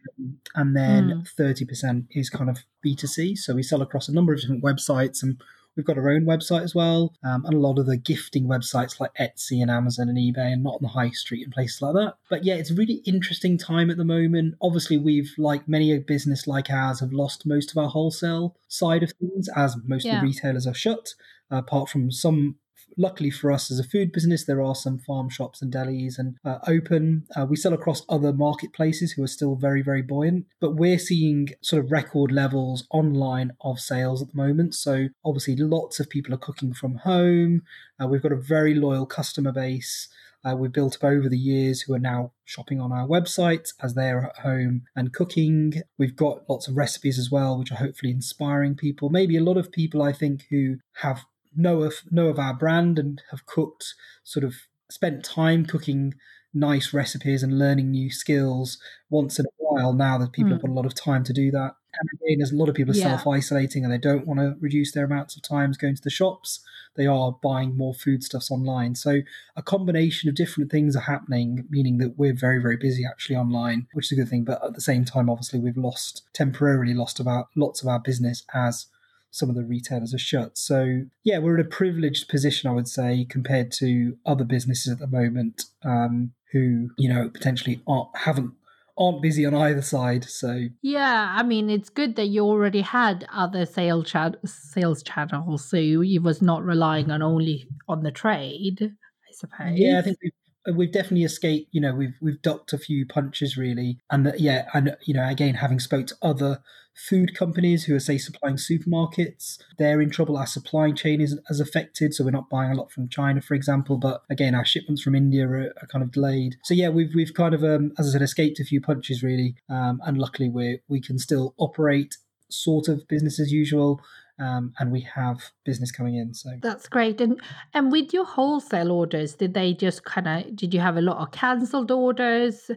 and 0.53 0.75
then 0.75 1.25
mm. 1.25 1.29
30% 1.37 2.05
is 2.11 2.29
kind 2.29 2.49
of 2.49 2.59
B2C. 2.85 3.37
So 3.37 3.55
we 3.55 3.63
sell 3.63 3.81
across 3.81 4.07
a 4.07 4.13
number 4.13 4.31
of 4.33 4.39
different 4.39 4.63
websites 4.63 5.21
and 5.21 5.41
We've 5.75 5.85
got 5.85 5.97
our 5.97 6.09
own 6.09 6.25
website 6.25 6.63
as 6.63 6.73
well, 6.73 7.13
um, 7.23 7.45
and 7.45 7.53
a 7.53 7.59
lot 7.59 7.79
of 7.79 7.85
the 7.85 7.97
gifting 7.97 8.45
websites 8.45 8.99
like 8.99 9.13
Etsy 9.19 9.61
and 9.61 9.69
Amazon 9.69 10.09
and 10.09 10.17
eBay, 10.17 10.53
and 10.53 10.63
not 10.63 10.75
on 10.75 10.83
the 10.83 10.87
high 10.89 11.09
street 11.09 11.43
and 11.43 11.53
places 11.53 11.81
like 11.81 11.93
that. 11.93 12.15
But 12.29 12.43
yeah, 12.43 12.55
it's 12.55 12.71
a 12.71 12.75
really 12.75 13.01
interesting 13.05 13.57
time 13.57 13.89
at 13.89 13.97
the 13.97 14.05
moment. 14.05 14.55
Obviously, 14.61 14.97
we've, 14.97 15.33
like 15.37 15.67
many 15.67 15.93
a 15.93 15.99
business 15.99 16.47
like 16.47 16.69
ours, 16.69 17.01
have 17.01 17.13
lost 17.13 17.45
most 17.45 17.71
of 17.71 17.77
our 17.77 17.89
wholesale 17.89 18.55
side 18.67 19.03
of 19.03 19.11
things 19.19 19.49
as 19.55 19.75
most 19.85 20.05
yeah. 20.05 20.15
of 20.15 20.21
the 20.21 20.27
retailers 20.27 20.65
are 20.65 20.73
shut, 20.73 21.13
uh, 21.51 21.57
apart 21.57 21.89
from 21.89 22.11
some 22.11 22.55
luckily 22.97 23.29
for 23.29 23.51
us 23.51 23.71
as 23.71 23.79
a 23.79 23.83
food 23.83 24.11
business, 24.11 24.45
there 24.45 24.61
are 24.61 24.75
some 24.75 24.99
farm 24.99 25.29
shops 25.29 25.61
and 25.61 25.73
delis 25.73 26.17
and 26.17 26.37
uh, 26.43 26.59
open. 26.67 27.25
Uh, 27.35 27.45
we 27.45 27.55
sell 27.55 27.73
across 27.73 28.05
other 28.09 28.33
marketplaces 28.33 29.13
who 29.13 29.23
are 29.23 29.27
still 29.27 29.55
very, 29.55 29.81
very 29.81 30.01
buoyant, 30.01 30.45
but 30.59 30.75
we're 30.75 30.99
seeing 30.99 31.49
sort 31.61 31.83
of 31.83 31.91
record 31.91 32.31
levels 32.31 32.87
online 32.91 33.51
of 33.61 33.79
sales 33.79 34.21
at 34.21 34.29
the 34.29 34.37
moment. 34.37 34.75
So 34.75 35.09
obviously, 35.23 35.55
lots 35.55 35.99
of 35.99 36.09
people 36.09 36.33
are 36.33 36.37
cooking 36.37 36.73
from 36.73 36.95
home. 36.95 37.63
Uh, 38.01 38.07
we've 38.07 38.23
got 38.23 38.31
a 38.31 38.37
very 38.37 38.73
loyal 38.73 39.05
customer 39.05 39.51
base. 39.51 40.09
Uh, 40.45 40.55
we've 40.55 40.71
built 40.71 40.95
up 40.95 41.03
over 41.03 41.27
the 41.27 41.37
years 41.37 41.81
who 41.81 41.93
are 41.93 41.99
now 41.99 42.31
shopping 42.43 42.79
on 42.79 42.91
our 42.91 43.07
website 43.07 43.73
as 43.81 43.95
they're 43.95 44.25
at 44.25 44.37
home 44.43 44.83
and 44.95 45.11
cooking. 45.11 45.81
We've 45.97 46.15
got 46.15 46.47
lots 46.47 46.67
of 46.67 46.77
recipes 46.77 47.17
as 47.17 47.31
well, 47.31 47.57
which 47.57 47.71
are 47.71 47.75
hopefully 47.75 48.11
inspiring 48.11 48.75
people. 48.75 49.09
Maybe 49.09 49.37
a 49.37 49.43
lot 49.43 49.57
of 49.57 49.71
people, 49.71 50.03
I 50.03 50.13
think, 50.13 50.45
who 50.51 50.77
have 51.01 51.25
know 51.55 51.83
of 51.83 51.95
know 52.11 52.27
of 52.27 52.39
our 52.39 52.53
brand 52.53 52.99
and 52.99 53.21
have 53.31 53.45
cooked 53.45 53.93
sort 54.23 54.43
of 54.43 54.55
spent 54.89 55.23
time 55.23 55.65
cooking 55.65 56.13
nice 56.53 56.93
recipes 56.93 57.43
and 57.43 57.59
learning 57.59 57.91
new 57.91 58.09
skills 58.09 58.77
once 59.09 59.37
in 59.37 59.45
a 59.45 59.49
while 59.57 59.93
now 59.93 60.17
that 60.17 60.31
people 60.31 60.49
mm. 60.49 60.53
have 60.53 60.61
got 60.61 60.71
a 60.71 60.73
lot 60.73 60.85
of 60.85 60.95
time 60.95 61.23
to 61.23 61.33
do 61.33 61.51
that 61.51 61.75
and 61.99 62.09
again 62.13 62.37
there's 62.39 62.51
a 62.51 62.55
lot 62.55 62.69
of 62.69 62.75
people 62.75 62.93
are 62.93 62.97
yeah. 62.97 63.17
self-isolating 63.17 63.83
and 63.83 63.93
they 63.93 63.97
don't 63.97 64.25
want 64.25 64.39
to 64.39 64.55
reduce 64.59 64.93
their 64.93 65.05
amounts 65.05 65.35
of 65.35 65.41
times 65.41 65.77
going 65.77 65.95
to 65.95 66.01
the 66.01 66.09
shops 66.09 66.61
they 66.95 67.05
are 67.05 67.37
buying 67.43 67.75
more 67.75 67.93
foodstuffs 67.93 68.49
online 68.49 68.95
so 68.95 69.19
a 69.57 69.61
combination 69.61 70.29
of 70.29 70.35
different 70.35 70.71
things 70.71 70.95
are 70.95 71.01
happening 71.01 71.65
meaning 71.69 71.97
that 71.97 72.17
we're 72.17 72.33
very 72.33 72.61
very 72.61 72.77
busy 72.77 73.03
actually 73.05 73.35
online 73.35 73.87
which 73.93 74.05
is 74.05 74.17
a 74.17 74.21
good 74.21 74.29
thing 74.29 74.45
but 74.45 74.63
at 74.63 74.75
the 74.75 74.81
same 74.81 75.03
time 75.03 75.29
obviously 75.29 75.59
we've 75.59 75.77
lost 75.77 76.23
temporarily 76.33 76.93
lost 76.93 77.19
about 77.19 77.47
lots 77.55 77.81
of 77.81 77.87
our 77.87 77.99
business 77.99 78.43
as 78.53 78.87
some 79.35 79.49
of 79.49 79.55
the 79.55 79.63
retailers 79.63 80.13
are 80.13 80.19
shut. 80.19 80.57
So 80.57 81.03
yeah, 81.23 81.39
we're 81.39 81.59
in 81.59 81.65
a 81.65 81.69
privileged 81.69 82.29
position, 82.29 82.69
I 82.69 82.73
would 82.73 82.87
say, 82.87 83.25
compared 83.29 83.71
to 83.73 84.17
other 84.25 84.45
businesses 84.45 84.93
at 84.93 84.99
the 84.99 85.07
moment 85.07 85.63
um, 85.83 86.31
who 86.53 86.89
you 86.97 87.09
know 87.13 87.29
potentially 87.29 87.81
aren't, 87.85 88.15
haven't 88.15 88.53
aren't 88.97 89.21
busy 89.21 89.45
on 89.45 89.53
either 89.53 89.81
side. 89.81 90.23
So 90.23 90.67
yeah, 90.81 91.35
I 91.37 91.43
mean, 91.43 91.69
it's 91.69 91.89
good 91.89 92.15
that 92.15 92.27
you 92.27 92.45
already 92.45 92.81
had 92.81 93.27
other 93.33 93.65
sales 93.65 94.13
sales 94.45 95.03
channels, 95.03 95.65
so 95.65 95.77
you 95.77 96.21
was 96.21 96.41
not 96.41 96.63
relying 96.63 97.11
on 97.11 97.21
only 97.21 97.67
on 97.89 98.03
the 98.03 98.11
trade. 98.11 98.79
I 98.81 99.33
suppose. 99.33 99.77
Yeah, 99.77 99.99
I 99.99 100.01
think 100.01 100.17
we've 100.23 100.31
we've 100.73 100.91
definitely 100.91 101.23
escaped. 101.23 101.69
You 101.71 101.81
know, 101.81 101.93
we've 101.93 102.15
we've 102.21 102.41
ducked 102.41 102.73
a 102.73 102.77
few 102.77 103.05
punches 103.05 103.57
really, 103.57 103.99
and 104.09 104.25
that, 104.25 104.39
yeah, 104.39 104.67
and 104.73 104.95
you 105.03 105.13
know, 105.13 105.27
again, 105.27 105.55
having 105.55 105.79
spoke 105.79 106.07
to 106.07 106.15
other 106.21 106.61
food 106.95 107.35
companies 107.35 107.83
who 107.83 107.95
are 107.95 107.99
say 107.99 108.17
supplying 108.17 108.55
supermarkets, 108.55 109.57
they're 109.77 110.01
in 110.01 110.09
trouble. 110.09 110.37
Our 110.37 110.47
supply 110.47 110.91
chain 110.91 111.21
isn't 111.21 111.43
as 111.49 111.59
affected, 111.59 112.13
so 112.13 112.23
we're 112.23 112.31
not 112.31 112.49
buying 112.49 112.71
a 112.71 112.75
lot 112.75 112.91
from 112.91 113.09
China, 113.09 113.41
for 113.41 113.53
example. 113.53 113.97
But 113.97 114.23
again, 114.29 114.55
our 114.55 114.65
shipments 114.65 115.01
from 115.01 115.15
India 115.15 115.47
are, 115.47 115.73
are 115.81 115.87
kind 115.91 116.03
of 116.03 116.11
delayed. 116.11 116.55
So 116.63 116.73
yeah, 116.73 116.89
we've 116.89 117.13
we've 117.13 117.33
kind 117.33 117.53
of, 117.53 117.63
um, 117.63 117.91
as 117.99 118.07
I 118.07 118.11
said, 118.11 118.21
escaped 118.21 118.59
a 118.59 118.65
few 118.65 118.81
punches 118.81 119.23
really, 119.23 119.55
um, 119.69 119.99
and 120.05 120.17
luckily 120.17 120.49
we 120.49 120.79
we 120.87 121.01
can 121.01 121.19
still 121.19 121.53
operate 121.57 122.17
sort 122.49 122.87
of 122.87 123.07
business 123.07 123.39
as 123.39 123.51
usual 123.51 123.99
um, 124.39 124.73
and 124.79 124.91
we 124.91 125.01
have 125.01 125.41
business 125.63 125.91
coming 125.91 126.15
in. 126.15 126.33
So 126.33 126.49
that's 126.61 126.87
great. 126.87 127.21
And 127.21 127.41
and 127.73 127.91
with 127.91 128.13
your 128.13 128.25
wholesale 128.25 128.91
orders, 128.91 129.35
did 129.35 129.53
they 129.53 129.73
just 129.73 130.03
kind 130.03 130.27
of 130.27 130.55
did 130.55 130.73
you 130.73 130.79
have 130.79 130.97
a 130.97 131.01
lot 131.01 131.17
of 131.17 131.31
cancelled 131.31 131.91
orders? 131.91 132.71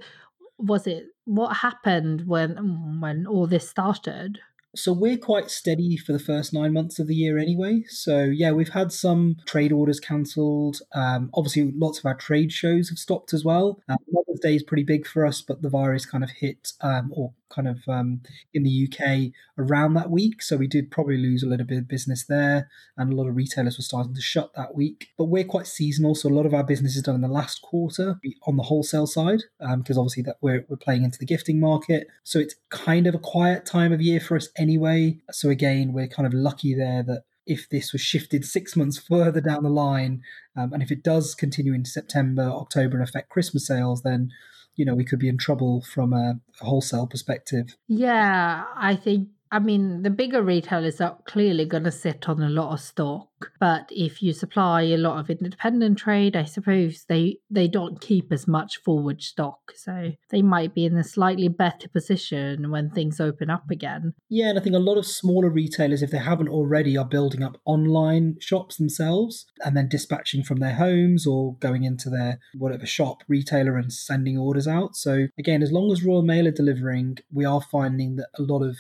Was 0.59 0.87
it 0.87 1.07
what 1.25 1.57
happened 1.57 2.27
when 2.27 3.01
when 3.01 3.27
all 3.27 3.47
this 3.47 3.69
started? 3.69 4.39
So 4.77 4.93
we're 4.93 5.17
quite 5.17 5.51
steady 5.51 5.97
for 5.97 6.13
the 6.13 6.19
first 6.19 6.53
nine 6.53 6.73
months 6.73 6.99
of 6.99 7.09
the 7.09 7.15
year 7.15 7.39
anyway. 7.39 7.85
So 7.89 8.25
yeah, 8.25 8.53
we've 8.53 8.69
had 8.69 8.93
some 8.93 9.37
trade 9.47 9.73
orders 9.73 9.99
cancelled. 9.99 10.81
Um, 10.95 11.31
obviously, 11.35 11.73
lots 11.75 11.99
of 11.99 12.05
our 12.05 12.15
trade 12.15 12.53
shows 12.53 12.89
have 12.91 12.99
stopped 12.99 13.33
as 13.33 13.45
well. 13.45 13.81
Uh, 13.89 13.97
Mother's 14.13 14.41
Day 14.41 14.55
is 14.55 14.63
pretty 14.63 14.85
big 14.85 15.07
for 15.07 15.25
us, 15.25 15.41
but 15.41 15.63
the 15.63 15.71
virus 15.71 16.05
kind 16.05 16.23
of 16.23 16.31
hit 16.31 16.73
um, 16.83 17.13
or 17.17 17.33
kind 17.49 17.69
of 17.69 17.79
um, 17.89 18.21
in 18.53 18.63
the 18.63 18.89
UK 18.89 19.33
around 19.59 19.95
that 19.95 20.11
week. 20.11 20.43
So 20.43 20.57
we 20.57 20.67
did 20.67 20.91
probably 20.91 21.17
lose 21.17 21.43
a 21.43 21.47
little 21.47 21.67
bit 21.67 21.79
of 21.79 21.89
business 21.89 22.25
there, 22.27 22.69
and 22.97 23.13
a 23.13 23.17
lot 23.17 23.29
of 23.29 23.37
retailers 23.37 23.79
were 23.79 23.83
starting 23.83 24.15
to 24.15 24.21
shut 24.21 24.53
that 24.55 24.75
week. 24.75 25.09
But 25.17 25.27
we're 25.27 25.45
quite 25.45 25.67
seasonal, 25.67 26.15
so 26.15 26.29
a 26.29 26.31
lot 26.31 26.47
of 26.47 26.55
our 26.55 26.65
business 26.65 26.97
is 26.97 27.03
done 27.03 27.15
in 27.15 27.21
the 27.21 27.29
last 27.29 27.63
quarter 27.63 28.21
on 28.47 28.57
the 28.57 28.65
wholesale 28.65 29.07
side, 29.07 29.43
because 29.59 29.97
um, 29.97 30.01
obviously 30.01 30.23
that 30.25 30.37
we're 30.41 30.65
we're 30.69 30.77
playing 30.77 31.05
into 31.05 31.19
the 31.19 31.27
gifting 31.27 31.61
market. 31.61 32.07
So 32.25 32.39
it's 32.39 32.55
kind 32.71 33.07
of 33.07 33.15
a 33.15 33.19
quiet 33.19 33.67
time 33.67 33.93
of 33.93 34.01
year 34.01 34.21
for 34.21 34.37
us 34.37 34.49
anyway. 34.57 35.19
So 35.31 35.49
again, 35.51 35.93
we're 35.93 36.09
kind 36.09 36.27
of 36.27 36.35
lucky 36.35 36.75
there 36.75 37.03
that 37.05 37.23
if 37.47 37.69
this 37.71 37.93
was 37.93 38.03
shifted 38.03 38.45
six 38.45 38.77
months 38.77 38.99
further 39.09 39.41
down 39.41 39.65
the 39.65 39.71
line, 39.71 40.23
um, 40.57 40.73
and 40.73 40.83
if 40.83 40.93
it 40.93 41.03
does 41.03 41.35
continue 41.35 41.73
into 41.73 41.91
September, 41.91 42.43
October, 42.43 42.99
and 42.99 43.09
affect 43.09 43.31
Christmas 43.31 43.67
sales, 43.67 44.03
then 44.03 44.31
you 44.79 44.85
know 44.85 44.95
we 44.95 45.05
could 45.05 45.19
be 45.19 45.29
in 45.29 45.37
trouble 45.37 45.83
from 45.83 46.13
a, 46.15 46.41
wholesale 46.61 47.07
perspective. 47.07 47.77
Yeah, 47.87 48.65
I 48.75 48.97
think 48.97 49.29
I 49.51 49.59
mean, 49.59 50.03
the 50.03 50.11
bigger 50.11 50.43
retailers 50.43 51.01
are 51.01 51.19
clearly 51.25 51.65
going 51.65 51.85
to 51.85 51.93
sit 51.93 52.29
on 52.29 52.43
a 52.43 52.49
lot 52.49 52.73
of 52.73 52.81
stock, 52.81 53.51
but 53.59 53.89
if 53.91 54.23
you 54.23 54.33
supply 54.33 54.83
a 54.83 54.97
lot 54.97 55.19
of 55.19 55.31
independent 55.31 55.99
trade, 55.99 56.37
I 56.37 56.45
suppose 56.45 57.05
they 57.09 57.39
they 57.51 57.69
don't 57.69 58.01
keep 58.01 58.33
as 58.33 58.47
much 58.47 58.79
forward 58.79 59.23
stock, 59.23 59.73
so 59.75 60.13
they 60.31 60.43
might 60.43 60.75
be 60.75 60.85
in 60.85 60.97
a 60.97 61.05
slightly 61.05 61.49
better 61.49 61.89
position 61.89 62.71
when 62.71 62.91
things 62.91 63.21
open 63.21 63.49
up 63.49 63.71
again. 63.71 64.15
Yeah, 64.29 64.51
and 64.51 64.59
I 64.59 64.63
think 64.63 64.77
a 64.77 64.81
lot 64.81 64.99
of 64.99 65.07
smaller 65.07 65.51
retailers, 65.51 66.03
if 66.03 66.11
they 66.11 66.19
haven't 66.19 66.49
already, 66.49 66.97
are 66.97 67.05
building 67.05 67.43
up 67.43 67.59
online 67.65 68.37
shops 68.41 68.77
themselves 68.77 69.47
and 69.65 69.77
then 69.77 69.89
dispatching 69.89 70.43
from 70.43 70.59
their 70.59 70.75
homes 70.75 71.27
or 71.27 71.55
going 71.57 71.85
into 71.85 72.11
their 72.11 72.39
whatever 72.57 72.87
shop 72.87 73.23
retailer 73.29 73.77
and 73.77 73.93
sending 73.93 74.37
orders 74.37 74.69
out. 74.69 74.97
So 74.97 75.29
again, 75.39 75.63
as 75.63 75.73
long 75.73 75.91
as 75.91 76.05
Royal 76.05 76.23
Mail 76.23 76.47
are 76.47 76.53
delivering, 76.53 77.19
we 77.33 77.45
are 77.45 77.61
finding 77.61 78.17
that 78.17 78.29
a 78.39 78.43
lot 78.43 78.63
of 78.63 78.79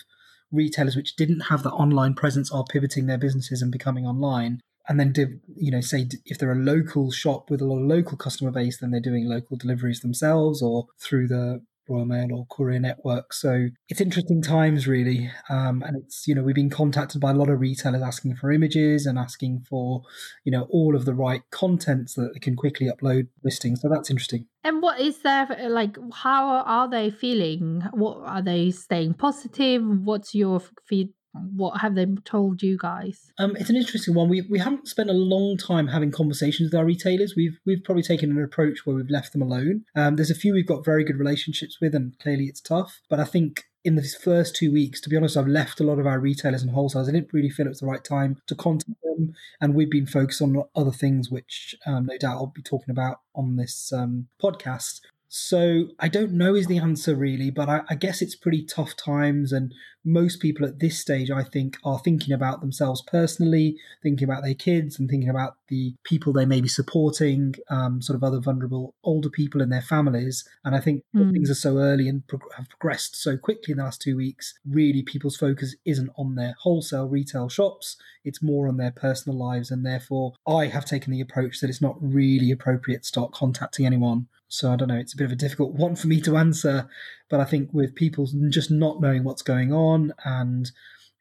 retailers 0.50 0.96
which 0.96 1.16
didn't 1.16 1.40
have 1.40 1.62
that 1.62 1.72
online 1.72 2.14
presence 2.14 2.50
are 2.50 2.64
pivoting 2.64 3.06
their 3.06 3.18
businesses 3.18 3.62
and 3.62 3.72
becoming 3.72 4.06
online. 4.06 4.60
And 4.88 4.98
then 4.98 5.12
you 5.54 5.70
know 5.70 5.82
say 5.82 6.08
if 6.24 6.38
they're 6.38 6.52
a 6.52 6.56
local 6.56 7.10
shop 7.10 7.50
with 7.50 7.60
a 7.60 7.66
lot 7.66 7.80
of 7.80 7.86
local 7.86 8.16
customer 8.16 8.50
base 8.50 8.78
then 8.78 8.90
they're 8.90 9.00
doing 9.00 9.28
local 9.28 9.56
deliveries 9.58 10.00
themselves 10.00 10.62
or 10.62 10.86
through 10.98 11.28
the 11.28 11.62
Royal 11.88 12.04
Mail 12.04 12.28
or 12.32 12.46
Courier 12.50 12.80
Network. 12.80 13.32
So 13.32 13.68
it's 13.88 14.00
interesting 14.00 14.42
times, 14.42 14.86
really. 14.86 15.30
Um, 15.48 15.82
and 15.86 15.96
it's, 15.96 16.26
you 16.26 16.34
know, 16.34 16.42
we've 16.42 16.54
been 16.54 16.70
contacted 16.70 17.20
by 17.20 17.30
a 17.30 17.34
lot 17.34 17.48
of 17.48 17.60
retailers 17.60 18.02
asking 18.02 18.36
for 18.36 18.52
images 18.52 19.06
and 19.06 19.18
asking 19.18 19.64
for, 19.68 20.02
you 20.44 20.52
know, 20.52 20.66
all 20.70 20.94
of 20.94 21.04
the 21.04 21.14
right 21.14 21.42
content 21.50 22.10
so 22.10 22.22
that 22.22 22.34
they 22.34 22.40
can 22.40 22.56
quickly 22.56 22.88
upload 22.88 23.28
listings. 23.42 23.80
So 23.80 23.88
that's 23.88 24.10
interesting. 24.10 24.46
And 24.64 24.82
what 24.82 25.00
is 25.00 25.22
there, 25.22 25.46
like, 25.68 25.96
how 26.12 26.46
are 26.66 26.90
they 26.90 27.10
feeling? 27.10 27.82
What 27.92 28.18
are 28.26 28.42
they 28.42 28.70
staying 28.70 29.14
positive? 29.14 29.82
What's 29.84 30.34
your 30.34 30.60
feed, 30.86 31.10
what 31.32 31.80
have 31.80 31.94
they 31.94 32.06
told 32.24 32.62
you 32.62 32.76
guys? 32.78 33.32
Um, 33.38 33.56
it's 33.56 33.70
an 33.70 33.76
interesting 33.76 34.14
one. 34.14 34.28
We 34.28 34.42
we 34.42 34.58
haven't 34.58 34.88
spent 34.88 35.10
a 35.10 35.14
long 35.14 35.56
time 35.56 35.88
having 35.88 36.10
conversations 36.10 36.70
with 36.70 36.78
our 36.78 36.84
retailers. 36.84 37.34
We've 37.36 37.58
we've 37.66 37.84
probably 37.84 38.02
taken 38.02 38.30
an 38.30 38.42
approach 38.42 38.86
where 38.86 38.96
we've 38.96 39.10
left 39.10 39.32
them 39.32 39.42
alone. 39.42 39.84
Um, 39.94 40.16
there's 40.16 40.30
a 40.30 40.34
few 40.34 40.54
we've 40.54 40.66
got 40.66 40.84
very 40.84 41.04
good 41.04 41.18
relationships 41.18 41.78
with, 41.80 41.94
and 41.94 42.18
clearly 42.18 42.44
it's 42.44 42.60
tough. 42.60 43.00
But 43.08 43.20
I 43.20 43.24
think 43.24 43.64
in 43.84 43.94
the 43.94 44.08
first 44.22 44.56
two 44.56 44.72
weeks, 44.72 45.00
to 45.00 45.08
be 45.08 45.16
honest, 45.16 45.36
I've 45.36 45.46
left 45.46 45.80
a 45.80 45.84
lot 45.84 45.98
of 45.98 46.06
our 46.06 46.18
retailers 46.18 46.62
and 46.62 46.72
wholesalers. 46.72 47.08
I 47.08 47.12
didn't 47.12 47.32
really 47.32 47.50
feel 47.50 47.66
it 47.66 47.70
was 47.70 47.80
the 47.80 47.86
right 47.86 48.04
time 48.04 48.38
to 48.46 48.54
contact 48.54 49.00
them, 49.02 49.34
and 49.60 49.74
we've 49.74 49.90
been 49.90 50.06
focused 50.06 50.42
on 50.42 50.62
other 50.74 50.92
things, 50.92 51.30
which 51.30 51.74
um, 51.86 52.06
no 52.06 52.18
doubt 52.18 52.36
I'll 52.36 52.46
be 52.54 52.62
talking 52.62 52.90
about 52.90 53.20
on 53.34 53.56
this 53.56 53.92
um, 53.92 54.28
podcast. 54.42 55.00
So 55.28 55.88
I 55.98 56.08
don't 56.08 56.32
know 56.32 56.54
is 56.54 56.66
the 56.66 56.78
answer 56.78 57.14
really, 57.14 57.50
but 57.50 57.68
I, 57.68 57.82
I, 57.90 57.96
guess 57.96 58.22
it's 58.22 58.34
pretty 58.34 58.64
tough 58.64 58.96
times, 58.96 59.52
and 59.52 59.74
most 60.08 60.40
people 60.40 60.66
at 60.66 60.78
this 60.78 60.98
stage, 60.98 61.30
I 61.30 61.42
think, 61.42 61.76
are 61.84 61.98
thinking 61.98 62.32
about 62.32 62.60
themselves 62.60 63.02
personally, 63.02 63.76
thinking 64.02 64.24
about 64.24 64.42
their 64.42 64.54
kids, 64.54 64.98
and 64.98 65.08
thinking 65.08 65.28
about 65.28 65.56
the 65.68 65.94
people 66.04 66.32
they 66.32 66.46
may 66.46 66.60
be 66.60 66.68
supporting, 66.68 67.54
um, 67.68 68.00
sort 68.00 68.16
of 68.16 68.24
other 68.24 68.40
vulnerable 68.40 68.94
older 69.04 69.28
people 69.28 69.60
in 69.60 69.68
their 69.68 69.82
families. 69.82 70.48
And 70.64 70.74
I 70.74 70.80
think 70.80 71.04
mm. 71.14 71.32
things 71.32 71.50
are 71.50 71.54
so 71.54 71.78
early 71.78 72.08
and 72.08 72.26
pro- 72.26 72.40
have 72.56 72.68
progressed 72.68 73.16
so 73.16 73.36
quickly 73.36 73.72
in 73.72 73.78
the 73.78 73.84
last 73.84 74.00
two 74.00 74.16
weeks. 74.16 74.58
Really, 74.66 75.02
people's 75.02 75.36
focus 75.36 75.76
isn't 75.84 76.10
on 76.16 76.34
their 76.34 76.54
wholesale 76.60 77.08
retail 77.08 77.48
shops; 77.48 77.96
it's 78.24 78.42
more 78.42 78.66
on 78.68 78.78
their 78.78 78.92
personal 78.92 79.38
lives, 79.38 79.70
and 79.70 79.84
therefore, 79.84 80.32
I 80.46 80.66
have 80.66 80.84
taken 80.84 81.12
the 81.12 81.20
approach 81.20 81.60
that 81.60 81.70
it's 81.70 81.82
not 81.82 81.96
really 82.00 82.50
appropriate 82.50 83.02
to 83.02 83.08
start 83.08 83.32
contacting 83.32 83.84
anyone 83.84 84.28
so 84.48 84.72
I 84.72 84.76
don't 84.76 84.88
know. 84.88 84.96
It's 84.96 85.12
a 85.12 85.16
bit 85.16 85.26
of 85.26 85.32
a 85.32 85.36
difficult 85.36 85.72
one 85.72 85.94
for 85.94 86.06
me 86.06 86.20
to 86.22 86.36
answer, 86.36 86.88
but 87.28 87.40
I 87.40 87.44
think 87.44 87.70
with 87.72 87.94
people 87.94 88.28
just 88.50 88.70
not 88.70 89.00
knowing 89.00 89.24
what's 89.24 89.42
going 89.42 89.72
on 89.72 90.12
and 90.24 90.70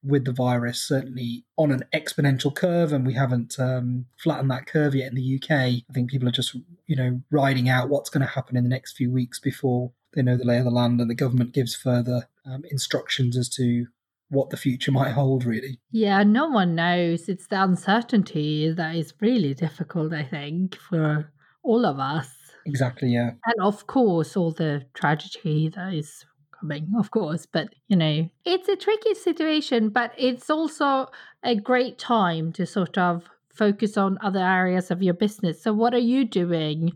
with 0.04 0.26
the 0.26 0.32
virus 0.32 0.82
certainly 0.82 1.44
on 1.58 1.72
an 1.72 1.84
exponential 1.94 2.54
curve, 2.54 2.94
and 2.94 3.06
we 3.06 3.14
haven't 3.14 3.60
um, 3.60 4.06
flattened 4.18 4.52
that 4.52 4.68
curve 4.68 4.96
yet 4.96 5.10
in 5.10 5.16
the 5.16 5.36
UK. 5.42 5.52
I 5.52 5.84
think 5.94 6.10
people 6.10 6.28
are 6.28 6.32
just 6.32 6.56
you 6.86 6.96
know 6.96 7.22
riding 7.32 7.70
out 7.70 7.90
what's 7.90 8.10
going 8.10 8.26
to 8.26 8.34
happen 8.34 8.56
in 8.56 8.64
the 8.64 8.70
next 8.70 8.96
few 8.96 9.12
weeks 9.12 9.40
before 9.40 9.92
they 10.14 10.22
know 10.22 10.38
the 10.38 10.46
lay 10.46 10.58
of 10.60 10.66
the 10.66 10.72
land, 10.72 11.02
and 11.02 11.10
the 11.10 11.16
government 11.16 11.54
gives 11.54 11.76
further 11.76 12.30
um, 12.46 12.64
instructions 12.72 13.38
as 13.38 13.50
to 13.50 13.88
what 14.30 14.50
the 14.50 14.58
future 14.58 14.92
might 14.92 15.12
hold, 15.12 15.46
really. 15.46 15.80
Yeah, 15.92 16.24
no 16.24 16.48
one 16.48 16.76
knows. 16.76 17.30
It's 17.30 17.48
the 17.48 17.64
uncertainty 17.64 18.72
that 18.72 18.96
is 18.96 19.14
really 19.22 19.54
difficult, 19.54 20.14
I 20.14 20.24
think, 20.24 20.76
for 20.76 21.32
all 21.64 21.86
of 21.86 22.00
us. 22.00 22.30
Exactly, 22.68 23.10
yeah. 23.10 23.32
And 23.46 23.62
of 23.62 23.88
course, 23.88 24.36
all 24.36 24.52
the 24.52 24.86
tragedy 24.94 25.70
that 25.70 25.94
is 25.94 26.26
coming, 26.60 26.92
of 27.00 27.12
course. 27.12 27.46
But, 27.46 27.70
you 27.88 27.96
know, 27.96 28.30
it's 28.46 28.68
a 28.68 28.76
tricky 28.76 29.16
situation, 29.16 29.90
but 29.90 30.12
it's 30.18 30.50
also 30.50 31.08
a 31.44 31.56
great 31.56 31.98
time 31.98 32.52
to 32.54 32.66
sort 32.66 32.98
of 32.98 33.24
focus 33.54 33.98
on 33.98 34.18
other 34.22 34.40
areas 34.40 34.92
of 34.92 35.02
your 35.02 35.14
business. 35.14 35.64
So, 35.64 35.74
what 35.74 35.94
are 35.94 36.00
you 36.00 36.26
doing? 36.26 36.92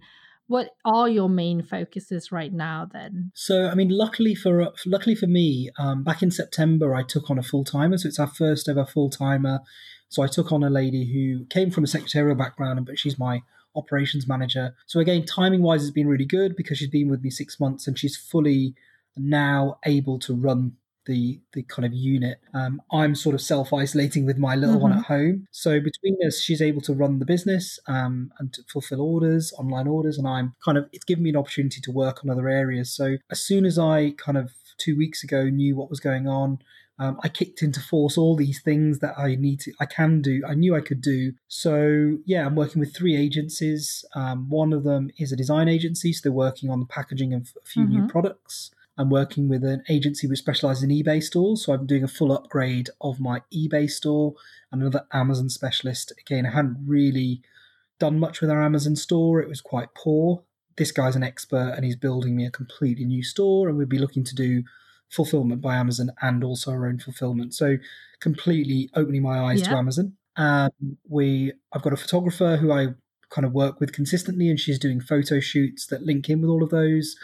What 0.47 0.72
are 0.84 1.07
your 1.07 1.30
main 1.30 1.63
focuses 1.63 2.30
right 2.30 2.51
now 2.51 2.86
then? 2.91 3.32
So, 3.34 3.69
I 3.69 3.76
mean, 3.76 3.88
luckily 3.89 4.36
for 4.36 4.74
luckily 4.86 5.15
for 5.15 5.28
me, 5.28 5.69
um, 5.80 6.03
back 6.03 6.22
in 6.22 6.30
September, 6.30 6.93
I 6.93 7.03
took 7.03 7.30
on 7.30 7.39
a 7.39 7.43
full 7.43 7.63
timer. 7.63 7.97
So 7.97 8.09
it's 8.09 8.19
our 8.19 8.28
first 8.28 8.67
ever 8.67 8.86
full 8.86 9.09
timer. 9.09 9.61
So 10.09 10.22
I 10.22 10.28
took 10.28 10.51
on 10.51 10.61
a 10.61 10.69
lady 10.69 11.09
who 11.13 11.45
came 11.45 11.72
from 11.72 11.86
a 11.86 11.88
secretarial 11.88 12.36
background, 12.36 12.86
but 12.86 12.99
she's 12.99 13.17
my 13.17 13.43
operations 13.76 14.28
manager. 14.28 14.76
So 14.86 14.99
again, 14.99 15.26
timing 15.26 15.61
wise, 15.61 15.82
has 15.82 15.91
been 15.91 16.07
really 16.07 16.26
good 16.26 16.55
because 16.55 16.78
she's 16.78 16.89
been 16.89 17.09
with 17.09 17.22
me 17.22 17.30
six 17.30 17.59
months 17.59 17.88
and 17.88 17.97
she's 17.97 18.17
fully 18.17 18.76
now 19.17 19.78
able 19.86 20.19
to 20.19 20.34
run 20.34 20.74
the 21.05 21.39
the 21.53 21.63
kind 21.63 21.86
of 21.86 21.93
unit. 21.93 22.39
Um, 22.53 22.82
I'm 22.91 23.15
sort 23.15 23.34
of 23.36 23.41
self 23.41 23.74
isolating 23.74 24.26
with 24.26 24.38
my 24.38 24.55
little 24.55 24.76
mm-hmm. 24.76 24.84
one 24.84 24.93
at 24.93 25.05
home. 25.05 25.47
So 25.51 25.80
between 25.80 26.17
us, 26.26 26.39
she's 26.39 26.61
able 26.61 26.82
to 26.82 26.93
run 26.93 27.19
the 27.19 27.26
business 27.26 27.80
um, 27.88 28.32
and 28.39 28.53
to 28.53 28.63
fulfill 28.72 29.01
orders, 29.01 29.53
online 29.57 29.88
orders, 29.88 30.17
and 30.17 30.28
I'm 30.28 30.53
kind 30.63 30.78
of 30.78 30.88
it's 30.91 31.03
given 31.03 31.24
me 31.24 31.32
an 31.32 31.38
opportunity 31.38 31.82
to 31.82 31.91
work 31.91 32.24
on 32.24 32.30
other 32.30 32.47
areas. 32.47 32.91
So 32.91 33.17
as 33.30 33.41
soon 33.41 33.65
as 33.65 33.80
I 33.80 34.11
kind 34.17 34.38
of 34.38 34.51
two 34.78 34.97
weeks 34.97 35.24
ago 35.24 35.45
knew 35.45 35.76
what 35.76 35.89
was 35.89 35.99
going 35.99 36.28
on, 36.28 36.59
um, 37.02 37.20
I 37.24 37.30
kicked 37.30 37.64
into 37.64 37.80
force 37.80 38.16
all 38.16 38.36
these 38.36 38.62
things 38.62 38.99
that 38.99 39.18
I 39.18 39.34
need 39.34 39.62
to, 39.62 39.74
I 39.80 39.88
can 39.88 40.22
do, 40.22 40.43
I 40.47 40.54
knew 40.54 40.76
I 40.76 40.82
could 40.82 41.02
do. 41.02 41.34
So 41.47 42.20
yeah, 42.26 42.45
I'm 42.45 42.56
working 42.56 42.80
with 42.80 42.95
three 42.95 43.16
agencies. 43.18 44.06
Um, 44.14 44.49
one 44.49 44.72
of 44.72 44.84
them 44.84 45.10
is 45.18 45.32
a 45.32 45.36
design 45.36 45.68
agency, 45.68 46.14
so 46.14 46.22
they're 46.24 46.32
working 46.32 46.70
on 46.70 46.80
the 46.80 46.86
packaging 46.86 47.34
of 47.34 47.49
a 47.60 47.66
few 47.66 47.86
mm-hmm. 47.86 48.02
new 48.02 48.08
products. 48.08 48.70
I'm 48.99 49.10
working 49.10 49.49
with 49.49 49.64
an 49.64 49.82
agency 49.89 50.28
which 50.28 50.39
specializes 50.39 50.84
in 50.84 50.91
eBay 50.91 51.24
stores. 51.24 51.66
So 51.66 51.74
I'm 51.74 51.88
doing 51.88 52.04
a 52.04 52.08
full 52.08 52.32
upgrade 52.32 52.91
of 52.99 53.20
my 53.20 53.41
eBay 53.52 53.89
store 53.89 54.36
and 54.72 54.82
another 54.82 55.08
Amazon 55.12 55.49
specialist. 55.49 56.14
Again, 56.20 56.45
I 56.45 56.52
hadn't 56.52 56.86
really 56.86 57.41
done 57.97 58.20
much 58.20 58.41
with 58.41 58.52
our 58.52 58.62
Amazon 58.62 58.95
store, 58.95 59.41
it 59.41 59.49
was 59.49 59.62
quite 59.62 59.95
poor. 59.95 60.43
This 60.78 60.91
guy's 60.91 61.16
an 61.16 61.24
expert 61.24 61.74
and 61.76 61.84
he's 61.84 61.95
building 61.95 62.36
me 62.36 62.45
a 62.45 62.52
completely 62.52 63.06
new 63.06 63.24
store, 63.24 63.70
and 63.70 63.78
we'd 63.78 63.89
be 63.89 63.97
looking 63.97 64.24
to 64.24 64.36
do 64.36 64.64
fulfillment 65.12 65.62
by 65.62 65.76
Amazon 65.76 66.12
and 66.22 66.43
also 66.43 66.72
our 66.72 66.88
own 66.88 66.97
fulfillment. 66.97 67.53
So 67.53 67.78
completely 68.20 68.89
opening 68.95 69.22
my 69.22 69.39
eyes 69.39 69.62
yeah. 69.62 69.70
to 69.70 69.76
Amazon. 69.76 70.14
Um, 70.38 70.70
we 71.07 71.51
I've 71.74 71.82
got 71.82 71.93
a 71.93 71.97
photographer 71.97 72.57
who 72.57 72.72
I 72.72 72.88
kind 73.30 73.45
of 73.45 73.53
work 73.53 73.80
with 73.80 73.93
consistently, 73.93 74.49
and 74.49 74.59
she's 74.59 74.80
doing 74.80 75.01
photo 75.01 75.39
shoots 75.39 75.86
that 75.88 76.03
link 76.03 76.30
in 76.30 76.41
with 76.41 76.49
all 76.49 76.64
of 76.64 76.70
those. 76.70 77.16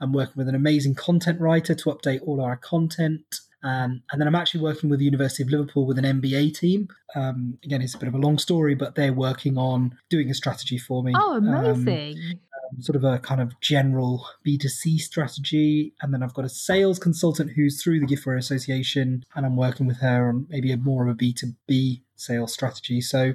I'm 0.00 0.12
working 0.12 0.34
with 0.36 0.48
an 0.48 0.54
amazing 0.54 0.94
content 0.94 1.40
writer 1.40 1.74
to 1.74 1.84
update 1.90 2.20
all 2.26 2.40
our 2.40 2.56
content. 2.56 3.40
Um, 3.64 4.02
and 4.12 4.20
then 4.20 4.28
I'm 4.28 4.36
actually 4.36 4.60
working 4.60 4.88
with 4.88 5.00
the 5.00 5.04
University 5.04 5.42
of 5.42 5.48
Liverpool 5.48 5.84
with 5.84 5.98
an 5.98 6.04
MBA 6.04 6.56
team. 6.56 6.88
Um, 7.16 7.58
again, 7.64 7.82
it's 7.82 7.94
a 7.94 7.98
bit 7.98 8.06
of 8.06 8.14
a 8.14 8.18
long 8.18 8.38
story, 8.38 8.76
but 8.76 8.94
they're 8.94 9.12
working 9.12 9.58
on 9.58 9.98
doing 10.08 10.30
a 10.30 10.34
strategy 10.34 10.78
for 10.78 11.02
me. 11.02 11.12
Oh, 11.16 11.36
amazing. 11.36 11.58
Um, 11.76 11.86
um 11.86 12.38
sort 12.80 12.96
of 12.96 13.04
a 13.04 13.18
kind 13.18 13.40
of 13.40 13.58
general 13.60 14.26
B2C 14.46 14.98
strategy. 14.98 15.94
And 16.00 16.12
then 16.12 16.22
I've 16.22 16.34
got 16.34 16.44
a 16.44 16.48
sales 16.48 16.98
consultant 16.98 17.52
who's 17.56 17.82
through 17.82 18.00
the 18.00 18.06
Giftware 18.06 18.38
Association, 18.38 19.24
and 19.34 19.46
I'm 19.46 19.56
working 19.56 19.86
with 19.86 19.98
her 19.98 20.28
on 20.28 20.46
maybe 20.48 20.72
a 20.72 20.76
more 20.76 21.06
of 21.06 21.14
a 21.14 21.18
B2B 21.18 22.02
sales 22.16 22.52
strategy. 22.52 23.00
So 23.00 23.34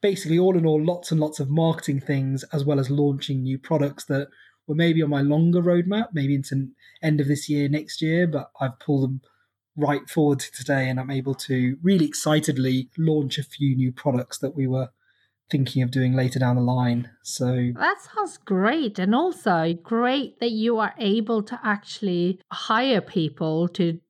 basically, 0.00 0.38
all 0.38 0.56
in 0.56 0.66
all, 0.66 0.82
lots 0.82 1.10
and 1.10 1.20
lots 1.20 1.40
of 1.40 1.50
marketing 1.50 2.00
things, 2.00 2.44
as 2.52 2.64
well 2.64 2.80
as 2.80 2.90
launching 2.90 3.42
new 3.42 3.58
products 3.58 4.04
that 4.06 4.28
were 4.66 4.74
maybe 4.74 5.02
on 5.02 5.10
my 5.10 5.22
longer 5.22 5.62
roadmap, 5.62 6.08
maybe 6.12 6.34
into 6.34 6.68
end 7.02 7.20
of 7.20 7.28
this 7.28 7.48
year, 7.48 7.68
next 7.68 8.02
year, 8.02 8.26
but 8.26 8.50
I've 8.60 8.78
pulled 8.78 9.04
them 9.04 9.20
right 9.76 10.08
forward 10.08 10.40
to 10.40 10.52
today, 10.52 10.88
and 10.88 10.98
I'm 11.00 11.10
able 11.10 11.34
to 11.34 11.78
really 11.82 12.04
excitedly 12.04 12.90
launch 12.98 13.38
a 13.38 13.44
few 13.44 13.76
new 13.76 13.92
products 13.92 14.38
that 14.38 14.54
we 14.54 14.66
were 14.66 14.88
thinking 15.50 15.82
of 15.82 15.90
doing 15.90 16.14
later 16.14 16.38
down 16.38 16.56
the 16.56 16.62
line. 16.62 17.10
So 17.22 17.72
that 17.76 17.98
sounds 18.00 18.38
great. 18.38 18.98
And 18.98 19.14
also 19.14 19.74
great 19.82 20.40
that 20.40 20.50
you 20.50 20.78
are 20.78 20.94
able 20.98 21.42
to 21.44 21.58
actually 21.62 22.40
hire 22.50 23.00
people 23.00 23.68
to 23.68 24.00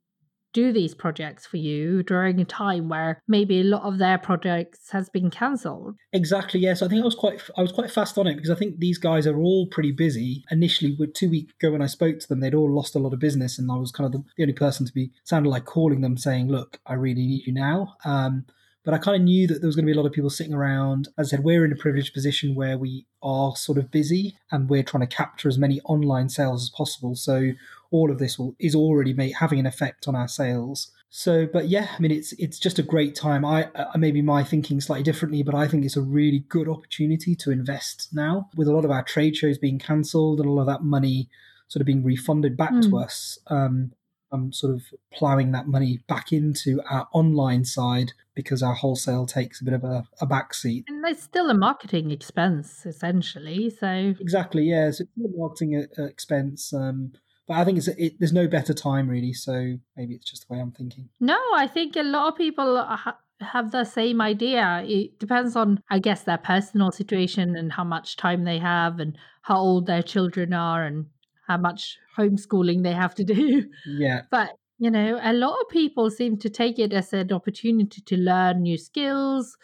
do 0.53 0.73
these 0.73 0.95
projects 0.95 1.47
for 1.47 1.59
you 1.59 2.03
during 2.03 2.41
a 2.41 2.45
time 2.45 2.89
where 2.89 3.21
maybe 3.29 3.61
a 3.61 3.65
lot 3.65 3.83
of 3.83 3.99
their 3.99 4.19
projects 4.19 4.91
has 4.91 5.09
been 5.09 5.31
cancelled. 5.31 5.95
Exactly. 6.13 6.59
Yes, 6.59 6.83
I 6.83 6.89
think 6.89 7.03
I 7.03 7.05
was 7.05 7.15
quite 7.15 7.41
I 7.57 7.63
was 7.63 7.73
quite 7.73 7.91
fast 7.91 8.19
on 8.19 8.27
it 8.27 8.35
because 8.35 8.51
I 8.51 8.55
think 8.55 8.79
these 8.79 8.99
guys 8.99 9.27
are 9.27 9.39
all 9.39 9.67
pretty 9.67 9.93
busy. 9.93 10.45
Initially, 10.51 10.97
with 10.99 11.15
two 11.15 11.31
weeks 11.31 11.53
ago 11.61 11.73
when 11.73 11.83
I 11.83 11.87
spoke 11.87 12.19
to 12.19 12.29
them, 12.29 12.41
they'd 12.41 12.55
all 12.55 12.75
lost 12.75 12.97
a 12.97 12.99
lot 12.99 13.13
of 13.13 13.21
business, 13.21 13.59
and 13.59 13.71
I 13.71 13.77
was 13.77 13.93
kind 13.93 14.07
of 14.07 14.13
the, 14.13 14.25
the 14.37 14.45
only 14.45 14.55
person 14.55 14.87
to 14.87 14.93
be 14.93 15.13
sounded 15.25 15.51
like 15.51 15.65
calling 15.65 16.01
them 16.01 16.17
saying, 16.17 16.49
"Look, 16.49 16.81
I 16.87 16.95
really 16.95 17.27
need 17.27 17.47
you 17.47 17.53
now." 17.53 17.97
Um, 18.05 18.47
but 18.89 18.95
I 18.95 18.99
kind 19.01 19.17
of 19.17 19.23
knew 19.23 19.47
that 19.49 19.61
there 19.61 19.69
was 19.69 19.77
going 19.77 19.85
to 19.85 19.93
be 19.93 19.95
a 19.95 20.01
lot 20.01 20.07
of 20.07 20.15
people 20.15 20.31
sitting 20.31 20.55
around. 20.55 21.09
As 21.19 21.29
I 21.29 21.37
said, 21.37 21.45
we're 21.45 21.63
in 21.63 21.73
a 21.73 21.77
privileged 21.77 22.15
position 22.15 22.55
where 22.55 22.79
we 22.79 23.05
are 23.23 23.55
sort 23.55 23.77
of 23.77 23.91
busy 23.91 24.39
and 24.51 24.67
we're 24.67 24.83
trying 24.83 25.07
to 25.07 25.15
capture 25.15 25.47
as 25.47 25.59
many 25.59 25.79
online 25.83 26.31
sales 26.31 26.63
as 26.63 26.71
possible. 26.71 27.15
So 27.15 27.51
all 27.91 28.11
of 28.11 28.19
this 28.19 28.39
will, 28.39 28.57
is 28.59 28.75
already 28.75 29.15
having 29.33 29.59
an 29.59 29.67
effect 29.67 30.09
on 30.09 30.17
our 30.17 30.27
sales. 30.27 30.91
So, 31.11 31.47
but 31.47 31.69
yeah, 31.69 31.89
I 31.95 32.01
mean, 32.01 32.13
it's 32.13 32.33
it's 32.39 32.59
just 32.59 32.79
a 32.79 32.83
great 32.83 33.15
time. 33.15 33.45
I 33.45 33.65
uh, 33.75 33.93
maybe 33.99 34.23
my 34.23 34.43
thinking 34.43 34.81
slightly 34.81 35.05
differently, 35.05 35.43
but 35.43 35.55
I 35.55 35.69
think 35.69 35.85
it's 35.85 35.99
a 35.99 36.01
really 36.01 36.47
good 36.49 36.67
opportunity 36.67 37.35
to 37.35 37.51
invest 37.51 38.09
now. 38.15 38.49
With 38.57 38.69
a 38.69 38.73
lot 38.73 38.87
of 38.87 38.91
our 38.91 39.03
trade 39.03 39.37
shows 39.37 39.59
being 39.59 39.79
cancelled 39.79 40.41
and 40.41 40.49
a 40.49 40.53
lot 40.53 40.63
of 40.63 40.67
that 40.69 40.83
money 40.83 41.29
sort 41.69 41.83
of 41.83 41.87
being 41.87 42.03
refunded 42.03 42.57
back 42.57 42.73
mm. 42.73 42.89
to 42.89 42.97
us, 42.97 43.39
um, 43.49 43.93
I'm 44.33 44.53
sort 44.53 44.75
of 44.75 44.83
ploughing 45.13 45.53
that 45.53 45.67
money 45.67 46.01
back 46.09 46.33
into 46.33 46.81
our 46.89 47.09
online 47.13 47.65
side 47.65 48.13
because 48.35 48.63
our 48.63 48.75
wholesale 48.75 49.27
takes 49.27 49.61
a 49.61 49.65
bit 49.65 49.75
of 49.75 49.85
a, 49.85 50.05
a 50.21 50.27
backseat. 50.27 50.85
And 50.89 51.05
it's 51.07 51.23
still 51.23 51.51
a 51.51 51.55
marketing 51.55 52.11
expense, 52.11 52.87
essentially. 52.87 53.71
So 53.71 54.15
exactly, 54.21 54.65
yeah. 54.65 54.91
So 54.91 55.05
it's 55.05 55.35
a 55.35 55.39
marketing 55.39 55.87
uh, 55.99 56.05
expense. 56.05 56.73
Um, 56.73 57.13
but 57.47 57.55
I 57.55 57.65
think 57.65 57.79
it's 57.79 57.89
it, 57.89 58.19
there's 58.19 58.33
no 58.33 58.47
better 58.47 58.75
time 58.75 59.09
really. 59.09 59.33
So 59.33 59.79
maybe 59.97 60.15
it's 60.15 60.31
just 60.31 60.47
the 60.47 60.55
way 60.55 60.61
I'm 60.61 60.73
thinking. 60.73 61.09
No, 61.19 61.39
I 61.55 61.67
think 61.67 61.97
a 61.97 62.03
lot 62.03 62.29
of 62.29 62.37
people 62.37 62.77
ha- 62.77 63.19
have 63.41 63.71
the 63.71 63.85
same 63.85 64.21
idea. 64.21 64.85
It 64.87 65.19
depends 65.19 65.57
on, 65.57 65.83
I 65.91 65.99
guess, 65.99 66.23
their 66.23 66.39
personal 66.39 66.93
situation 66.93 67.57
and 67.57 67.73
how 67.73 67.85
much 67.85 68.17
time 68.17 68.45
they 68.45 68.59
have 68.59 69.01
and 69.01 69.17
how 69.43 69.57
old 69.57 69.87
their 69.87 70.03
children 70.03 70.53
are 70.53 70.85
and 70.85 71.07
how 71.49 71.57
much 71.57 71.99
homeschooling 72.17 72.83
they 72.83 72.93
have 72.93 73.15
to 73.17 73.25
do. 73.25 73.65
Yeah. 73.87 74.23
But 74.31 74.51
you 74.79 74.91
know, 74.91 75.19
a 75.21 75.33
lot 75.33 75.59
of 75.61 75.69
people 75.71 76.09
seem 76.09 76.37
to 76.39 76.49
take 76.49 76.79
it 76.79 76.93
as 76.93 77.13
an 77.13 77.33
opportunity 77.33 78.01
to 78.03 78.17
learn 78.17 78.63
new 78.63 78.79
skills 78.79 79.57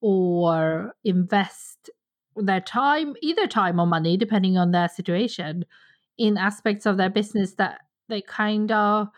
or 0.00 0.94
invest 1.04 1.90
their 2.36 2.60
time, 2.60 3.14
either 3.20 3.46
time 3.46 3.78
or 3.78 3.86
money, 3.86 4.16
depending 4.16 4.56
on 4.56 4.70
their 4.70 4.88
situation, 4.88 5.66
in 6.16 6.38
aspects 6.38 6.86
of 6.86 6.96
their 6.96 7.10
business 7.10 7.54
that 7.54 7.80
they 8.08 8.22
kind 8.22 8.72
of 8.72 9.08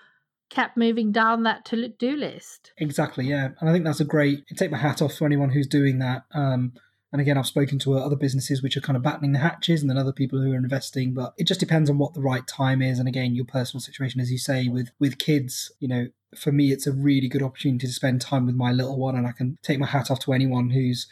kept 0.50 0.76
moving 0.76 1.12
down 1.12 1.44
that 1.44 1.64
to 1.66 1.88
do 1.88 2.16
list. 2.16 2.72
Exactly, 2.78 3.26
yeah. 3.26 3.50
And 3.60 3.68
I 3.68 3.72
think 3.72 3.84
that's 3.84 4.00
a 4.00 4.04
great, 4.04 4.40
I 4.50 4.54
take 4.56 4.72
my 4.72 4.78
hat 4.78 5.02
off 5.02 5.14
to 5.16 5.24
anyone 5.24 5.50
who's 5.50 5.68
doing 5.68 6.00
that. 6.00 6.24
Um, 6.32 6.72
and 7.14 7.20
again, 7.20 7.38
I've 7.38 7.46
spoken 7.46 7.78
to 7.78 7.96
uh, 7.96 8.00
other 8.00 8.16
businesses 8.16 8.60
which 8.60 8.76
are 8.76 8.80
kind 8.80 8.96
of 8.96 9.04
battening 9.04 9.30
the 9.30 9.38
hatches 9.38 9.80
and 9.80 9.88
then 9.88 9.96
other 9.96 10.12
people 10.12 10.40
who 10.40 10.50
are 10.50 10.56
investing, 10.56 11.14
but 11.14 11.32
it 11.38 11.46
just 11.46 11.60
depends 11.60 11.88
on 11.88 11.96
what 11.96 12.12
the 12.12 12.20
right 12.20 12.44
time 12.44 12.82
is. 12.82 12.98
And 12.98 13.06
again, 13.06 13.36
your 13.36 13.44
personal 13.44 13.80
situation, 13.80 14.20
as 14.20 14.32
you 14.32 14.38
say, 14.38 14.66
with, 14.66 14.90
with 14.98 15.18
kids, 15.18 15.70
you 15.78 15.86
know, 15.86 16.08
for 16.36 16.50
me, 16.50 16.72
it's 16.72 16.88
a 16.88 16.92
really 16.92 17.28
good 17.28 17.40
opportunity 17.40 17.86
to 17.86 17.92
spend 17.92 18.20
time 18.20 18.46
with 18.46 18.56
my 18.56 18.72
little 18.72 18.98
one. 18.98 19.14
And 19.14 19.28
I 19.28 19.30
can 19.30 19.58
take 19.62 19.78
my 19.78 19.86
hat 19.86 20.10
off 20.10 20.18
to 20.24 20.32
anyone 20.32 20.70
who's 20.70 21.06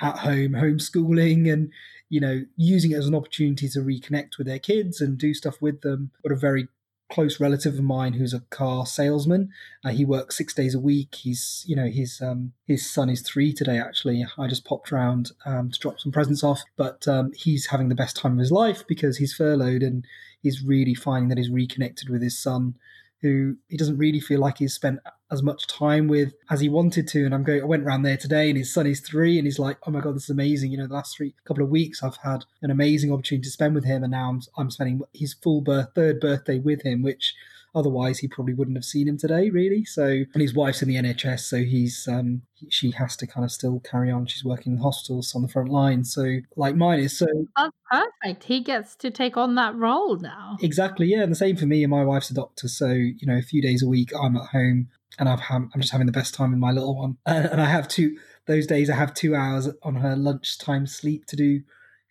at 0.00 0.18
home, 0.18 0.52
homeschooling 0.52 1.52
and, 1.52 1.72
you 2.08 2.20
know, 2.20 2.44
using 2.54 2.92
it 2.92 2.98
as 2.98 3.08
an 3.08 3.16
opportunity 3.16 3.68
to 3.68 3.80
reconnect 3.80 4.38
with 4.38 4.46
their 4.46 4.60
kids 4.60 5.00
and 5.00 5.18
do 5.18 5.34
stuff 5.34 5.60
with 5.60 5.80
them. 5.80 6.12
Got 6.22 6.34
a 6.34 6.36
very 6.36 6.68
close 7.10 7.40
relative 7.40 7.74
of 7.74 7.82
mine 7.82 8.14
who's 8.14 8.34
a 8.34 8.40
car 8.50 8.86
salesman. 8.86 9.50
Uh, 9.84 9.90
he 9.90 10.04
works 10.04 10.36
six 10.36 10.52
days 10.54 10.74
a 10.74 10.80
week. 10.80 11.14
He's, 11.14 11.64
you 11.66 11.74
know, 11.74 11.88
his 11.88 12.20
um, 12.20 12.52
his 12.66 12.90
son 12.90 13.08
is 13.08 13.22
three 13.22 13.52
today. 13.52 13.78
Actually, 13.78 14.26
I 14.36 14.46
just 14.46 14.64
popped 14.64 14.92
around 14.92 15.32
um, 15.46 15.70
to 15.70 15.78
drop 15.78 16.00
some 16.00 16.12
presents 16.12 16.44
off, 16.44 16.62
but 16.76 17.08
um, 17.08 17.32
he's 17.34 17.66
having 17.66 17.88
the 17.88 17.94
best 17.94 18.16
time 18.16 18.32
of 18.32 18.38
his 18.38 18.52
life 18.52 18.84
because 18.86 19.18
he's 19.18 19.34
furloughed 19.34 19.82
and 19.82 20.04
he's 20.42 20.62
really 20.62 20.94
finding 20.94 21.28
that 21.28 21.38
he's 21.38 21.50
reconnected 21.50 22.08
with 22.08 22.22
his 22.22 22.38
son 22.38 22.74
who 23.22 23.56
he 23.68 23.76
doesn't 23.76 23.98
really 23.98 24.20
feel 24.20 24.40
like 24.40 24.58
he's 24.58 24.74
spent 24.74 25.00
as 25.30 25.42
much 25.42 25.66
time 25.66 26.08
with 26.08 26.32
as 26.50 26.60
he 26.60 26.68
wanted 26.68 27.08
to. 27.08 27.24
And 27.24 27.34
I'm 27.34 27.44
going, 27.44 27.62
I 27.62 27.66
went 27.66 27.84
around 27.84 28.02
there 28.02 28.16
today, 28.16 28.48
and 28.48 28.58
his 28.58 28.72
son 28.72 28.86
is 28.86 29.00
three, 29.00 29.38
and 29.38 29.46
he's 29.46 29.58
like, 29.58 29.78
"Oh 29.86 29.90
my 29.90 30.00
god, 30.00 30.14
this 30.14 30.24
is 30.24 30.30
amazing!" 30.30 30.70
You 30.70 30.78
know, 30.78 30.86
the 30.86 30.94
last 30.94 31.16
three 31.16 31.34
couple 31.44 31.62
of 31.64 31.70
weeks, 31.70 32.02
I've 32.02 32.16
had 32.16 32.44
an 32.62 32.70
amazing 32.70 33.12
opportunity 33.12 33.44
to 33.44 33.50
spend 33.50 33.74
with 33.74 33.84
him, 33.84 34.02
and 34.02 34.12
now 34.12 34.30
I'm 34.30 34.42
I'm 34.56 34.70
spending 34.70 35.02
his 35.12 35.34
full 35.34 35.60
birth 35.60 35.88
third 35.94 36.20
birthday 36.20 36.58
with 36.58 36.82
him, 36.82 37.02
which 37.02 37.34
Otherwise, 37.78 38.18
he 38.18 38.26
probably 38.26 38.54
wouldn't 38.54 38.76
have 38.76 38.84
seen 38.84 39.06
him 39.06 39.16
today, 39.16 39.50
really. 39.50 39.84
So, 39.84 40.04
and 40.04 40.42
his 40.42 40.52
wife's 40.52 40.82
in 40.82 40.88
the 40.88 40.96
NHS, 40.96 41.40
so 41.40 41.58
he's 41.58 42.08
um, 42.08 42.42
she 42.68 42.90
has 42.90 43.16
to 43.18 43.26
kind 43.26 43.44
of 43.44 43.52
still 43.52 43.78
carry 43.80 44.10
on. 44.10 44.26
She's 44.26 44.44
working 44.44 44.72
in 44.72 44.78
hospitals 44.78 45.32
on 45.36 45.42
the 45.42 45.48
front 45.48 45.68
line, 45.68 46.02
so 46.04 46.38
like 46.56 46.74
mine 46.74 46.98
is. 46.98 47.16
So 47.16 47.26
that's 47.56 47.76
perfect. 47.88 48.44
He 48.44 48.60
gets 48.60 48.96
to 48.96 49.12
take 49.12 49.36
on 49.36 49.54
that 49.54 49.76
role 49.76 50.16
now. 50.16 50.56
Exactly, 50.60 51.06
yeah. 51.06 51.22
And 51.22 51.30
the 51.30 51.36
same 51.36 51.56
for 51.56 51.66
me. 51.66 51.84
And 51.84 51.90
my 51.92 52.04
wife's 52.04 52.30
a 52.30 52.34
doctor, 52.34 52.66
so 52.66 52.88
you 52.88 53.26
know, 53.26 53.36
a 53.36 53.42
few 53.42 53.62
days 53.62 53.80
a 53.80 53.88
week 53.88 54.10
I'm 54.20 54.36
at 54.36 54.48
home, 54.48 54.88
and 55.16 55.28
I've 55.28 55.40
I'm 55.48 55.70
just 55.80 55.92
having 55.92 56.06
the 56.08 56.12
best 56.12 56.34
time 56.34 56.50
with 56.50 56.58
my 56.58 56.72
little 56.72 56.96
one, 56.96 57.18
and 57.26 57.60
I 57.60 57.66
have 57.66 57.86
two. 57.86 58.18
Those 58.46 58.66
days 58.66 58.90
I 58.90 58.96
have 58.96 59.14
two 59.14 59.36
hours 59.36 59.68
on 59.84 59.96
her 59.96 60.16
lunchtime 60.16 60.88
sleep 60.88 61.26
to 61.26 61.36
do 61.36 61.60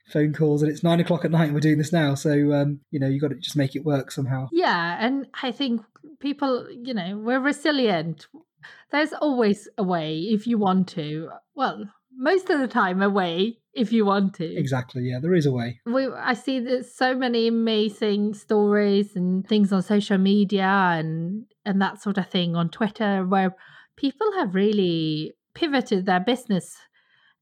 phone 0.08 0.34
calls 0.34 0.62
and 0.62 0.72
it's 0.72 0.84
nine 0.84 1.00
o'clock 1.00 1.26
at 1.26 1.32
night 1.32 1.46
and 1.46 1.54
we're 1.54 1.60
doing 1.60 1.78
this 1.78 1.94
now. 1.94 2.16
So 2.16 2.54
um, 2.54 2.80
you 2.92 3.00
know 3.00 3.08
you 3.08 3.20
got 3.20 3.30
to 3.30 3.36
just 3.36 3.56
make 3.56 3.76
it 3.76 3.86
work 3.86 4.12
somehow. 4.12 4.50
Yeah 4.52 4.98
and 5.00 5.28
i 5.42 5.52
think 5.52 5.82
people 6.20 6.68
you 6.72 6.94
know 6.94 7.18
we're 7.18 7.40
resilient. 7.40 8.28
There's 8.92 9.14
always 9.14 9.68
a 9.78 9.84
way 9.84 10.20
if 10.20 10.48
you 10.48 10.58
want 10.58 10.88
to. 10.90 11.30
Well 11.56 11.86
most 12.20 12.50
of 12.50 12.60
the 12.60 12.68
time 12.68 13.02
a 13.02 13.10
way 13.10 13.60
if 13.74 13.92
you 13.92 14.06
want 14.06 14.34
to. 14.36 14.46
Exactly 14.46 15.04
yeah 15.04 15.20
there 15.22 15.36
is 15.36 15.46
a 15.46 15.52
way. 15.52 15.80
We, 15.86 16.08
i 16.08 16.34
see 16.34 16.60
there's 16.60 16.94
so 16.96 17.16
many 17.16 17.48
amazing 17.48 18.34
stories 18.34 19.16
and 19.16 19.48
things 19.48 19.72
on 19.72 19.82
social 19.82 20.18
media 20.18 20.64
and 20.64 21.46
and 21.66 21.82
that 21.82 22.02
sort 22.02 22.18
of 22.18 22.30
thing 22.30 22.56
on 22.56 22.70
twitter 22.70 23.26
where 23.26 23.56
people 23.98 24.32
have 24.38 24.56
really 24.56 25.34
pivoted 25.54 26.06
their 26.06 26.20
business 26.20 26.78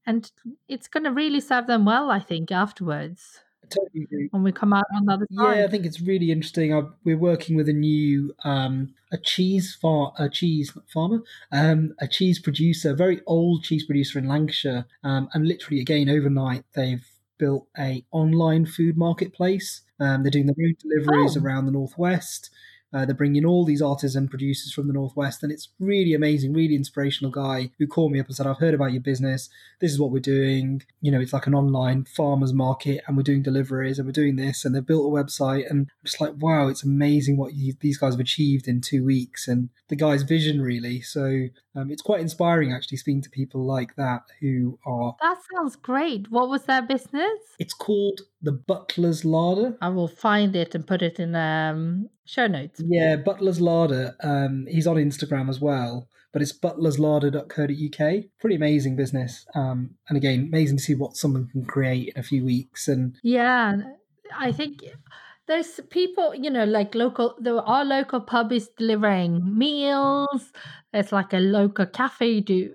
and 0.06 0.30
it's 0.68 0.88
going 0.88 1.04
to 1.04 1.10
really 1.10 1.40
serve 1.40 1.66
them 1.66 1.84
well, 1.84 2.10
I 2.10 2.20
think, 2.20 2.52
afterwards. 2.52 3.40
totally 3.68 4.04
agree. 4.04 4.28
When 4.30 4.42
we 4.42 4.52
come 4.52 4.72
out 4.72 4.84
on 4.94 5.06
the 5.06 5.12
other 5.12 5.26
side. 5.32 5.58
Yeah, 5.58 5.64
I 5.64 5.68
think 5.68 5.84
it's 5.84 6.00
really 6.00 6.30
interesting. 6.30 6.72
I, 6.72 6.82
we're 7.04 7.18
working 7.18 7.56
with 7.56 7.68
a 7.68 7.72
new 7.72 8.34
um, 8.44 8.94
a 9.12 9.18
cheese 9.18 9.76
far 9.80 10.12
a 10.18 10.28
cheese 10.28 10.72
farmer, 10.92 11.22
um, 11.52 11.94
a 12.00 12.06
cheese 12.06 12.38
producer, 12.38 12.90
a 12.90 12.94
very 12.94 13.20
old 13.26 13.64
cheese 13.64 13.84
producer 13.84 14.18
in 14.18 14.28
Lancashire, 14.28 14.86
um, 15.02 15.28
and 15.34 15.46
literally 15.46 15.80
again 15.80 16.08
overnight 16.08 16.64
they've 16.74 17.04
built 17.38 17.66
a 17.78 18.04
online 18.12 18.66
food 18.66 18.96
marketplace. 18.96 19.82
Um, 19.98 20.22
they're 20.22 20.30
doing 20.30 20.46
their 20.46 20.66
own 20.66 20.76
deliveries 20.78 21.36
oh. 21.36 21.42
around 21.42 21.66
the 21.66 21.72
northwest. 21.72 22.50
Uh, 22.92 23.04
they're 23.04 23.14
bringing 23.14 23.44
all 23.44 23.64
these 23.64 23.82
artisan 23.82 24.28
producers 24.28 24.72
from 24.72 24.86
the 24.86 24.92
northwest, 24.92 25.42
and 25.42 25.52
it's 25.52 25.68
really 25.78 26.14
amazing, 26.14 26.52
really 26.52 26.74
inspirational 26.74 27.30
guy 27.30 27.70
who 27.78 27.86
called 27.86 28.12
me 28.12 28.20
up 28.20 28.26
and 28.26 28.36
said, 28.36 28.46
"I've 28.46 28.58
heard 28.58 28.74
about 28.74 28.92
your 28.92 29.00
business. 29.00 29.48
This 29.80 29.92
is 29.92 29.98
what 29.98 30.10
we're 30.10 30.20
doing. 30.20 30.82
You 31.00 31.10
know, 31.10 31.20
it's 31.20 31.32
like 31.32 31.46
an 31.46 31.54
online 31.54 32.04
farmers 32.04 32.52
market, 32.52 33.02
and 33.06 33.16
we're 33.16 33.22
doing 33.22 33.42
deliveries, 33.42 33.98
and 33.98 34.06
we're 34.06 34.12
doing 34.12 34.36
this, 34.36 34.64
and 34.64 34.74
they've 34.74 34.86
built 34.86 35.06
a 35.06 35.24
website, 35.24 35.68
and 35.70 35.80
I'm 35.90 36.04
just 36.04 36.20
like, 36.20 36.34
wow, 36.38 36.68
it's 36.68 36.84
amazing 36.84 37.36
what 37.36 37.54
you, 37.54 37.74
these 37.80 37.98
guys 37.98 38.14
have 38.14 38.20
achieved 38.20 38.68
in 38.68 38.80
two 38.80 39.04
weeks, 39.04 39.48
and 39.48 39.70
the 39.88 39.96
guy's 39.96 40.22
vision 40.22 40.60
really. 40.62 41.00
So 41.00 41.48
um, 41.74 41.90
it's 41.90 42.02
quite 42.02 42.20
inspiring 42.20 42.72
actually 42.72 42.98
speaking 42.98 43.22
to 43.22 43.30
people 43.30 43.64
like 43.64 43.96
that 43.96 44.22
who 44.40 44.78
are. 44.86 45.16
That 45.20 45.38
sounds 45.54 45.76
great. 45.76 46.30
What 46.30 46.48
was 46.48 46.64
their 46.64 46.82
business? 46.82 47.38
It's 47.58 47.74
called 47.74 48.22
the 48.40 48.52
Butler's 48.52 49.24
Larder. 49.24 49.76
I 49.80 49.88
will 49.88 50.08
find 50.08 50.56
it 50.56 50.74
and 50.74 50.86
put 50.86 51.02
it 51.02 51.18
in 51.18 51.34
um, 51.34 52.08
show 52.26 52.46
notes. 52.46 52.80
Yeah, 52.84 53.16
Butler's 53.16 53.60
Larder. 53.60 54.14
Um, 54.22 54.66
he's 54.68 54.86
on 54.86 54.96
Instagram 54.96 55.48
as 55.48 55.60
well, 55.60 56.08
but 56.32 56.42
it's 56.42 56.52
butlerslarder.co.uk. 56.52 58.24
Pretty 58.40 58.56
amazing 58.56 58.96
business. 58.96 59.46
Um, 59.54 59.94
and 60.08 60.16
again, 60.16 60.48
amazing 60.52 60.78
to 60.78 60.82
see 60.82 60.94
what 60.94 61.16
someone 61.16 61.48
can 61.48 61.64
create 61.64 62.12
in 62.14 62.20
a 62.20 62.22
few 62.22 62.44
weeks. 62.44 62.88
And 62.88 63.16
yeah, 63.22 63.76
I 64.36 64.52
think 64.52 64.82
there's 65.46 65.80
people, 65.90 66.34
you 66.34 66.50
know, 66.50 66.64
like 66.64 66.94
local, 66.94 67.36
there 67.38 67.56
are 67.56 67.84
local 67.84 68.20
pub 68.20 68.52
is 68.52 68.68
delivering 68.76 69.56
meals. 69.56 70.52
There's 70.92 71.12
like 71.12 71.32
a 71.32 71.38
local 71.38 71.86
cafe 71.86 72.40
do 72.40 72.74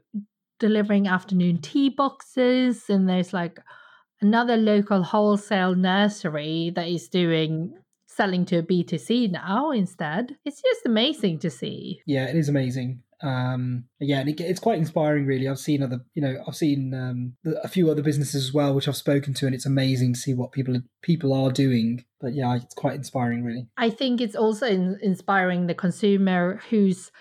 delivering 0.60 1.08
afternoon 1.08 1.60
tea 1.60 1.90
boxes, 1.90 2.90
and 2.90 3.10
there's 3.10 3.34
like 3.34 3.60
another 4.22 4.56
local 4.56 5.04
wholesale 5.04 5.76
nursery 5.76 6.72
that 6.76 6.88
is 6.88 7.10
doing 7.10 7.74
selling 8.22 8.46
to 8.46 8.58
a 8.58 8.62
B2C 8.62 9.32
now 9.32 9.72
instead. 9.72 10.36
It's 10.46 10.62
just 10.62 10.86
amazing 10.86 11.40
to 11.40 11.50
see. 11.50 12.02
Yeah, 12.06 12.26
it 12.26 12.36
is 12.36 12.50
amazing. 12.50 13.02
Um, 13.24 13.86
yeah, 14.00 14.20
and 14.20 14.30
it, 14.30 14.40
it's 14.40 14.60
quite 14.60 14.78
inspiring, 14.78 15.26
really. 15.26 15.48
I've 15.48 15.58
seen 15.58 15.82
other, 15.82 16.02
you 16.14 16.22
know, 16.22 16.36
I've 16.48 16.56
seen 16.56 16.94
um, 16.94 17.34
a 17.64 17.68
few 17.68 17.90
other 17.90 18.04
businesses 18.04 18.46
as 18.46 18.54
well, 18.54 18.76
which 18.76 18.88
I've 18.88 18.96
spoken 18.96 19.34
to, 19.34 19.48
and 19.48 19.56
it's 19.56 19.66
amazing 19.66 20.14
to 20.14 20.20
see 20.20 20.36
what 20.36 20.52
people 20.52 20.80
people 21.02 21.34
are 21.34 21.52
doing. 21.52 22.06
But 22.20 22.36
yeah, 22.36 22.56
it's 22.58 22.76
quite 22.76 22.94
inspiring, 22.94 23.44
really. 23.44 23.68
I 23.76 23.90
think 23.90 24.22
it's 24.22 24.36
also 24.36 24.68
in, 24.68 25.00
inspiring 25.02 25.66
the 25.66 25.74
consumer 25.74 26.62
who's, 26.70 27.12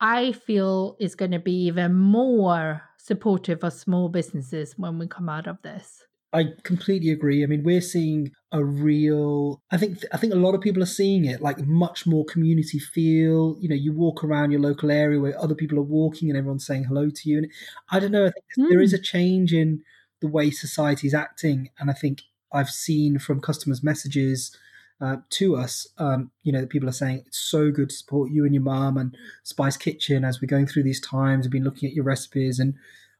I 0.00 0.32
feel, 0.32 0.96
is 0.98 1.14
going 1.14 1.32
to 1.32 1.38
be 1.38 1.66
even 1.66 1.94
more 1.94 2.80
supportive 2.96 3.62
of 3.62 3.74
small 3.74 4.08
businesses 4.08 4.72
when 4.78 4.98
we 4.98 5.06
come 5.06 5.28
out 5.28 5.46
of 5.46 5.60
this. 5.60 6.05
I 6.36 6.52
completely 6.64 7.10
agree. 7.10 7.42
I 7.42 7.46
mean, 7.46 7.64
we're 7.64 7.80
seeing 7.80 8.30
a 8.52 8.62
real. 8.62 9.62
I 9.70 9.78
think 9.78 10.00
I 10.12 10.18
think 10.18 10.34
a 10.34 10.36
lot 10.36 10.54
of 10.54 10.60
people 10.60 10.82
are 10.82 10.86
seeing 11.00 11.24
it 11.24 11.40
like 11.40 11.58
much 11.66 12.06
more 12.06 12.26
community 12.26 12.78
feel. 12.78 13.56
You 13.58 13.70
know, 13.70 13.74
you 13.74 13.94
walk 13.94 14.22
around 14.22 14.50
your 14.50 14.60
local 14.60 14.90
area 14.90 15.18
where 15.18 15.40
other 15.40 15.54
people 15.54 15.78
are 15.78 15.82
walking 15.82 16.28
and 16.28 16.36
everyone's 16.36 16.66
saying 16.66 16.84
hello 16.84 17.08
to 17.08 17.30
you. 17.30 17.38
And 17.38 17.50
I 17.90 18.00
don't 18.00 18.12
know. 18.12 18.26
I 18.26 18.32
think 18.32 18.68
mm. 18.68 18.68
there 18.68 18.82
is 18.82 18.90
hmm. 18.90 18.96
a 18.96 18.98
change 18.98 19.54
in 19.54 19.82
the 20.20 20.28
way 20.28 20.50
society 20.50 21.06
is 21.06 21.14
acting, 21.14 21.70
and 21.78 21.90
I 21.90 21.94
think 21.94 22.20
I've 22.52 22.70
seen 22.70 23.18
from 23.18 23.40
customers' 23.40 23.82
messages. 23.82 24.56
Uh, 24.98 25.16
to 25.28 25.56
us, 25.56 25.86
um, 25.98 26.30
you 26.42 26.50
know, 26.50 26.62
that 26.62 26.70
people 26.70 26.88
are 26.88 26.92
saying 26.92 27.22
it's 27.26 27.38
so 27.38 27.70
good 27.70 27.90
to 27.90 27.94
support 27.94 28.30
you 28.30 28.46
and 28.46 28.54
your 28.54 28.62
mum 28.62 28.96
and 28.96 29.14
Spice 29.42 29.76
Kitchen 29.76 30.24
as 30.24 30.40
we're 30.40 30.46
going 30.46 30.66
through 30.66 30.84
these 30.84 31.02
times. 31.02 31.44
We've 31.44 31.52
been 31.52 31.64
looking 31.64 31.86
at 31.86 31.94
your 31.94 32.04
recipes, 32.04 32.58
and 32.58 32.72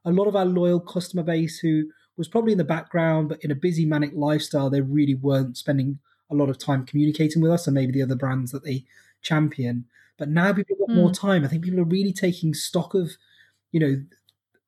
a 0.03 0.11
lot 0.11 0.27
of 0.27 0.35
our 0.35 0.47
loyal 0.47 0.81
customer 0.81 1.23
base 1.23 1.59
who 1.59 1.91
was 2.17 2.29
probably 2.29 2.53
in 2.53 2.59
the 2.59 2.65
background, 2.65 3.29
but 3.29 3.43
in 3.43 3.51
a 3.51 3.57
busy 3.57 3.85
manic 3.85 4.13
lifestyle, 4.15 4.71
they 4.71 4.81
really 4.81 5.15
weren't 5.15 5.57
spending 5.57 5.99
a 6.31 6.35
lot 6.35 6.49
of 6.49 6.59
time 6.59 6.87
communicating 6.87 7.43
with 7.43 7.51
us 7.51 7.67
and 7.67 7.75
maybe 7.75 7.93
the 7.93 8.03
other 8.03 8.17
brands 8.17 8.53
that 8.53 8.65
they 8.65 8.85
champion. 9.23 9.85
But 10.19 10.29
now 10.29 10.53
people 10.53 10.77
got 10.77 10.89
mm. 10.89 10.97
more 10.97 11.13
time. 11.13 11.45
I 11.45 11.49
think 11.49 11.63
people 11.63 11.81
are 11.81 11.85
really 11.85 12.13
taking 12.13 12.55
stock 12.55 12.95
of, 12.95 13.13
you 13.71 13.81
know, 13.81 14.03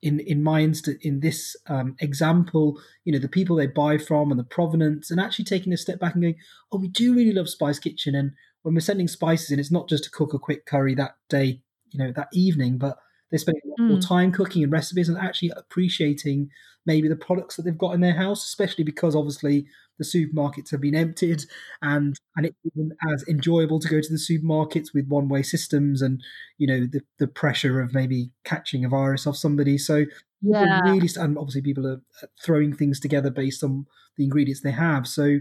in 0.01 0.21
in 0.21 0.43
my 0.43 0.61
instant 0.61 0.99
in 1.03 1.21
this 1.21 1.57
um, 1.67 1.97
example, 1.99 2.81
you 3.05 3.13
know, 3.13 3.19
the 3.19 3.29
people 3.29 3.57
they 3.57 3.67
buy 3.67 3.99
from 3.99 4.31
and 4.31 4.39
the 4.39 4.45
provenance, 4.45 5.11
and 5.11 5.19
actually 5.19 5.45
taking 5.45 5.73
a 5.73 5.77
step 5.77 5.99
back 5.99 6.15
and 6.15 6.23
going, 6.23 6.37
oh, 6.71 6.79
we 6.79 6.89
do 6.89 7.15
really 7.15 7.33
love 7.33 7.49
Spice 7.49 7.79
Kitchen, 7.79 8.15
and 8.15 8.33
when 8.63 8.75
we're 8.75 8.81
sending 8.81 9.09
spices 9.09 9.51
in, 9.51 9.59
it's 9.59 9.73
not 9.73 9.89
just 9.89 10.05
to 10.05 10.11
cook 10.11 10.35
a 10.35 10.39
quick 10.39 10.67
curry 10.67 10.95
that 10.95 11.17
day, 11.29 11.63
you 11.91 11.99
know, 11.99 12.13
that 12.13 12.29
evening, 12.33 12.79
but 12.79 12.99
they're 13.31 13.39
spending 13.39 13.63
mm. 13.79 13.89
more 13.91 14.01
time 14.01 14.33
cooking 14.33 14.63
and 14.63 14.73
recipes 14.73 15.09
and 15.09 15.19
actually 15.19 15.53
appreciating 15.57 16.51
maybe 16.87 17.09
the 17.09 17.17
products 17.17 17.57
that 17.57 17.63
they've 17.63 17.77
got 17.77 17.95
in 17.95 18.01
their 18.01 18.15
house, 18.15 18.45
especially 18.45 18.85
because 18.85 19.15
obviously 19.15 19.67
the 19.99 20.05
supermarkets 20.05 20.71
have 20.71 20.81
been 20.81 20.95
emptied 20.95 21.43
and 21.83 22.17
and 22.37 22.47
it 22.47 22.55
isn't 22.65 22.93
as 23.13 23.25
enjoyable 23.29 23.81
to 23.81 23.89
go 23.89 24.01
to 24.01 24.09
the 24.09 24.17
supermarkets 24.17 24.95
with 24.95 25.07
one 25.09 25.29
way 25.29 25.43
systems 25.43 26.01
and 26.01 26.23
you 26.57 26.67
know 26.67 26.87
the, 26.87 27.01
the 27.19 27.27
pressure 27.27 27.81
of 27.81 27.93
maybe 27.93 28.31
catching 28.45 28.85
a 28.85 28.89
virus 28.89 29.27
off 29.27 29.37
somebody. 29.37 29.77
So 29.77 30.05
yeah, 30.41 30.81
really, 30.83 31.09
and 31.17 31.37
obviously 31.37 31.63
people 31.63 31.87
are 31.87 32.01
throwing 32.43 32.75
things 32.75 33.01
together 33.01 33.31
based 33.31 33.65
on 33.65 33.87
the 34.17 34.25
ingredients 34.25 34.63
they 34.63 34.71
have. 34.71 35.07
So 35.07 35.39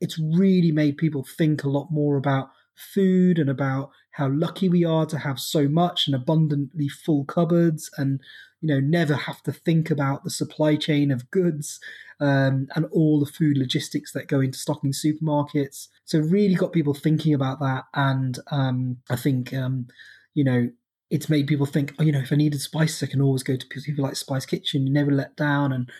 it's 0.00 0.18
really 0.18 0.72
made 0.72 0.96
people 0.96 1.24
think 1.24 1.62
a 1.62 1.68
lot 1.68 1.88
more 1.90 2.16
about 2.16 2.50
food 2.80 3.38
and 3.38 3.50
about 3.50 3.90
how 4.12 4.28
lucky 4.28 4.68
we 4.68 4.84
are 4.84 5.06
to 5.06 5.18
have 5.18 5.38
so 5.38 5.68
much 5.68 6.06
and 6.06 6.14
abundantly 6.14 6.88
full 6.88 7.24
cupboards 7.24 7.90
and 7.96 8.20
you 8.60 8.68
know 8.68 8.80
never 8.80 9.14
have 9.14 9.42
to 9.42 9.52
think 9.52 9.90
about 9.90 10.24
the 10.24 10.30
supply 10.30 10.76
chain 10.76 11.10
of 11.10 11.30
goods 11.30 11.80
um, 12.20 12.68
and 12.74 12.86
all 12.92 13.18
the 13.18 13.30
food 13.30 13.56
logistics 13.56 14.12
that 14.12 14.28
go 14.28 14.40
into 14.40 14.58
stocking 14.58 14.92
supermarkets. 14.92 15.88
So 16.04 16.18
really 16.18 16.54
got 16.54 16.72
people 16.72 16.92
thinking 16.92 17.32
about 17.32 17.60
that 17.60 17.84
and 17.94 18.38
um, 18.50 18.98
i 19.08 19.16
think 19.16 19.54
um, 19.54 19.86
you 20.34 20.44
know 20.44 20.70
it's 21.10 21.28
made 21.28 21.46
people 21.46 21.66
think 21.66 21.94
oh 21.98 22.02
you 22.02 22.12
know 22.12 22.20
if 22.20 22.32
i 22.32 22.36
needed 22.36 22.60
spices 22.60 23.02
i 23.02 23.10
can 23.10 23.20
always 23.20 23.42
go 23.42 23.56
to 23.56 23.66
people 23.66 24.04
like 24.04 24.16
spice 24.16 24.46
kitchen 24.46 24.86
you 24.86 24.92
never 24.92 25.10
let 25.10 25.36
down 25.36 25.72
and 25.72 25.90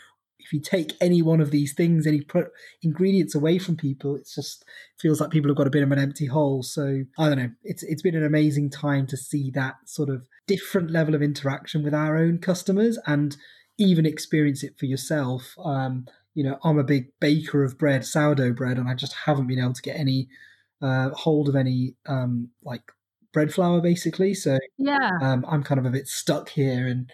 if 0.50 0.54
you 0.54 0.60
take 0.60 0.96
any 1.00 1.22
one 1.22 1.40
of 1.40 1.52
these 1.52 1.74
things, 1.74 2.08
any 2.08 2.22
pro- 2.22 2.48
ingredients 2.82 3.36
away 3.36 3.56
from 3.56 3.76
people, 3.76 4.16
it's 4.16 4.34
just 4.34 4.64
feels 4.98 5.20
like 5.20 5.30
people 5.30 5.48
have 5.48 5.56
got 5.56 5.68
a 5.68 5.70
bit 5.70 5.84
of 5.84 5.92
an 5.92 5.98
empty 6.00 6.26
hole. 6.26 6.64
So 6.64 7.04
I 7.16 7.28
don't 7.28 7.38
know. 7.38 7.50
It's 7.62 7.84
it's 7.84 8.02
been 8.02 8.16
an 8.16 8.24
amazing 8.24 8.70
time 8.70 9.06
to 9.08 9.16
see 9.16 9.52
that 9.52 9.76
sort 9.84 10.08
of 10.08 10.26
different 10.48 10.90
level 10.90 11.14
of 11.14 11.22
interaction 11.22 11.84
with 11.84 11.94
our 11.94 12.16
own 12.16 12.38
customers 12.38 12.98
and 13.06 13.36
even 13.78 14.04
experience 14.04 14.64
it 14.64 14.76
for 14.76 14.86
yourself. 14.86 15.54
Um, 15.64 16.06
you 16.34 16.42
know, 16.42 16.58
I'm 16.64 16.78
a 16.78 16.84
big 16.84 17.12
baker 17.20 17.62
of 17.62 17.78
bread, 17.78 18.04
sourdough 18.04 18.54
bread, 18.54 18.76
and 18.76 18.88
I 18.88 18.94
just 18.94 19.14
haven't 19.26 19.46
been 19.46 19.60
able 19.60 19.74
to 19.74 19.82
get 19.82 20.00
any 20.00 20.28
uh, 20.82 21.10
hold 21.10 21.48
of 21.48 21.54
any 21.54 21.94
um, 22.06 22.50
like 22.64 22.82
bread 23.32 23.52
flour 23.52 23.80
basically. 23.80 24.34
So 24.34 24.58
yeah, 24.78 25.10
um, 25.20 25.44
I'm 25.48 25.62
kind 25.62 25.78
of 25.78 25.86
a 25.86 25.90
bit 25.90 26.08
stuck 26.08 26.48
here 26.48 26.86
and 26.86 27.10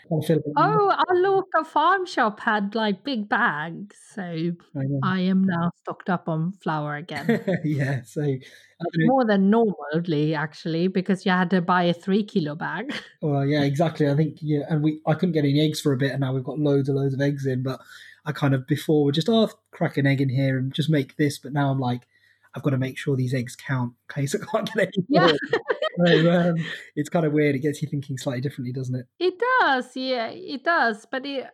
oh, 0.56 0.90
our 0.90 1.16
local 1.16 1.64
farm 1.64 2.06
shop 2.06 2.40
had 2.40 2.74
like 2.74 3.04
big 3.04 3.28
bags, 3.28 3.96
so 4.14 4.22
I, 4.22 4.82
I 5.02 5.20
am 5.20 5.44
now 5.44 5.70
stocked 5.82 6.08
up 6.08 6.28
on 6.28 6.52
flour 6.62 6.96
again. 6.96 7.44
yeah, 7.64 8.02
so 8.04 8.36
more 8.98 9.24
than 9.24 9.50
normally 9.50 10.34
actually 10.34 10.88
because 10.88 11.24
you 11.24 11.32
had 11.32 11.50
to 11.50 11.60
buy 11.60 11.84
a 11.84 11.94
three 11.94 12.24
kilo 12.24 12.54
bag. 12.54 12.92
Well, 13.22 13.46
yeah, 13.46 13.62
exactly. 13.62 14.08
I 14.08 14.14
think 14.14 14.38
yeah, 14.40 14.60
and 14.68 14.84
we 14.84 15.00
I 15.06 15.14
couldn't 15.14 15.32
get 15.32 15.44
any 15.44 15.60
eggs 15.60 15.80
for 15.80 15.92
a 15.92 15.96
bit, 15.96 16.12
and 16.12 16.20
now 16.20 16.32
we've 16.32 16.44
got 16.44 16.58
loads 16.58 16.88
and 16.88 16.96
loads 16.96 17.14
of 17.14 17.20
eggs 17.20 17.46
in, 17.46 17.62
but. 17.62 17.80
I 18.28 18.32
kind 18.32 18.54
of 18.54 18.66
before 18.66 19.04
would 19.04 19.14
just 19.14 19.28
oh 19.28 19.48
crack 19.70 19.98
an 19.98 20.04
egg 20.04 20.20
in 20.20 20.28
here 20.28 20.58
and 20.58 20.74
just 20.74 20.90
make 20.90 21.16
this, 21.16 21.38
but 21.38 21.52
now 21.52 21.70
I'm 21.70 21.78
like 21.78 22.08
I've 22.56 22.62
got 22.62 22.70
to 22.70 22.78
make 22.78 22.96
sure 22.96 23.16
these 23.16 23.34
eggs 23.34 23.54
count 23.54 23.92
in 24.08 24.22
case 24.22 24.34
I 24.34 24.38
can't 24.50 24.72
get 24.74 24.88
any 24.88 25.06
more. 25.08 25.28
Yeah. 25.28 26.06
so, 26.06 26.30
um, 26.32 26.56
it's 26.96 27.10
kind 27.10 27.26
of 27.26 27.32
weird. 27.32 27.54
It 27.54 27.60
gets 27.60 27.82
you 27.82 27.88
thinking 27.88 28.16
slightly 28.16 28.40
differently, 28.40 28.72
doesn't 28.72 28.94
it? 28.94 29.06
It 29.20 29.34
does, 29.60 29.94
yeah, 29.94 30.28
it 30.28 30.64
does. 30.64 31.06
But 31.10 31.26
it, 31.26 31.46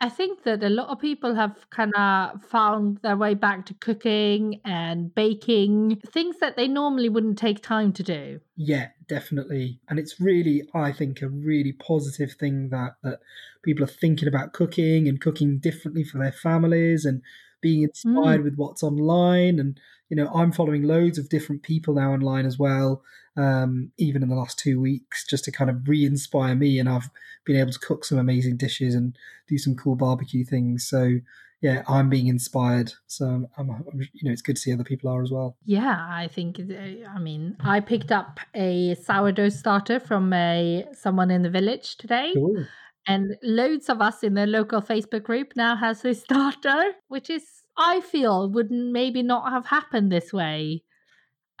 I 0.00 0.08
think 0.08 0.44
that 0.44 0.62
a 0.62 0.70
lot 0.70 0.88
of 0.88 0.98
people 0.98 1.34
have 1.34 1.68
kind 1.68 1.92
of 1.94 2.42
found 2.42 2.98
their 3.02 3.18
way 3.18 3.34
back 3.34 3.66
to 3.66 3.74
cooking 3.74 4.62
and 4.64 5.14
baking, 5.14 6.00
things 6.06 6.38
that 6.40 6.56
they 6.56 6.68
normally 6.68 7.10
wouldn't 7.10 7.36
take 7.36 7.62
time 7.62 7.92
to 7.92 8.02
do. 8.02 8.40
Yeah, 8.56 8.88
definitely. 9.08 9.78
And 9.90 9.98
it's 9.98 10.18
really, 10.18 10.62
I 10.74 10.92
think, 10.92 11.20
a 11.20 11.28
really 11.28 11.72
positive 11.72 12.32
thing 12.32 12.70
that 12.70 12.92
that 13.02 13.18
people 13.62 13.84
are 13.84 13.88
thinking 13.88 14.26
about 14.26 14.54
cooking 14.54 15.06
and 15.06 15.20
cooking 15.20 15.58
differently 15.58 16.04
for 16.04 16.16
their 16.16 16.32
families 16.32 17.04
and 17.04 17.20
being 17.60 17.82
inspired 17.82 18.40
mm. 18.40 18.44
with 18.44 18.54
what's 18.56 18.82
online 18.82 19.58
and 19.58 19.78
you 20.10 20.16
know 20.16 20.28
i'm 20.34 20.52
following 20.52 20.82
loads 20.82 21.16
of 21.16 21.30
different 21.30 21.62
people 21.62 21.94
now 21.94 22.12
online 22.12 22.44
as 22.44 22.58
well 22.58 23.02
um, 23.36 23.92
even 23.96 24.22
in 24.22 24.28
the 24.28 24.34
last 24.34 24.58
two 24.58 24.80
weeks 24.80 25.24
just 25.24 25.44
to 25.44 25.52
kind 25.52 25.70
of 25.70 25.88
re-inspire 25.88 26.54
me 26.54 26.78
and 26.78 26.88
i've 26.88 27.08
been 27.44 27.56
able 27.56 27.72
to 27.72 27.78
cook 27.78 28.04
some 28.04 28.18
amazing 28.18 28.56
dishes 28.56 28.94
and 28.94 29.16
do 29.48 29.58
some 29.58 29.74
cool 29.74 29.96
barbecue 29.96 30.44
things. 30.44 30.86
So 30.86 31.18
yeah 31.62 31.82
i'm 31.88 32.08
being 32.08 32.28
inspired. 32.28 32.92
So 33.06 33.26
I'm, 33.26 33.48
I'm, 33.58 34.00
you 34.12 34.24
know 34.24 34.32
it's 34.32 34.42
good 34.42 34.56
to 34.56 34.62
see 34.62 34.72
other 34.72 34.84
people 34.84 35.10
are 35.10 35.22
as 35.22 35.30
well. 35.30 35.56
Yeah 35.64 36.06
i 36.10 36.28
think 36.28 36.58
uh, 36.58 37.08
i 37.14 37.18
mean 37.18 37.56
i 37.60 37.80
picked 37.80 38.12
up 38.12 38.40
a 38.54 38.94
sourdough 38.94 39.50
starter 39.50 40.00
from 40.00 40.32
a 40.32 40.86
someone 40.92 41.30
in 41.30 41.42
the 41.42 41.50
village 41.50 41.96
today 41.96 42.32
cool. 42.34 42.64
And 43.06 43.34
loads 43.42 43.88
of 43.88 44.02
us 44.02 44.22
in 44.22 44.34
the 44.34 44.46
local 44.46 44.82
Facebook 44.82 45.22
group 45.22 45.54
now 45.56 45.74
has 45.74 46.02
this 46.02 46.20
starter, 46.26 46.92
which 47.08 47.30
is 47.30 47.59
I 47.76 48.00
feel 48.00 48.50
would 48.50 48.70
maybe 48.70 49.22
not 49.22 49.50
have 49.50 49.66
happened 49.66 50.10
this 50.10 50.32
way 50.32 50.84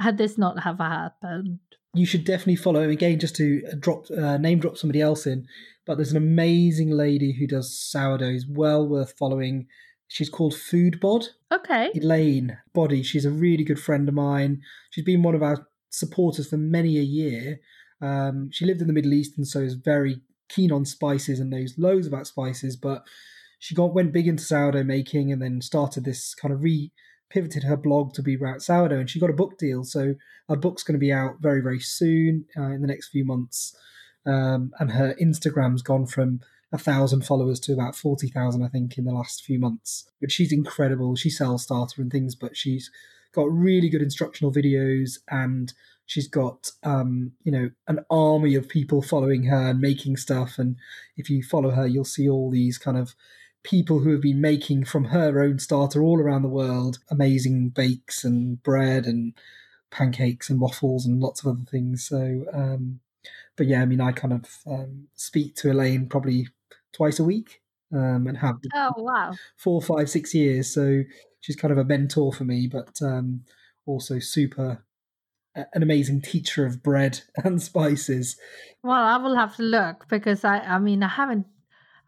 had 0.00 0.18
this 0.18 0.38
not 0.38 0.62
have 0.62 0.78
happened. 0.78 1.58
You 1.94 2.06
should 2.06 2.24
definitely 2.24 2.56
follow 2.56 2.82
him 2.82 2.90
again, 2.90 3.18
just 3.18 3.36
to 3.36 3.62
drop 3.78 4.06
uh, 4.10 4.38
name 4.38 4.60
drop 4.60 4.78
somebody 4.78 5.00
else 5.00 5.26
in. 5.26 5.46
But 5.86 5.96
there's 5.96 6.12
an 6.12 6.16
amazing 6.16 6.90
lady 6.90 7.32
who 7.32 7.46
does 7.46 7.78
sourdoughs, 7.78 8.46
well 8.48 8.86
worth 8.86 9.14
following. 9.18 9.66
She's 10.08 10.30
called 10.30 10.54
Foodbod. 10.54 11.28
Okay. 11.52 11.90
Elaine 11.94 12.58
Boddy. 12.72 13.02
She's 13.02 13.24
a 13.24 13.30
really 13.30 13.64
good 13.64 13.80
friend 13.80 14.08
of 14.08 14.14
mine. 14.14 14.62
She's 14.90 15.04
been 15.04 15.22
one 15.22 15.34
of 15.34 15.42
our 15.42 15.68
supporters 15.90 16.48
for 16.48 16.56
many 16.56 16.98
a 16.98 17.02
year. 17.02 17.60
Um, 18.00 18.50
she 18.52 18.64
lived 18.64 18.80
in 18.80 18.86
the 18.86 18.92
Middle 18.92 19.12
East 19.12 19.36
and 19.36 19.46
so 19.46 19.60
is 19.60 19.74
very 19.74 20.20
keen 20.48 20.72
on 20.72 20.84
spices 20.84 21.38
and 21.38 21.50
knows 21.50 21.74
loads 21.76 22.06
about 22.06 22.26
spices. 22.26 22.76
But 22.76 23.04
she 23.60 23.74
got 23.74 23.94
went 23.94 24.12
big 24.12 24.26
into 24.26 24.42
sourdough 24.42 24.82
making 24.82 25.30
and 25.30 25.40
then 25.40 25.60
started 25.60 26.04
this 26.04 26.34
kind 26.34 26.52
of 26.52 26.62
re 26.62 26.90
pivoted 27.28 27.62
her 27.62 27.76
blog 27.76 28.12
to 28.12 28.22
be 28.22 28.34
about 28.34 28.60
sourdough 28.60 28.98
and 28.98 29.08
she 29.08 29.20
got 29.20 29.30
a 29.30 29.34
book 29.34 29.56
deal. 29.56 29.84
So 29.84 30.16
her 30.48 30.56
book's 30.56 30.82
going 30.82 30.94
to 30.94 30.98
be 30.98 31.12
out 31.12 31.36
very 31.40 31.60
very 31.62 31.78
soon 31.78 32.46
uh, 32.56 32.72
in 32.72 32.80
the 32.80 32.88
next 32.88 33.10
few 33.10 33.24
months. 33.24 33.76
Um, 34.26 34.72
and 34.80 34.92
her 34.92 35.14
Instagram's 35.20 35.82
gone 35.82 36.06
from 36.06 36.40
a 36.72 36.78
thousand 36.78 37.26
followers 37.26 37.58
to 37.60 37.72
about 37.72 37.96
40,000, 37.96 38.62
I 38.62 38.68
think, 38.68 38.96
in 38.96 39.04
the 39.04 39.12
last 39.12 39.44
few 39.44 39.58
months. 39.58 40.08
But 40.20 40.30
she's 40.30 40.52
incredible. 40.52 41.16
She 41.16 41.30
sells 41.30 41.64
starter 41.64 42.00
and 42.00 42.10
things, 42.10 42.34
but 42.34 42.56
she's 42.56 42.90
got 43.32 43.50
really 43.50 43.88
good 43.88 44.02
instructional 44.02 44.52
videos 44.52 45.18
and 45.28 45.72
she's 46.06 46.28
got, 46.28 46.70
um, 46.82 47.32
you 47.44 47.52
know, 47.52 47.70
an 47.88 48.00
army 48.10 48.54
of 48.54 48.68
people 48.68 49.02
following 49.02 49.44
her 49.44 49.70
and 49.70 49.80
making 49.80 50.16
stuff. 50.16 50.58
And 50.58 50.76
if 51.16 51.30
you 51.30 51.42
follow 51.42 51.70
her, 51.70 51.86
you'll 51.86 52.04
see 52.04 52.28
all 52.28 52.50
these 52.50 52.78
kind 52.78 52.96
of 52.96 53.14
people 53.62 54.00
who 54.00 54.12
have 54.12 54.22
been 54.22 54.40
making 54.40 54.84
from 54.84 55.06
her 55.06 55.40
own 55.40 55.58
starter 55.58 56.02
all 56.02 56.18
around 56.18 56.42
the 56.42 56.48
world 56.48 56.98
amazing 57.10 57.68
bakes 57.68 58.24
and 58.24 58.62
bread 58.62 59.04
and 59.06 59.34
pancakes 59.90 60.48
and 60.48 60.60
waffles 60.60 61.04
and 61.04 61.20
lots 61.20 61.40
of 61.40 61.48
other 61.48 61.64
things. 61.70 62.06
So, 62.06 62.44
um, 62.52 63.00
but 63.56 63.66
yeah, 63.66 63.82
I 63.82 63.86
mean, 63.86 64.00
I 64.00 64.12
kind 64.12 64.32
of 64.32 64.46
um, 64.66 65.08
speak 65.14 65.56
to 65.56 65.70
Elaine 65.70 66.06
probably 66.06 66.48
twice 66.92 67.18
a 67.18 67.24
week 67.24 67.60
um, 67.92 68.26
and 68.26 68.38
have 68.38 68.56
oh 68.74 68.92
wow 68.96 69.32
four, 69.56 69.82
five, 69.82 70.08
six 70.08 70.34
years. 70.34 70.72
So 70.72 71.02
she's 71.40 71.56
kind 71.56 71.72
of 71.72 71.78
a 71.78 71.84
mentor 71.84 72.32
for 72.32 72.44
me, 72.44 72.66
but 72.66 73.00
um, 73.02 73.44
also 73.86 74.18
super 74.18 74.84
an 75.54 75.82
amazing 75.82 76.22
teacher 76.22 76.64
of 76.64 76.82
bread 76.82 77.20
and 77.44 77.60
spices. 77.60 78.36
Well, 78.82 78.92
I 78.92 79.16
will 79.16 79.36
have 79.36 79.56
to 79.56 79.62
look 79.62 80.08
because 80.08 80.44
I, 80.44 80.58
I 80.58 80.78
mean, 80.78 81.02
I 81.02 81.08
haven't. 81.08 81.46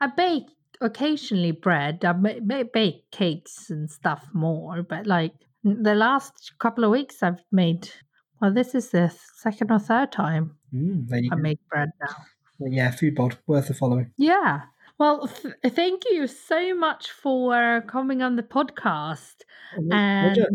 I 0.00 0.08
bake 0.08 0.48
occasionally 0.82 1.52
bread. 1.52 2.04
I 2.04 2.12
bake 2.12 3.10
cakes 3.10 3.70
and 3.70 3.90
stuff 3.90 4.26
more, 4.32 4.82
but 4.82 5.06
like 5.06 5.32
the 5.64 5.94
last 5.94 6.52
couple 6.58 6.84
of 6.84 6.90
weeks, 6.90 7.22
I've 7.22 7.42
made. 7.50 7.88
Well, 8.40 8.52
this 8.52 8.74
is 8.74 8.90
the 8.90 9.14
second 9.36 9.70
or 9.70 9.78
third 9.78 10.10
time 10.10 10.56
mm, 10.74 11.30
I 11.30 11.36
make 11.36 11.60
bread 11.68 11.90
now. 12.00 12.16
Well, 12.58 12.72
yeah, 12.72 12.90
Foodbod 12.90 13.38
worth 13.46 13.68
the 13.68 13.74
following. 13.74 14.12
Yeah. 14.16 14.62
Well, 14.98 15.28
th- 15.28 15.54
thank 15.74 16.02
you 16.10 16.26
so 16.26 16.74
much 16.76 17.10
for 17.10 17.82
coming 17.88 18.22
on 18.22 18.36
the 18.36 18.42
podcast 18.42 19.34
oh, 19.76 19.88
and 19.90 20.34
pleasure. 20.34 20.50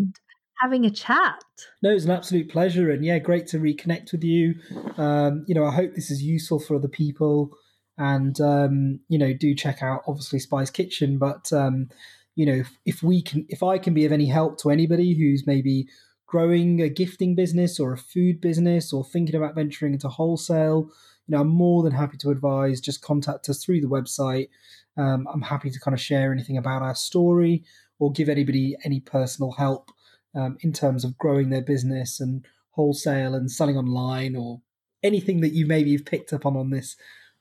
having 0.62 0.86
a 0.86 0.90
chat. 0.90 1.44
No, 1.82 1.90
it's 1.92 2.06
an 2.06 2.12
absolute 2.12 2.50
pleasure, 2.50 2.92
and 2.92 3.04
yeah, 3.04 3.20
great 3.20 3.48
to 3.48 3.60
reconnect 3.60 4.12
with 4.12 4.24
you. 4.24 4.56
Um, 4.98 5.44
you 5.48 5.56
know, 5.56 5.66
I 5.66 5.72
hope 5.72 5.96
this 5.96 6.12
is 6.12 6.22
useful 6.24 6.60
for 6.60 6.76
other 6.76 6.88
people, 6.88 7.58
and 7.98 8.40
um, 8.42 9.00
you 9.10 9.18
know, 9.18 9.34
do 9.34 9.56
check 9.56 9.82
out 9.82 10.04
obviously 10.08 10.40
Spice 10.40 10.70
Kitchen. 10.70 11.18
But 11.18 11.52
um, 11.54 11.90
you 12.36 12.46
know, 12.46 12.54
if, 12.54 12.78
if 12.86 13.04
we 13.04 13.22
can, 13.22 13.46
if 13.50 13.64
I 13.64 13.78
can 13.78 13.94
be 13.94 14.06
of 14.06 14.12
any 14.12 14.28
help 14.28 14.60
to 14.62 14.70
anybody 14.70 15.14
who's 15.14 15.48
maybe 15.48 15.88
growing 16.26 16.82
a 16.82 16.90
gifting 16.90 17.36
business 17.36 17.80
or 17.80 17.94
a 17.94 17.98
food 17.98 18.42
business 18.42 18.92
or 18.92 19.04
thinking 19.04 19.36
about 19.36 19.56
venturing 19.56 19.94
into 19.94 20.10
wholesale 20.10 20.92
you 21.28 21.36
know, 21.36 21.42
I'm 21.42 21.50
more 21.50 21.84
than 21.84 21.92
happy 21.92 22.18
to 22.18 22.30
advise. 22.30 22.80
Just 22.80 23.02
contact 23.02 23.50
us 23.50 23.64
through 23.64 23.82
the 23.82 23.88
website. 23.88 24.50
Um, 24.98 25.28
I'm 25.32 25.42
happy 25.42 25.70
to 25.70 25.80
kind 25.80 25.94
of 25.94 26.02
share 26.02 26.32
anything 26.32 26.58
about 26.58 26.82
our 26.82 26.96
story 26.96 27.64
or 28.00 28.12
give 28.12 28.30
anybody 28.30 28.78
any 28.84 29.00
personal 29.00 29.52
help 29.52 29.92
um, 30.36 30.58
in 30.62 30.72
terms 30.72 31.04
of 31.04 31.18
growing 31.18 31.50
their 31.50 31.62
business 31.62 32.20
and 32.20 32.46
wholesale 32.72 33.36
and 33.36 33.52
selling 33.52 33.78
online 33.78 34.36
or 34.36 34.62
anything 35.04 35.42
that 35.42 35.54
you 35.54 35.66
maybe 35.66 35.92
have 35.94 36.06
picked 36.06 36.32
up 36.32 36.46
on 36.46 36.56
on 36.56 36.70
this 36.70 36.96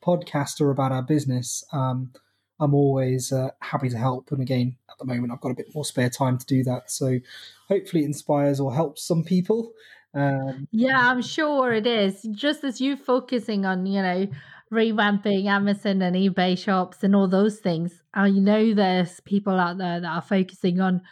podcast 0.04 0.60
or 0.60 0.70
about 0.70 0.92
our 0.92 1.02
business. 1.02 1.64
Um, 1.72 2.12
I'm 2.58 2.74
always 2.74 3.32
uh, 3.32 3.50
happy 3.60 3.88
to 3.90 3.98
help. 3.98 4.32
And 4.32 4.40
again, 4.40 4.76
at 4.90 4.98
the 4.98 5.04
moment, 5.04 5.32
I've 5.32 5.40
got 5.40 5.50
a 5.50 5.54
bit 5.54 5.74
more 5.74 5.84
spare 5.84 6.08
time 6.08 6.38
to 6.38 6.46
do 6.46 6.64
that. 6.64 6.90
So 6.90 7.18
hopefully, 7.68 8.02
it 8.02 8.06
inspires 8.06 8.60
or 8.60 8.74
helps 8.74 9.06
some 9.06 9.24
people. 9.24 9.72
Um, 10.14 10.66
yeah, 10.70 11.10
I'm 11.10 11.20
sure 11.20 11.72
it 11.72 11.86
is. 11.86 12.22
Just 12.32 12.64
as 12.64 12.80
you 12.80 12.96
focusing 12.96 13.66
on, 13.66 13.84
you 13.84 14.00
know, 14.00 14.26
revamping 14.72 15.46
Amazon 15.46 16.00
and 16.00 16.16
eBay 16.16 16.58
shops 16.58 17.02
and 17.02 17.14
all 17.14 17.28
those 17.28 17.58
things, 17.58 18.02
I 18.14 18.30
know 18.30 18.72
there's 18.72 19.20
people 19.20 19.60
out 19.60 19.76
there 19.76 20.00
that 20.00 20.08
are 20.08 20.22
focusing 20.22 20.80
on, 20.80 21.02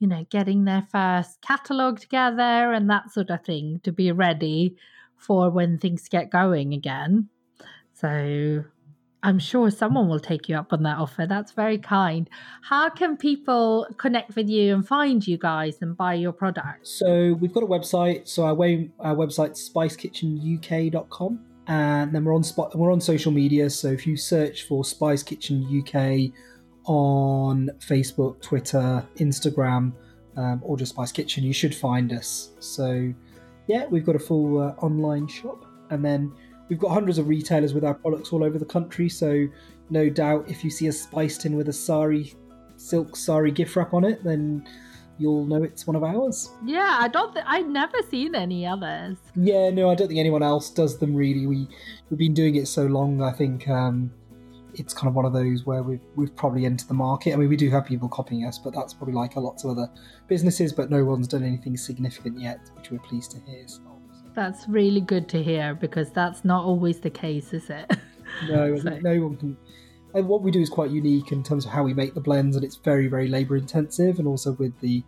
you 0.00 0.08
know, 0.08 0.24
getting 0.30 0.64
their 0.64 0.86
first 0.90 1.42
catalog 1.42 2.00
together 2.00 2.72
and 2.72 2.88
that 2.88 3.10
sort 3.10 3.28
of 3.28 3.44
thing 3.44 3.80
to 3.84 3.92
be 3.92 4.10
ready 4.10 4.76
for 5.18 5.50
when 5.50 5.78
things 5.78 6.08
get 6.08 6.30
going 6.30 6.72
again. 6.72 7.28
So 8.04 8.62
I'm 9.22 9.38
sure 9.38 9.70
someone 9.70 10.10
will 10.10 10.20
take 10.20 10.46
you 10.46 10.56
up 10.56 10.74
on 10.74 10.82
that 10.82 10.98
offer. 10.98 11.24
That's 11.26 11.52
very 11.52 11.78
kind. 11.78 12.28
How 12.60 12.90
can 12.90 13.16
people 13.16 13.86
connect 13.96 14.36
with 14.36 14.46
you 14.46 14.74
and 14.74 14.86
find 14.86 15.26
you 15.26 15.38
guys 15.38 15.78
and 15.80 15.96
buy 15.96 16.12
your 16.12 16.32
products? 16.32 16.90
So 16.90 17.32
we've 17.40 17.54
got 17.54 17.62
a 17.62 17.66
website. 17.66 18.28
So 18.28 18.44
our, 18.44 18.54
way, 18.54 18.90
our 19.00 19.16
website's 19.16 19.70
spicekitchenuk.com. 19.70 21.40
And 21.66 22.14
then 22.14 22.26
we're 22.26 22.34
on 22.34 22.42
spot, 22.42 22.76
we're 22.76 22.92
on 22.92 23.00
social 23.00 23.32
media. 23.32 23.70
So 23.70 23.88
if 23.88 24.06
you 24.06 24.18
search 24.18 24.64
for 24.64 24.84
Spice 24.84 25.22
Kitchen 25.22 25.64
UK 25.64 26.30
on 26.84 27.70
Facebook, 27.78 28.42
Twitter, 28.42 29.02
Instagram, 29.16 29.94
um, 30.36 30.60
or 30.62 30.76
just 30.76 30.92
Spice 30.92 31.12
Kitchen, 31.12 31.42
you 31.42 31.54
should 31.54 31.74
find 31.74 32.12
us. 32.12 32.50
So 32.60 33.14
yeah, 33.66 33.86
we've 33.86 34.04
got 34.04 34.14
a 34.14 34.18
full 34.18 34.58
uh, 34.60 34.74
online 34.84 35.26
shop. 35.26 35.64
And 35.88 36.04
then 36.04 36.32
We've 36.68 36.78
got 36.78 36.90
hundreds 36.90 37.18
of 37.18 37.28
retailers 37.28 37.74
with 37.74 37.84
our 37.84 37.94
products 37.94 38.32
all 38.32 38.42
over 38.42 38.58
the 38.58 38.64
country, 38.64 39.08
so 39.08 39.46
no 39.90 40.08
doubt 40.08 40.48
if 40.48 40.64
you 40.64 40.70
see 40.70 40.86
a 40.86 40.92
spice 40.92 41.38
tin 41.38 41.56
with 41.56 41.68
a 41.68 41.72
sari 41.72 42.34
silk 42.76 43.16
sari 43.16 43.50
gift 43.50 43.76
wrap 43.76 43.92
on 43.94 44.04
it, 44.04 44.24
then 44.24 44.66
you'll 45.18 45.44
know 45.44 45.62
it's 45.62 45.86
one 45.86 45.96
of 45.96 46.02
ours. 46.02 46.50
Yeah, 46.64 46.96
I 47.00 47.08
don't. 47.08 47.32
Th- 47.32 47.44
I've 47.46 47.68
never 47.68 47.98
seen 48.10 48.34
any 48.34 48.66
others. 48.66 49.18
Yeah, 49.36 49.70
no, 49.70 49.90
I 49.90 49.94
don't 49.94 50.08
think 50.08 50.20
anyone 50.20 50.42
else 50.42 50.70
does 50.70 50.98
them 50.98 51.14
really. 51.14 51.46
We 51.46 51.68
we've 52.10 52.18
been 52.18 52.34
doing 52.34 52.56
it 52.56 52.66
so 52.66 52.86
long. 52.86 53.22
I 53.22 53.32
think 53.32 53.68
um, 53.68 54.12
it's 54.74 54.94
kind 54.94 55.08
of 55.08 55.14
one 55.14 55.24
of 55.24 55.32
those 55.32 55.66
where 55.66 55.82
we've 55.82 56.00
we've 56.16 56.34
probably 56.34 56.64
entered 56.66 56.88
the 56.88 56.94
market. 56.94 57.32
I 57.32 57.36
mean, 57.36 57.48
we 57.48 57.56
do 57.56 57.70
have 57.70 57.84
people 57.86 58.08
copying 58.08 58.44
us, 58.44 58.58
but 58.58 58.74
that's 58.74 58.94
probably 58.94 59.14
like 59.14 59.36
a 59.36 59.40
lot 59.40 59.62
of 59.64 59.70
other 59.70 59.90
businesses. 60.28 60.72
But 60.72 60.90
no 60.90 61.04
one's 61.04 61.28
done 61.28 61.44
anything 61.44 61.76
significant 61.76 62.40
yet, 62.40 62.70
which 62.74 62.90
we're 62.90 62.98
pleased 63.00 63.32
to 63.32 63.40
hear. 63.40 63.64
So. 63.66 63.93
That's 64.34 64.68
really 64.68 65.00
good 65.00 65.28
to 65.30 65.42
hear 65.42 65.74
because 65.74 66.10
that's 66.10 66.44
not 66.44 66.64
always 66.64 67.00
the 67.00 67.10
case, 67.10 67.52
is 67.52 67.70
it? 67.70 67.90
No, 68.48 68.76
so. 68.76 68.88
no 69.00 69.20
one 69.20 69.36
can. 69.36 69.56
And 70.14 70.28
what 70.28 70.42
we 70.42 70.50
do 70.50 70.60
is 70.60 70.68
quite 70.68 70.90
unique 70.90 71.30
in 71.30 71.42
terms 71.42 71.66
of 71.66 71.70
how 71.70 71.82
we 71.84 71.94
make 71.94 72.14
the 72.14 72.20
blends, 72.20 72.56
and 72.56 72.64
it's 72.64 72.76
very, 72.76 73.06
very 73.06 73.28
labour 73.28 73.56
intensive. 73.56 74.18
And 74.18 74.26
also 74.26 74.52
with 74.52 74.78
the, 74.80 75.04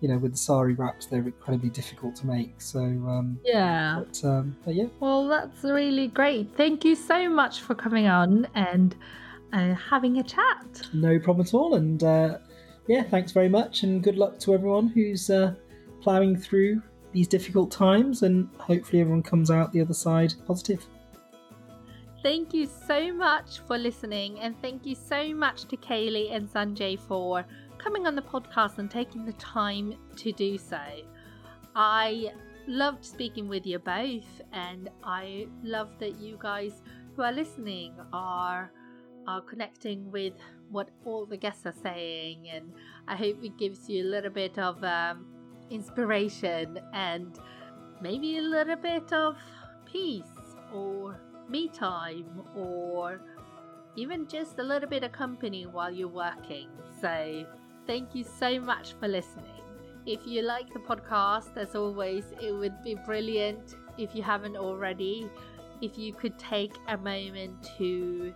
you 0.00 0.08
know, 0.08 0.18
with 0.18 0.32
the 0.32 0.38
sari 0.38 0.74
wraps, 0.74 1.06
they're 1.06 1.22
incredibly 1.22 1.70
difficult 1.70 2.14
to 2.16 2.26
make. 2.26 2.60
So 2.60 2.80
um, 2.80 3.40
yeah, 3.44 4.04
but, 4.04 4.24
um, 4.24 4.56
but 4.64 4.74
yeah. 4.74 4.86
Well, 5.00 5.28
that's 5.28 5.64
really 5.64 6.08
great. 6.08 6.56
Thank 6.56 6.84
you 6.84 6.94
so 6.94 7.28
much 7.28 7.60
for 7.60 7.74
coming 7.74 8.06
on 8.06 8.46
and 8.54 8.94
uh, 9.52 9.74
having 9.74 10.18
a 10.18 10.22
chat. 10.22 10.82
No 10.92 11.18
problem 11.18 11.46
at 11.46 11.54
all. 11.54 11.74
And 11.74 12.02
uh, 12.04 12.38
yeah, 12.86 13.02
thanks 13.02 13.32
very 13.32 13.48
much, 13.48 13.82
and 13.82 14.02
good 14.02 14.16
luck 14.16 14.38
to 14.40 14.54
everyone 14.54 14.88
who's 14.88 15.30
uh, 15.30 15.54
ploughing 16.00 16.36
through 16.36 16.82
these 17.18 17.26
difficult 17.26 17.68
times, 17.72 18.22
and 18.22 18.48
hopefully 18.58 19.00
everyone 19.00 19.24
comes 19.24 19.50
out 19.50 19.72
the 19.72 19.80
other 19.80 19.92
side 19.92 20.32
positive. 20.46 20.86
Thank 22.22 22.54
you 22.54 22.68
so 22.86 23.12
much 23.12 23.58
for 23.66 23.76
listening, 23.76 24.38
and 24.38 24.54
thank 24.62 24.86
you 24.86 24.94
so 24.94 25.34
much 25.34 25.64
to 25.64 25.76
Kayleigh 25.76 26.32
and 26.32 26.48
Sanjay 26.48 26.96
for 26.96 27.44
coming 27.76 28.06
on 28.06 28.14
the 28.14 28.22
podcast 28.22 28.78
and 28.78 28.88
taking 28.88 29.24
the 29.24 29.32
time 29.32 29.94
to 30.14 30.30
do 30.30 30.58
so. 30.58 30.78
I 31.74 32.30
loved 32.68 33.04
speaking 33.04 33.48
with 33.48 33.66
you 33.66 33.80
both, 33.80 34.40
and 34.52 34.88
I 35.02 35.48
love 35.64 35.98
that 35.98 36.20
you 36.20 36.38
guys 36.38 36.82
who 37.16 37.22
are 37.22 37.32
listening 37.32 37.94
are 38.12 38.70
are 39.26 39.40
connecting 39.40 40.08
with 40.12 40.34
what 40.70 40.88
all 41.04 41.26
the 41.26 41.36
guests 41.36 41.66
are 41.66 41.80
saying, 41.82 42.48
and 42.48 42.72
I 43.08 43.16
hope 43.16 43.42
it 43.42 43.58
gives 43.58 43.88
you 43.88 44.04
a 44.04 44.08
little 44.08 44.30
bit 44.30 44.56
of 44.56 44.84
um, 44.84 45.26
inspiration 45.70 46.80
and 46.92 47.38
maybe 48.00 48.38
a 48.38 48.42
little 48.42 48.76
bit 48.76 49.12
of 49.12 49.36
peace 49.84 50.56
or 50.72 51.20
me 51.48 51.68
time 51.68 52.42
or 52.54 53.20
even 53.96 54.28
just 54.28 54.58
a 54.58 54.62
little 54.62 54.88
bit 54.88 55.02
of 55.02 55.12
company 55.12 55.66
while 55.66 55.92
you're 55.92 56.08
working. 56.08 56.68
So, 57.00 57.44
thank 57.86 58.14
you 58.14 58.24
so 58.24 58.60
much 58.60 58.94
for 59.00 59.08
listening. 59.08 59.62
If 60.06 60.20
you 60.24 60.42
like 60.42 60.72
the 60.72 60.78
podcast, 60.78 61.56
as 61.56 61.74
always, 61.74 62.24
it 62.40 62.52
would 62.52 62.82
be 62.82 62.94
brilliant 62.94 63.74
if 63.98 64.14
you 64.14 64.22
haven't 64.22 64.56
already. 64.56 65.28
If 65.82 65.98
you 65.98 66.12
could 66.12 66.38
take 66.38 66.74
a 66.88 66.96
moment 66.96 67.68
to 67.78 68.32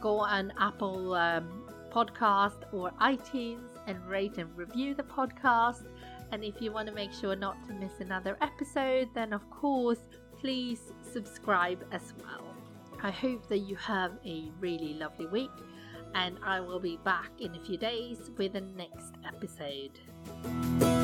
go 0.00 0.18
on 0.18 0.52
Apple 0.58 1.14
um, 1.14 1.64
Podcast 1.92 2.62
or 2.72 2.90
iTunes 3.00 3.68
and 3.86 4.04
rate 4.06 4.38
and 4.38 4.54
review 4.56 4.94
the 4.94 5.04
podcast. 5.04 5.84
And 6.34 6.42
if 6.42 6.60
you 6.60 6.72
want 6.72 6.88
to 6.88 6.92
make 6.92 7.12
sure 7.12 7.36
not 7.36 7.64
to 7.68 7.72
miss 7.74 8.00
another 8.00 8.36
episode, 8.40 9.08
then 9.14 9.32
of 9.32 9.48
course, 9.50 10.00
please 10.36 10.80
subscribe 11.00 11.84
as 11.92 12.12
well. 12.18 12.56
I 13.00 13.12
hope 13.12 13.48
that 13.48 13.58
you 13.58 13.76
have 13.76 14.18
a 14.26 14.50
really 14.58 14.94
lovely 14.94 15.26
week, 15.26 15.52
and 16.16 16.36
I 16.44 16.58
will 16.58 16.80
be 16.80 16.98
back 17.04 17.30
in 17.38 17.54
a 17.54 17.60
few 17.60 17.78
days 17.78 18.32
with 18.36 18.54
the 18.54 18.62
next 18.62 19.14
episode. 19.24 21.03